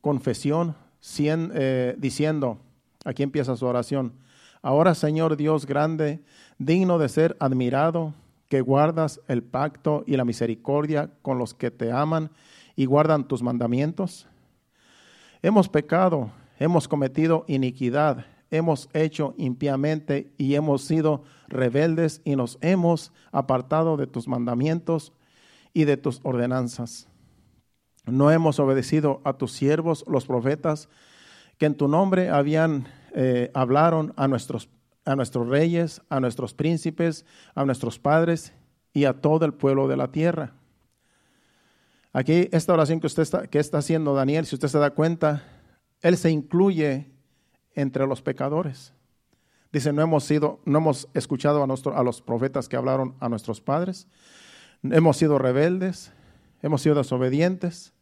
confesión 0.00 0.74
eh, 1.18 1.94
diciendo, 1.98 2.58
aquí 3.04 3.22
empieza 3.22 3.56
su 3.56 3.66
oración, 3.66 4.12
ahora 4.62 4.94
Señor 4.94 5.36
Dios 5.36 5.66
grande, 5.66 6.20
digno 6.58 6.98
de 6.98 7.08
ser 7.08 7.36
admirado, 7.40 8.14
que 8.48 8.60
guardas 8.60 9.20
el 9.28 9.42
pacto 9.42 10.04
y 10.06 10.16
la 10.16 10.24
misericordia 10.24 11.10
con 11.22 11.38
los 11.38 11.52
que 11.52 11.70
te 11.70 11.92
aman 11.92 12.30
y 12.76 12.86
guardan 12.86 13.28
tus 13.28 13.42
mandamientos. 13.42 14.26
Hemos 15.42 15.68
pecado, 15.68 16.30
hemos 16.58 16.88
cometido 16.88 17.44
iniquidad 17.46 18.24
hemos 18.50 18.88
hecho 18.92 19.34
impiamente 19.36 20.32
y 20.38 20.54
hemos 20.54 20.82
sido 20.82 21.22
rebeldes 21.48 22.20
y 22.24 22.36
nos 22.36 22.58
hemos 22.60 23.12
apartado 23.32 23.96
de 23.96 24.06
tus 24.06 24.28
mandamientos 24.28 25.12
y 25.72 25.84
de 25.84 25.96
tus 25.96 26.20
ordenanzas. 26.22 27.08
No 28.10 28.30
hemos 28.30 28.58
obedecido 28.58 29.20
a 29.24 29.34
tus 29.34 29.52
siervos, 29.52 30.04
los 30.08 30.26
profetas, 30.26 30.88
que 31.58 31.66
en 31.66 31.74
tu 31.74 31.88
nombre 31.88 32.30
habían 32.30 32.88
eh, 33.14 33.50
hablaron 33.54 34.12
a 34.16 34.28
nuestros, 34.28 34.68
a 35.04 35.16
nuestros 35.16 35.48
reyes, 35.48 36.02
a 36.08 36.20
nuestros 36.20 36.54
príncipes, 36.54 37.24
a 37.54 37.64
nuestros 37.64 37.98
padres 37.98 38.52
y 38.92 39.04
a 39.04 39.20
todo 39.20 39.44
el 39.44 39.54
pueblo 39.54 39.88
de 39.88 39.96
la 39.96 40.12
tierra. 40.12 40.54
Aquí 42.12 42.48
esta 42.52 42.72
oración 42.72 43.00
que 43.00 43.06
usted 43.06 43.22
está, 43.22 43.46
que 43.46 43.58
está 43.58 43.78
haciendo 43.78 44.14
Daniel, 44.14 44.46
si 44.46 44.54
usted 44.54 44.68
se 44.68 44.78
da 44.78 44.90
cuenta, 44.90 45.42
él 46.00 46.16
se 46.16 46.30
incluye 46.30 47.10
entre 47.74 48.06
los 48.06 48.22
pecadores. 48.22 48.92
Dice, 49.72 49.92
no 49.92 50.00
hemos 50.02 50.24
sido, 50.24 50.60
no 50.64 50.78
hemos 50.78 51.08
escuchado 51.12 51.62
a, 51.62 51.98
a 51.98 52.02
los 52.02 52.22
profetas 52.22 52.68
que 52.68 52.76
hablaron 52.76 53.14
a 53.20 53.28
nuestros 53.28 53.60
padres, 53.60 54.06
hemos 54.82 55.16
sido 55.16 55.38
rebeldes, 55.38 56.12
hemos 56.62 56.82
sido 56.82 56.94
desobedientes, 56.94 57.92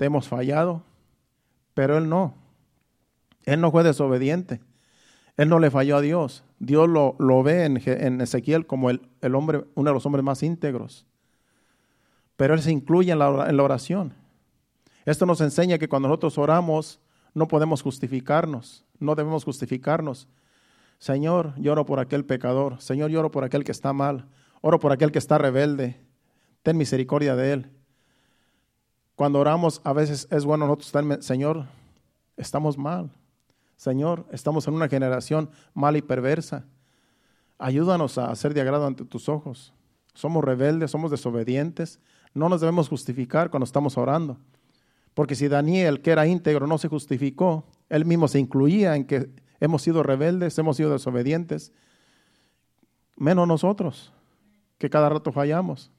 te 0.00 0.06
hemos 0.06 0.28
fallado, 0.28 0.82
pero 1.74 1.98
él 1.98 2.08
no. 2.08 2.32
Él 3.44 3.60
no 3.60 3.70
fue 3.70 3.84
desobediente. 3.84 4.62
Él 5.36 5.50
no 5.50 5.58
le 5.58 5.70
falló 5.70 5.98
a 5.98 6.00
Dios. 6.00 6.42
Dios 6.58 6.88
lo, 6.88 7.16
lo 7.18 7.42
ve 7.42 7.66
en, 7.66 7.82
en, 7.84 8.22
Ezequiel 8.22 8.66
como 8.66 8.88
el, 8.88 9.02
el, 9.20 9.34
hombre, 9.34 9.66
uno 9.74 9.90
de 9.90 9.94
los 9.94 10.06
hombres 10.06 10.24
más 10.24 10.42
íntegros. 10.42 11.04
Pero 12.38 12.54
él 12.54 12.62
se 12.62 12.72
incluye 12.72 13.12
en 13.12 13.18
la, 13.18 13.46
en 13.50 13.54
la 13.58 13.62
oración. 13.62 14.14
Esto 15.04 15.26
nos 15.26 15.42
enseña 15.42 15.76
que 15.76 15.90
cuando 15.90 16.08
nosotros 16.08 16.38
oramos, 16.38 16.98
no 17.34 17.46
podemos 17.46 17.82
justificarnos, 17.82 18.86
no 19.00 19.14
debemos 19.14 19.44
justificarnos. 19.44 20.28
Señor, 20.98 21.52
lloro 21.58 21.84
por 21.84 22.00
aquel 22.00 22.24
pecador. 22.24 22.80
Señor, 22.80 23.10
lloro 23.10 23.30
por 23.30 23.44
aquel 23.44 23.64
que 23.64 23.72
está 23.72 23.92
mal. 23.92 24.28
Oro 24.62 24.80
por 24.80 24.92
aquel 24.92 25.12
que 25.12 25.18
está 25.18 25.36
rebelde. 25.36 26.00
Ten 26.62 26.78
misericordia 26.78 27.36
de 27.36 27.52
él. 27.52 27.79
Cuando 29.20 29.38
oramos, 29.38 29.82
a 29.84 29.92
veces 29.92 30.26
es 30.30 30.46
bueno 30.46 30.66
nosotros 30.66 31.22
Señor, 31.22 31.66
estamos 32.38 32.78
mal. 32.78 33.10
Señor, 33.76 34.24
estamos 34.32 34.66
en 34.66 34.72
una 34.72 34.88
generación 34.88 35.50
mala 35.74 35.98
y 35.98 36.00
perversa. 36.00 36.64
Ayúdanos 37.58 38.16
a 38.16 38.34
ser 38.34 38.54
de 38.54 38.62
agrado 38.62 38.86
ante 38.86 39.04
tus 39.04 39.28
ojos. 39.28 39.74
Somos 40.14 40.42
rebeldes, 40.42 40.90
somos 40.90 41.10
desobedientes. 41.10 42.00
No 42.32 42.48
nos 42.48 42.62
debemos 42.62 42.88
justificar 42.88 43.50
cuando 43.50 43.66
estamos 43.66 43.98
orando. 43.98 44.38
Porque 45.12 45.34
si 45.34 45.48
Daniel, 45.48 46.00
que 46.00 46.12
era 46.12 46.26
íntegro, 46.26 46.66
no 46.66 46.78
se 46.78 46.88
justificó, 46.88 47.66
él 47.90 48.06
mismo 48.06 48.26
se 48.26 48.38
incluía 48.38 48.96
en 48.96 49.04
que 49.04 49.28
hemos 49.60 49.82
sido 49.82 50.02
rebeldes, 50.02 50.58
hemos 50.58 50.78
sido 50.78 50.92
desobedientes, 50.92 51.74
menos 53.18 53.46
nosotros, 53.46 54.14
que 54.78 54.88
cada 54.88 55.10
rato 55.10 55.30
fallamos. 55.30 55.90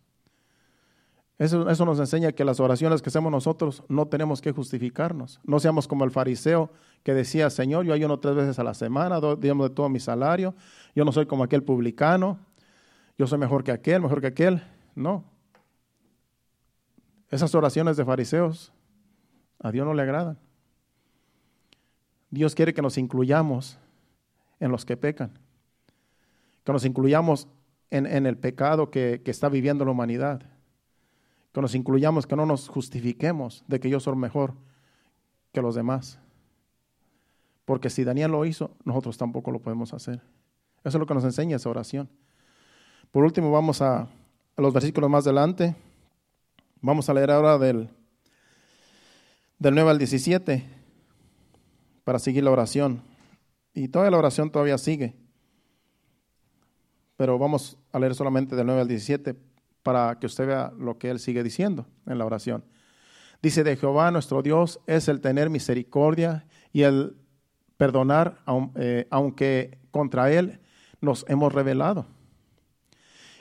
Eso, 1.41 1.67
eso, 1.67 1.85
nos 1.85 1.99
enseña 1.99 2.33
que 2.33 2.45
las 2.45 2.59
oraciones 2.59 3.01
que 3.01 3.09
hacemos 3.09 3.31
nosotros 3.31 3.81
no 3.89 4.05
tenemos 4.05 4.41
que 4.41 4.51
justificarnos. 4.51 5.39
No 5.43 5.59
seamos 5.59 5.87
como 5.87 6.03
el 6.03 6.11
fariseo 6.11 6.69
que 7.01 7.15
decía, 7.15 7.49
Señor, 7.49 7.83
yo 7.83 7.95
ayuno 7.95 8.19
tres 8.19 8.35
veces 8.35 8.59
a 8.59 8.63
la 8.63 8.75
semana, 8.75 9.19
digamos 9.39 9.69
de 9.69 9.73
todo 9.73 9.89
mi 9.89 9.99
salario, 9.99 10.53
yo 10.95 11.03
no 11.03 11.11
soy 11.11 11.25
como 11.25 11.43
aquel 11.43 11.63
publicano, 11.63 12.37
yo 13.17 13.25
soy 13.25 13.39
mejor 13.39 13.63
que 13.63 13.71
aquel, 13.71 14.03
mejor 14.03 14.21
que 14.21 14.27
aquel. 14.27 14.61
No. 14.93 15.23
Esas 17.31 17.55
oraciones 17.55 17.97
de 17.97 18.05
fariseos 18.05 18.71
a 19.57 19.71
Dios 19.71 19.83
no 19.83 19.95
le 19.95 20.03
agrada. 20.03 20.37
Dios 22.29 22.53
quiere 22.53 22.71
que 22.71 22.83
nos 22.83 22.99
incluyamos 22.99 23.79
en 24.59 24.69
los 24.69 24.85
que 24.85 24.95
pecan, 24.95 25.39
que 26.63 26.71
nos 26.71 26.85
incluyamos 26.85 27.47
en, 27.89 28.27
el 28.27 28.37
pecado 28.37 28.91
que, 28.91 29.23
que, 29.25 29.31
está 29.31 29.49
viviendo 29.49 29.85
la 29.85 29.91
humanidad, 29.91 30.43
que 31.53 31.61
nos 31.61 31.75
incluyamos, 31.75 32.25
que 32.25 32.35
no 32.35 32.45
nos 32.45 32.69
justifiquemos 32.69 33.63
de 33.67 33.79
que 33.79 33.89
yo 33.89 33.99
soy 33.99 34.15
mejor 34.15 34.53
que 35.51 35.61
los 35.61 35.75
demás. 35.75 36.19
Porque 37.65 37.89
si 37.89 38.03
Daniel 38.03 38.31
lo 38.31 38.45
hizo, 38.45 38.71
nosotros 38.83 39.17
tampoco 39.17 39.51
lo 39.51 39.59
podemos 39.59 39.93
hacer. 39.93 40.21
Eso 40.83 40.97
es 40.97 40.99
lo 40.99 41.05
que 41.05 41.13
nos 41.13 41.23
enseña 41.23 41.57
esa 41.57 41.69
oración. 41.69 42.09
Por 43.11 43.23
último, 43.23 43.51
vamos 43.51 43.81
a, 43.81 44.07
los 44.57 44.73
versículos 44.73 45.09
más 45.09 45.25
adelante. 45.25 45.75
Vamos 46.81 47.09
a 47.09 47.13
leer 47.13 47.31
ahora 47.31 47.57
del 47.57 47.89
del 49.61 49.75
9 49.75 49.91
al 49.91 49.97
17 49.99 50.63
para 52.03 52.17
seguir 52.17 52.43
la 52.43 52.49
oración. 52.49 53.03
Y 53.75 53.89
toda 53.89 54.09
la 54.09 54.17
oración 54.17 54.51
todavía 54.51 54.77
sigue. 54.79 55.15
pero 57.15 57.37
vamos 57.37 57.77
a 57.91 57.99
leer 57.99 58.15
solamente 58.15 58.55
del 58.55 58.65
9 58.65 58.81
al 58.81 58.87
17 58.87 59.35
para 59.83 60.19
que 60.19 60.27
usted 60.27 60.47
vea 60.47 60.73
lo 60.77 60.97
que 60.97 61.09
él 61.09 61.19
sigue 61.19 61.43
diciendo 61.43 61.87
en 62.05 62.17
la 62.17 62.25
oración. 62.25 62.63
Dice, 63.41 63.63
de 63.63 63.75
Jehová 63.75 64.11
nuestro 64.11 64.41
Dios 64.41 64.79
es 64.85 65.07
el 65.07 65.19
tener 65.19 65.49
misericordia 65.49 66.45
y 66.71 66.83
el 66.83 67.15
perdonar, 67.77 68.37
eh, 68.75 69.07
aunque 69.09 69.79
contra 69.89 70.31
él 70.31 70.59
nos 71.01 71.25
hemos 71.27 71.51
rebelado. 71.51 72.05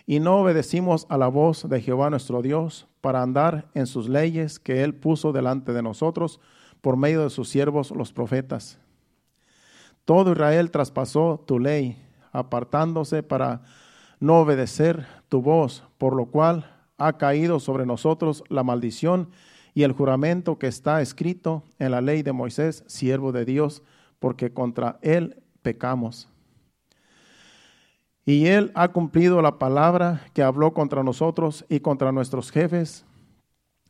Y 0.07 0.19
no 0.19 0.39
obedecimos 0.41 1.07
a 1.11 1.19
la 1.19 1.29
voz 1.29 1.69
de 1.69 1.81
Jehová 1.81 2.09
nuestro 2.09 2.41
Dios 2.41 2.89
para 3.01 3.23
andar 3.23 3.71
en 3.75 3.87
sus 3.87 4.09
leyes 4.09 4.59
que 4.59 4.83
él 4.83 4.95
puso 4.95 5.33
delante 5.33 5.73
de 5.73 5.83
nosotros 5.83 6.41
por 6.81 6.97
medio 6.97 7.23
de 7.23 7.31
sus 7.31 7.49
siervos 7.49 7.91
los 7.91 8.13
profetas. 8.13 8.79
Todo 10.05 10.33
Israel 10.33 10.71
traspasó 10.71 11.45
tu 11.47 11.59
ley, 11.59 12.03
apartándose 12.33 13.23
para 13.23 13.63
no 14.21 14.41
obedecer 14.41 15.07
tu 15.29 15.43
voz, 15.43 15.85
por 15.99 16.15
lo 16.15 16.27
cual 16.27 16.77
ha 16.99 17.15
caído 17.15 17.59
sobre 17.59 17.87
nosotros 17.87 18.45
la 18.49 18.63
maldición 18.63 19.31
y 19.75 19.83
el 19.83 19.93
juramento 19.93 20.59
que 20.59 20.67
está 20.67 21.01
escrito 21.01 21.65
en 21.79 21.93
la 21.93 22.01
ley 22.01 22.23
de 22.23 22.33
Moisés, 22.33 22.85
siervo 22.87 23.33
de 23.33 23.45
Dios, 23.45 23.83
porque 24.19 24.53
contra 24.53 24.99
él 25.01 25.43
pecamos. 25.63 26.29
Y 28.27 28.47
él 28.47 28.71
ha 28.75 28.89
cumplido 28.89 29.41
la 29.41 29.59
palabra 29.59 30.23
que 30.35 30.43
habló 30.43 30.75
contra 30.75 31.03
nosotros 31.03 31.65
y 31.69 31.81
contra 31.81 32.13
nuestros 32.13 32.51
jefes, 32.51 33.07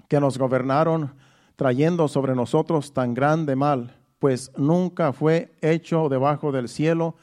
que 0.09 0.21
nos 0.21 0.39
gobernaron, 0.39 1.15
trayendo 1.57 2.09
sobre 2.09 2.35
nosotros 2.35 2.95
tan 2.95 3.13
grande 3.13 3.57
mal, 3.57 3.97
pues 4.19 4.53
nunca 4.57 5.13
fue 5.13 5.53
hecho 5.61 6.09
debajo 6.09 6.53
del 6.53 6.69
cielo 6.69 7.17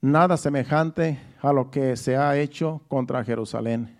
nada 0.00 0.36
semejante 0.36 1.18
a 1.40 1.52
lo 1.52 1.70
que 1.70 1.96
se 1.96 2.16
ha 2.16 2.36
hecho 2.38 2.82
contra 2.88 3.24
Jerusalén. 3.24 3.96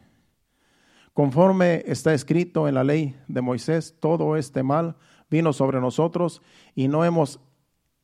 Conforme 1.14 1.82
está 1.86 2.14
escrito 2.14 2.68
en 2.68 2.74
la 2.74 2.84
ley 2.84 3.16
de 3.26 3.40
Moisés, 3.40 3.96
todo 3.98 4.36
este 4.36 4.62
mal 4.62 4.96
vino 5.28 5.52
sobre 5.52 5.80
nosotros 5.80 6.42
y 6.74 6.88
no 6.88 7.04
hemos 7.04 7.40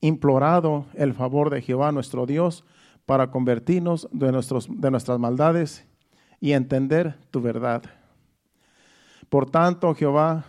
implorado 0.01 0.87
el 0.95 1.15
favor 1.15 1.51
de 1.51 1.63
Jehová 1.63 1.93
nuestro 1.93 2.27
Dios 2.27 2.65
para 3.07 3.31
convertirnos 3.31 4.09
de, 4.13 4.33
nuestros, 4.33 4.69
de 4.69 4.91
nuestras 4.91 5.19
maldades 5.19 5.87
y 6.41 6.53
entender 6.53 7.17
tu 7.31 7.41
verdad. 7.41 7.83
Por 9.29 9.49
tanto, 9.51 9.95
Jehová 9.95 10.45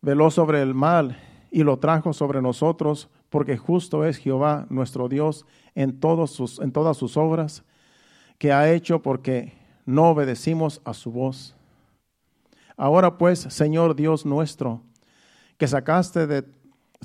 veló 0.00 0.30
sobre 0.30 0.62
el 0.62 0.74
mal 0.74 1.18
y 1.50 1.62
lo 1.62 1.78
trajo 1.78 2.12
sobre 2.12 2.40
nosotros, 2.40 3.08
porque 3.36 3.58
justo 3.58 4.06
es 4.06 4.16
Jehová 4.16 4.64
nuestro 4.70 5.10
Dios 5.10 5.44
en, 5.74 6.00
todas 6.00 6.30
sus 6.30 7.16
obras 7.18 7.64
que 8.38 8.50
ha 8.50 8.72
hecho, 8.72 9.02
porque 9.02 9.52
no 9.84 10.08
obedecimos 10.08 10.80
a 10.86 10.94
su 10.94 11.12
voz. 11.12 11.54
Ahora 12.78 13.18
pues, 13.18 13.40
Señor 13.40 13.94
Dios 13.94 14.24
nuestro, 14.24 14.80
que 15.58 15.68
sacaste 15.68 16.26
de 16.26 16.44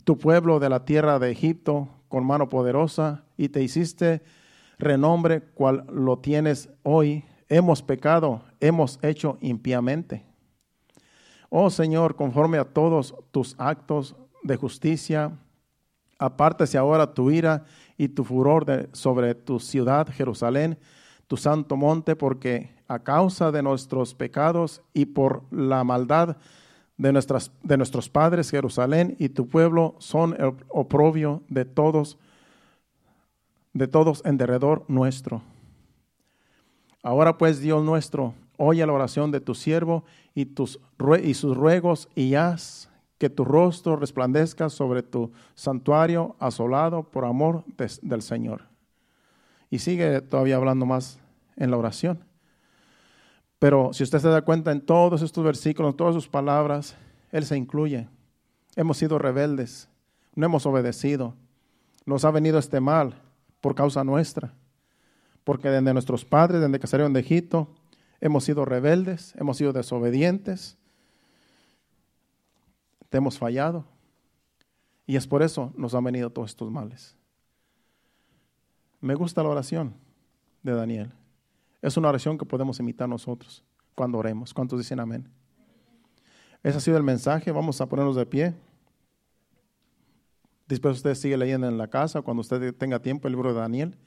tu 0.06 0.18
pueblo 0.18 0.62
de 0.62 0.70
la 0.70 0.86
tierra 0.86 1.20
de 1.20 1.32
Egipto 1.32 1.90
con 2.08 2.26
mano 2.26 2.48
poderosa 2.48 3.26
y 3.36 3.50
te 3.50 3.62
hiciste 3.62 4.24
renombre 4.80 5.42
cual 5.42 5.86
lo 5.92 6.20
tienes 6.20 6.70
hoy, 6.84 7.26
hemos 7.50 7.84
pecado, 7.84 8.46
hemos 8.62 9.00
hecho 9.02 9.38
impíamente. 9.42 10.24
Oh 11.50 11.70
Señor, 11.70 12.16
conforme 12.16 12.58
a 12.58 12.64
todos 12.64 13.16
tus 13.32 13.54
actos 13.58 14.16
de 14.44 14.56
justicia, 14.56 15.38
apártese 16.22 16.78
ahora 16.78 17.14
tu 17.14 17.32
ira 17.32 17.66
y 17.98 18.10
tu 18.10 18.24
furor 18.24 18.90
sobre 18.94 19.34
tu 19.34 19.60
ciudad, 19.60 20.08
Jerusalén, 20.08 20.78
tu 21.28 21.36
santo 21.36 21.76
monte, 21.76 22.16
porque 22.16 22.70
a 22.88 23.00
causa 23.00 23.52
de 23.52 23.64
nuestros 23.64 24.14
pecados 24.14 24.82
y 24.94 25.06
por 25.06 25.44
la 25.52 25.84
maldad 25.84 26.38
de, 26.98 27.12
nuestras, 27.12 27.52
de 27.64 27.78
nuestros 27.78 28.08
padres, 28.08 28.52
Jerusalén 28.52 29.16
y 29.18 29.30
tu 29.30 29.48
pueblo 29.48 29.96
son 29.98 30.36
el 30.40 30.54
oprobio 30.68 31.42
de 31.48 31.66
todos, 31.66 32.20
de 33.74 33.88
todos 33.88 34.22
en 34.24 34.38
derredor 34.38 34.86
nuestro. 34.88 35.42
Ahora 37.02 37.40
pues, 37.40 37.60
Dios 37.62 37.84
nuestro, 37.84 38.36
oye 38.58 38.86
la 38.86 38.94
oración 38.94 39.32
de 39.32 39.42
tu 39.42 39.56
siervo 39.56 40.04
y, 40.36 40.46
tus, 40.46 40.80
y 41.24 41.34
sus 41.34 41.58
ruegos 41.58 42.10
y 42.14 42.36
haz 42.36 42.91
que 43.22 43.30
tu 43.30 43.46
rostro 43.46 43.98
resplandezca 43.98 44.68
sobre 44.68 45.04
tu 45.04 45.32
santuario 45.54 46.36
asolado 46.40 47.04
por 47.04 47.24
amor 47.24 47.64
del 48.02 48.24
Señor. 48.24 48.64
Y 49.70 49.78
sigue 49.78 50.22
todavía 50.22 50.56
hablando 50.56 50.88
más 50.88 51.20
en 51.56 51.70
la 51.70 51.78
oración. 51.78 52.26
Pero 53.60 53.94
si 53.94 54.02
usted 54.02 54.18
se 54.18 54.28
da 54.28 54.42
cuenta 54.42 54.72
en 54.72 54.82
todos 54.82 55.22
estos 55.22 55.44
versículos, 55.44 55.92
en 55.92 55.98
todas 55.98 56.16
sus 56.16 56.28
palabras, 56.28 56.96
Él 57.32 57.46
se 57.46 57.56
incluye. 57.56 58.08
Hemos 58.76 58.98
sido 58.98 59.20
rebeldes, 59.20 59.88
no 60.34 60.48
hemos 60.48 60.66
obedecido. 60.66 61.36
Nos 62.08 62.26
ha 62.26 62.32
venido 62.32 62.58
este 62.58 62.80
mal 62.80 63.22
por 63.62 63.76
causa 63.76 64.04
nuestra. 64.04 64.56
Porque 65.44 65.70
desde 65.70 65.94
nuestros 65.94 66.26
padres, 66.26 66.60
desde 66.60 66.80
que 66.80 66.88
salieron 66.88 67.14
de 67.14 67.20
Egipto, 67.20 67.68
hemos 68.20 68.46
sido 68.46 68.66
rebeldes, 68.66 69.36
hemos 69.38 69.58
sido 69.58 69.74
desobedientes, 69.74 70.80
te 73.12 73.18
hemos 73.18 73.38
fallado. 73.38 73.86
Y 75.06 75.18
es 75.18 75.28
por 75.28 75.44
eso 75.44 75.74
nos 75.76 75.94
han 75.94 76.04
venido 76.06 76.30
todos 76.30 76.52
estos 76.52 76.72
males. 76.72 77.18
Me 79.02 79.16
gusta 79.16 79.44
la 79.44 79.50
oración 79.50 79.94
de 80.64 80.72
Daniel. 80.72 81.12
Es 81.82 81.98
una 81.98 82.08
oración 82.08 82.38
que 82.38 82.46
podemos 82.46 82.80
imitar 82.80 83.10
nosotros 83.10 83.66
cuando 83.96 84.18
oremos. 84.18 84.54
¿Cuántos 84.54 84.80
dicen 84.80 85.02
amén? 85.02 85.28
Ese 86.64 86.78
ha 86.78 86.80
sido 86.80 86.96
el 86.96 87.04
mensaje. 87.04 87.52
Vamos 87.52 87.82
a 87.82 87.90
ponernos 87.90 88.16
de 88.16 88.26
pie. 88.26 88.56
Después 90.70 90.96
usted 90.96 91.14
sigue 91.16 91.36
leyendo 91.36 91.68
en 91.68 91.78
la 91.78 91.90
casa 91.90 92.22
cuando 92.22 92.40
usted 92.40 92.74
tenga 92.74 93.02
tiempo 93.02 93.28
el 93.28 93.34
libro 93.34 93.54
de 93.54 93.60
Daniel. 93.60 93.98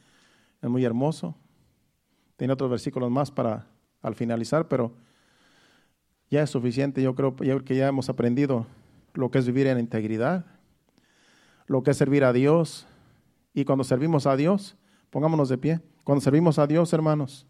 Es 0.63 0.71
muy 0.71 0.83
hermoso. 0.83 1.37
Tiene 2.39 2.55
otros 2.55 2.71
versículos 2.71 3.11
más 3.11 3.31
para 3.31 3.67
al 4.01 4.15
finalizar, 4.15 4.67
pero 4.67 4.95
ya 6.31 6.43
es 6.43 6.49
suficiente. 6.49 7.03
Yo 7.03 7.15
creo 7.15 7.37
que 7.37 7.77
ya 7.77 7.89
hemos 7.89 8.09
aprendido 8.09 8.67
lo 9.15 9.31
que 9.31 9.39
es 9.39 9.47
vivir 9.47 9.67
en 9.67 9.79
integridad, 9.79 10.45
lo 11.67 11.83
que 11.83 11.93
es 11.93 11.97
servir 11.97 12.25
a 12.25 12.33
Dios. 12.33 12.87
Y 13.55 13.65
cuando 13.65 13.85
servimos 13.85 14.27
a 14.27 14.37
Dios, 14.37 14.77
pongámonos 15.11 15.49
de 15.49 15.59
pie. 15.59 15.81
Cuando 16.05 16.21
servimos 16.21 16.59
a 16.59 16.67
Dios, 16.67 16.93
hermanos, 16.93 17.47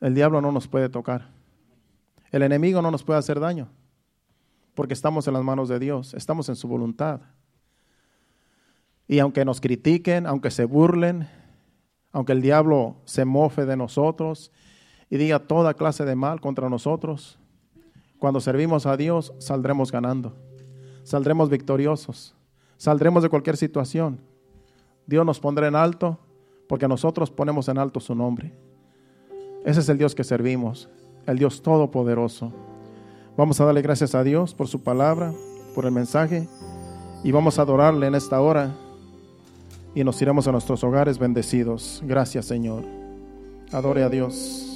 El 0.00 0.14
diablo 0.14 0.40
no 0.40 0.50
nos 0.50 0.66
puede 0.66 0.88
tocar. 0.88 1.28
El 2.32 2.42
enemigo 2.42 2.80
no 2.80 2.90
nos 2.90 3.04
puede 3.04 3.18
hacer 3.18 3.38
daño. 3.38 3.68
Porque 4.74 4.94
estamos 4.94 5.26
en 5.28 5.34
las 5.34 5.44
manos 5.44 5.68
de 5.68 5.78
Dios, 5.78 6.14
estamos 6.14 6.48
en 6.48 6.56
su 6.56 6.66
voluntad. 6.68 7.20
Y 9.06 9.18
aunque 9.18 9.44
nos 9.44 9.60
critiquen, 9.60 10.26
aunque 10.26 10.50
se 10.50 10.64
burlen, 10.64 11.28
aunque 12.12 12.32
el 12.32 12.40
diablo 12.40 12.96
se 13.04 13.24
mofe 13.24 13.66
de 13.66 13.76
nosotros 13.76 14.52
y 15.10 15.16
diga 15.16 15.40
toda 15.40 15.74
clase 15.74 16.04
de 16.04 16.14
mal 16.14 16.40
contra 16.40 16.70
nosotros, 16.70 17.38
cuando 18.20 18.38
servimos 18.38 18.86
a 18.86 18.96
Dios 18.96 19.32
saldremos 19.38 19.90
ganando, 19.90 20.36
saldremos 21.02 21.48
victoriosos, 21.48 22.36
saldremos 22.76 23.22
de 23.22 23.30
cualquier 23.30 23.56
situación. 23.56 24.20
Dios 25.06 25.26
nos 25.26 25.40
pondrá 25.40 25.66
en 25.66 25.74
alto 25.74 26.18
porque 26.68 26.86
nosotros 26.86 27.30
ponemos 27.30 27.68
en 27.68 27.78
alto 27.78 27.98
su 27.98 28.14
nombre. 28.14 28.54
Ese 29.64 29.80
es 29.80 29.88
el 29.88 29.98
Dios 29.98 30.14
que 30.14 30.22
servimos, 30.22 30.88
el 31.26 31.38
Dios 31.38 31.62
todopoderoso. 31.62 32.52
Vamos 33.36 33.60
a 33.60 33.64
darle 33.64 33.82
gracias 33.82 34.14
a 34.14 34.22
Dios 34.22 34.54
por 34.54 34.68
su 34.68 34.82
palabra, 34.82 35.32
por 35.74 35.86
el 35.86 35.92
mensaje, 35.92 36.46
y 37.24 37.32
vamos 37.32 37.58
a 37.58 37.62
adorarle 37.62 38.06
en 38.06 38.14
esta 38.14 38.40
hora 38.40 38.76
y 39.94 40.04
nos 40.04 40.20
iremos 40.20 40.46
a 40.46 40.52
nuestros 40.52 40.84
hogares 40.84 41.18
bendecidos. 41.18 42.02
Gracias 42.04 42.44
Señor. 42.44 42.84
Adore 43.72 44.02
a 44.02 44.10
Dios. 44.10 44.69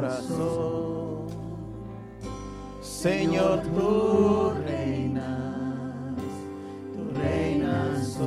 Corazón, 0.00 1.26
Señor, 2.80 3.60
tú 3.60 4.52
reinas, 4.66 6.14
tú 6.94 7.20
reinas 7.20 8.18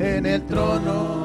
en 0.00 0.26
el 0.26 0.42
trono 0.46 1.23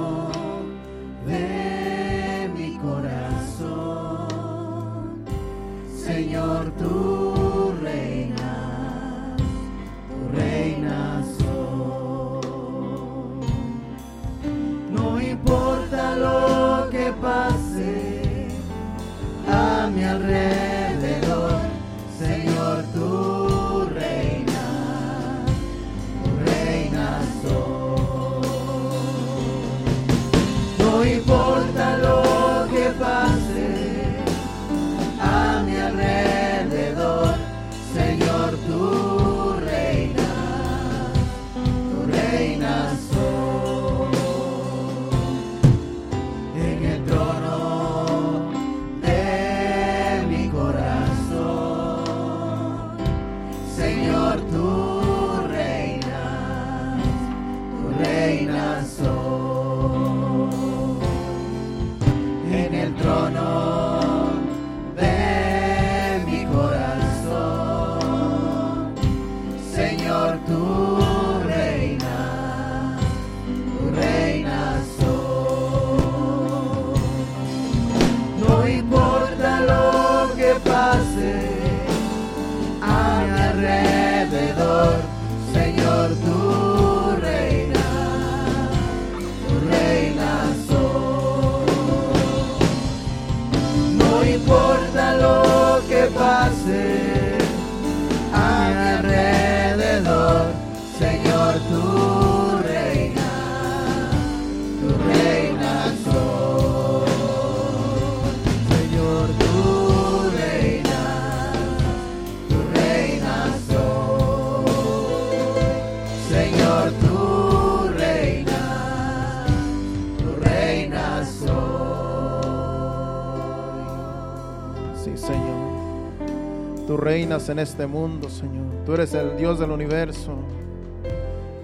reinas 127.10 127.50
en 127.50 127.58
este 127.58 127.88
mundo, 127.88 128.30
Señor. 128.30 128.68
Tú 128.86 128.94
eres 128.94 129.16
el 129.16 129.36
Dios 129.36 129.58
del 129.58 129.72
universo. 129.72 130.36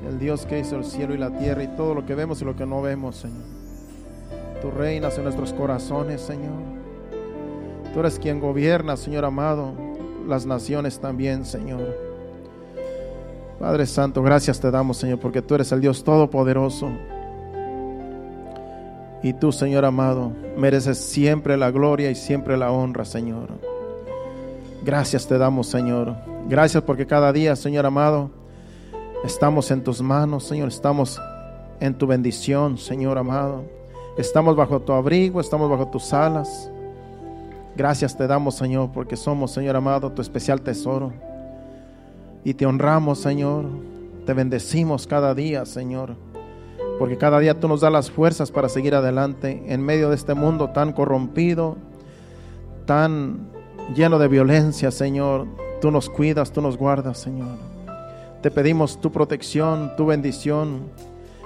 El 0.09 0.17
Dios 0.17 0.43
que 0.47 0.57
hizo 0.57 0.75
el 0.75 0.83
cielo 0.83 1.13
y 1.13 1.19
la 1.19 1.29
tierra 1.37 1.61
y 1.61 1.67
todo 1.67 1.93
lo 1.93 2.03
que 2.03 2.15
vemos 2.15 2.41
y 2.41 2.45
lo 2.45 2.55
que 2.55 2.65
no 2.65 2.81
vemos, 2.81 3.17
Señor. 3.17 3.43
Tú 4.59 4.71
reinas 4.71 5.15
en 5.19 5.25
nuestros 5.25 5.53
corazones, 5.53 6.21
Señor. 6.21 6.63
Tú 7.93 7.99
eres 7.99 8.17
quien 8.17 8.39
gobierna, 8.39 8.97
Señor 8.97 9.23
amado, 9.23 9.73
las 10.27 10.47
naciones 10.47 10.99
también, 10.99 11.45
Señor. 11.45 11.95
Padre 13.59 13.85
Santo, 13.85 14.23
gracias 14.23 14.59
te 14.59 14.71
damos, 14.71 14.97
Señor, 14.97 15.19
porque 15.19 15.43
tú 15.43 15.53
eres 15.53 15.71
el 15.71 15.79
Dios 15.79 16.03
todopoderoso. 16.03 16.89
Y 19.21 19.33
tú, 19.33 19.51
Señor 19.51 19.85
amado, 19.85 20.31
mereces 20.57 20.97
siempre 20.97 21.55
la 21.55 21.69
gloria 21.69 22.09
y 22.09 22.15
siempre 22.15 22.57
la 22.57 22.71
honra, 22.71 23.05
Señor. 23.05 23.74
Gracias 24.85 25.27
te 25.27 25.39
damos, 25.39 25.65
Señor. 25.65 26.15
Gracias 26.47 26.83
porque 26.83 27.07
cada 27.07 27.33
día, 27.33 27.55
Señor 27.55 27.87
amado, 27.87 28.29
estamos 29.23 29.71
en 29.71 29.83
tus 29.83 29.99
manos, 29.99 30.43
Señor. 30.43 30.67
Estamos 30.67 31.19
en 31.79 31.95
tu 31.95 32.05
bendición, 32.05 32.77
Señor 32.77 33.17
amado. 33.17 33.63
Estamos 34.15 34.55
bajo 34.55 34.79
tu 34.79 34.93
abrigo, 34.93 35.41
estamos 35.41 35.71
bajo 35.71 35.87
tus 35.87 36.13
alas. 36.13 36.69
Gracias 37.75 38.15
te 38.15 38.27
damos, 38.27 38.53
Señor, 38.57 38.91
porque 38.93 39.17
somos, 39.17 39.49
Señor 39.49 39.75
amado, 39.75 40.11
tu 40.11 40.21
especial 40.21 40.61
tesoro. 40.61 41.11
Y 42.43 42.53
te 42.53 42.67
honramos, 42.67 43.17
Señor. 43.17 43.65
Te 44.27 44.33
bendecimos 44.33 45.07
cada 45.07 45.33
día, 45.33 45.65
Señor. 45.65 46.15
Porque 46.99 47.17
cada 47.17 47.39
día 47.39 47.59
tú 47.59 47.67
nos 47.67 47.81
das 47.81 47.91
las 47.91 48.11
fuerzas 48.11 48.51
para 48.51 48.69
seguir 48.69 48.93
adelante 48.93 49.63
en 49.65 49.81
medio 49.81 50.09
de 50.09 50.15
este 50.15 50.35
mundo 50.35 50.69
tan 50.69 50.93
corrompido, 50.93 51.75
tan 52.85 53.54
lleno 53.93 54.17
de 54.17 54.27
violencia, 54.27 54.91
Señor. 54.91 55.47
Tú 55.81 55.91
nos 55.91 56.09
cuidas, 56.09 56.51
tú 56.51 56.61
nos 56.61 56.77
guardas, 56.77 57.19
Señor. 57.19 57.57
Te 58.41 58.49
pedimos 58.51 58.99
tu 58.99 59.11
protección, 59.11 59.95
tu 59.95 60.05
bendición. 60.05 60.83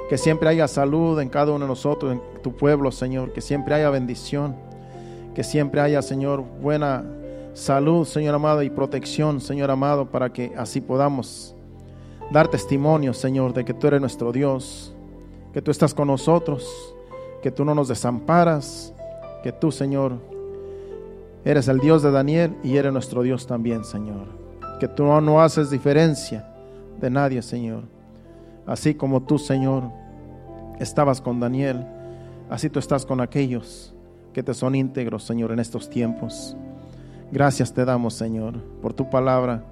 Que 0.09 0.17
siempre 0.17 0.49
haya 0.49 0.67
salud 0.67 1.19
en 1.19 1.29
cada 1.29 1.51
uno 1.51 1.65
de 1.65 1.69
nosotros, 1.69 2.13
en 2.13 2.21
tu 2.41 2.55
pueblo, 2.55 2.91
Señor. 2.91 3.33
Que 3.33 3.41
siempre 3.41 3.75
haya 3.75 3.89
bendición. 3.89 4.55
Que 5.35 5.43
siempre 5.43 5.81
haya, 5.81 6.01
Señor, 6.01 6.43
buena 6.61 7.03
salud, 7.53 8.05
Señor 8.05 8.35
amado, 8.35 8.63
y 8.63 8.69
protección, 8.69 9.41
Señor 9.41 9.69
amado, 9.69 10.05
para 10.05 10.31
que 10.31 10.53
así 10.57 10.81
podamos 10.81 11.55
dar 12.31 12.47
testimonio, 12.47 13.13
Señor, 13.13 13.53
de 13.53 13.65
que 13.65 13.73
tú 13.73 13.87
eres 13.87 14.01
nuestro 14.01 14.31
Dios, 14.31 14.93
que 15.53 15.61
tú 15.61 15.71
estás 15.71 15.93
con 15.93 16.07
nosotros, 16.07 16.95
que 17.41 17.51
tú 17.51 17.65
no 17.65 17.75
nos 17.75 17.87
desamparas, 17.87 18.93
que 19.43 19.51
tú, 19.51 19.71
Señor, 19.71 20.17
eres 21.45 21.67
el 21.67 21.79
Dios 21.79 22.03
de 22.03 22.11
Daniel 22.11 22.55
y 22.63 22.77
eres 22.77 22.93
nuestro 22.93 23.21
Dios 23.21 23.47
también, 23.47 23.83
Señor. 23.83 24.27
Que 24.79 24.87
tú 24.87 25.03
no, 25.03 25.41
haces 25.41 25.69
diferencia 25.69 26.47
de 26.99 27.09
nadie, 27.09 27.41
Señor. 27.41 27.83
Así 28.65 28.93
como 28.93 29.23
tú, 29.23 29.37
Señor, 29.39 29.83
estabas 30.79 31.21
con 31.21 31.39
Daniel, 31.39 31.85
así 32.49 32.69
tú 32.69 32.79
estás 32.79 33.05
con 33.05 33.19
aquellos 33.19 33.93
que 34.33 34.43
te 34.43 34.53
son 34.53 34.75
íntegros, 34.75 35.23
Señor, 35.23 35.51
en 35.51 35.59
estos 35.59 35.89
tiempos. 35.89 36.55
Gracias 37.31 37.73
te 37.73 37.85
damos, 37.85 38.13
Señor, 38.13 38.59
por 38.81 38.93
tu 38.93 39.09
palabra. 39.09 39.63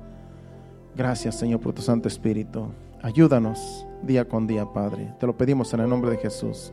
Gracias, 0.96 1.36
Señor, 1.36 1.60
por 1.60 1.74
tu 1.74 1.82
Santo 1.82 2.08
Espíritu. 2.08 2.68
Ayúdanos 3.02 3.86
día 4.02 4.28
con 4.28 4.48
día, 4.48 4.66
Padre. 4.66 5.14
Te 5.20 5.28
lo 5.28 5.38
pedimos 5.38 5.74
en 5.74 5.82
el 5.82 5.90
nombre 5.90 6.12
de 6.12 6.18
Jesús. 6.18 6.72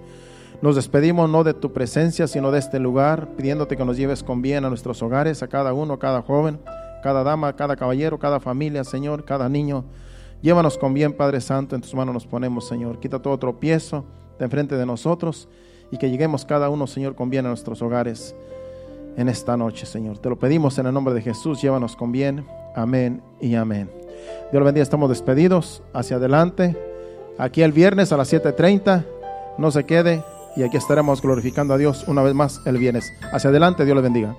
Nos 0.62 0.76
despedimos 0.76 1.28
no 1.28 1.44
de 1.44 1.54
tu 1.54 1.72
presencia, 1.72 2.26
sino 2.26 2.50
de 2.50 2.58
este 2.58 2.78
lugar, 2.78 3.28
pidiéndote 3.36 3.76
que 3.76 3.84
nos 3.84 3.96
lleves 3.96 4.22
con 4.22 4.42
bien 4.42 4.64
a 4.64 4.68
nuestros 4.68 5.02
hogares, 5.02 5.42
a 5.42 5.48
cada 5.48 5.72
uno, 5.74 5.98
cada 5.98 6.22
joven, 6.22 6.58
cada 7.02 7.22
dama, 7.22 7.54
cada 7.54 7.76
caballero, 7.76 8.18
cada 8.18 8.40
familia, 8.40 8.84
Señor, 8.84 9.24
cada 9.24 9.48
niño. 9.48 9.84
Llévanos 10.40 10.78
con 10.78 10.94
bien, 10.94 11.12
Padre 11.12 11.40
Santo, 11.40 11.74
en 11.74 11.82
tus 11.82 11.94
manos 11.94 12.14
nos 12.14 12.26
ponemos, 12.26 12.66
Señor. 12.66 12.98
Quita 13.00 13.20
todo 13.20 13.38
tropiezo 13.38 14.04
de 14.38 14.44
enfrente 14.44 14.76
de 14.76 14.86
nosotros 14.86 15.48
y 15.90 15.98
que 15.98 16.10
lleguemos 16.10 16.44
cada 16.44 16.70
uno, 16.70 16.86
Señor, 16.86 17.14
con 17.14 17.30
bien 17.30 17.46
a 17.46 17.50
nuestros 17.50 17.82
hogares 17.82 18.34
en 19.16 19.28
esta 19.28 19.56
noche, 19.56 19.86
Señor. 19.86 20.18
Te 20.18 20.28
lo 20.28 20.38
pedimos 20.38 20.78
en 20.78 20.86
el 20.86 20.94
nombre 20.94 21.14
de 21.14 21.22
Jesús. 21.22 21.62
Llévanos 21.62 21.96
con 21.96 22.12
bien. 22.12 22.44
Amén 22.74 23.22
y 23.40 23.54
amén. 23.54 23.90
Dios 24.50 24.60
lo 24.60 24.64
bendiga. 24.64 24.82
Estamos 24.82 25.08
despedidos. 25.08 25.82
Hacia 25.92 26.16
adelante. 26.16 26.76
Aquí 27.38 27.62
el 27.62 27.72
viernes 27.72 28.12
a 28.12 28.16
las 28.16 28.32
7:30. 28.32 29.04
No 29.58 29.70
se 29.70 29.84
quede. 29.84 30.22
Y 30.56 30.62
aquí 30.62 30.76
estaremos 30.76 31.20
glorificando 31.20 31.74
a 31.74 31.78
Dios 31.78 32.04
una 32.06 32.22
vez 32.22 32.34
más 32.34 32.60
el 32.64 32.78
viernes. 32.78 33.12
Hacia 33.32 33.50
adelante. 33.50 33.84
Dios 33.84 33.96
le 33.96 34.02
bendiga. 34.02 34.36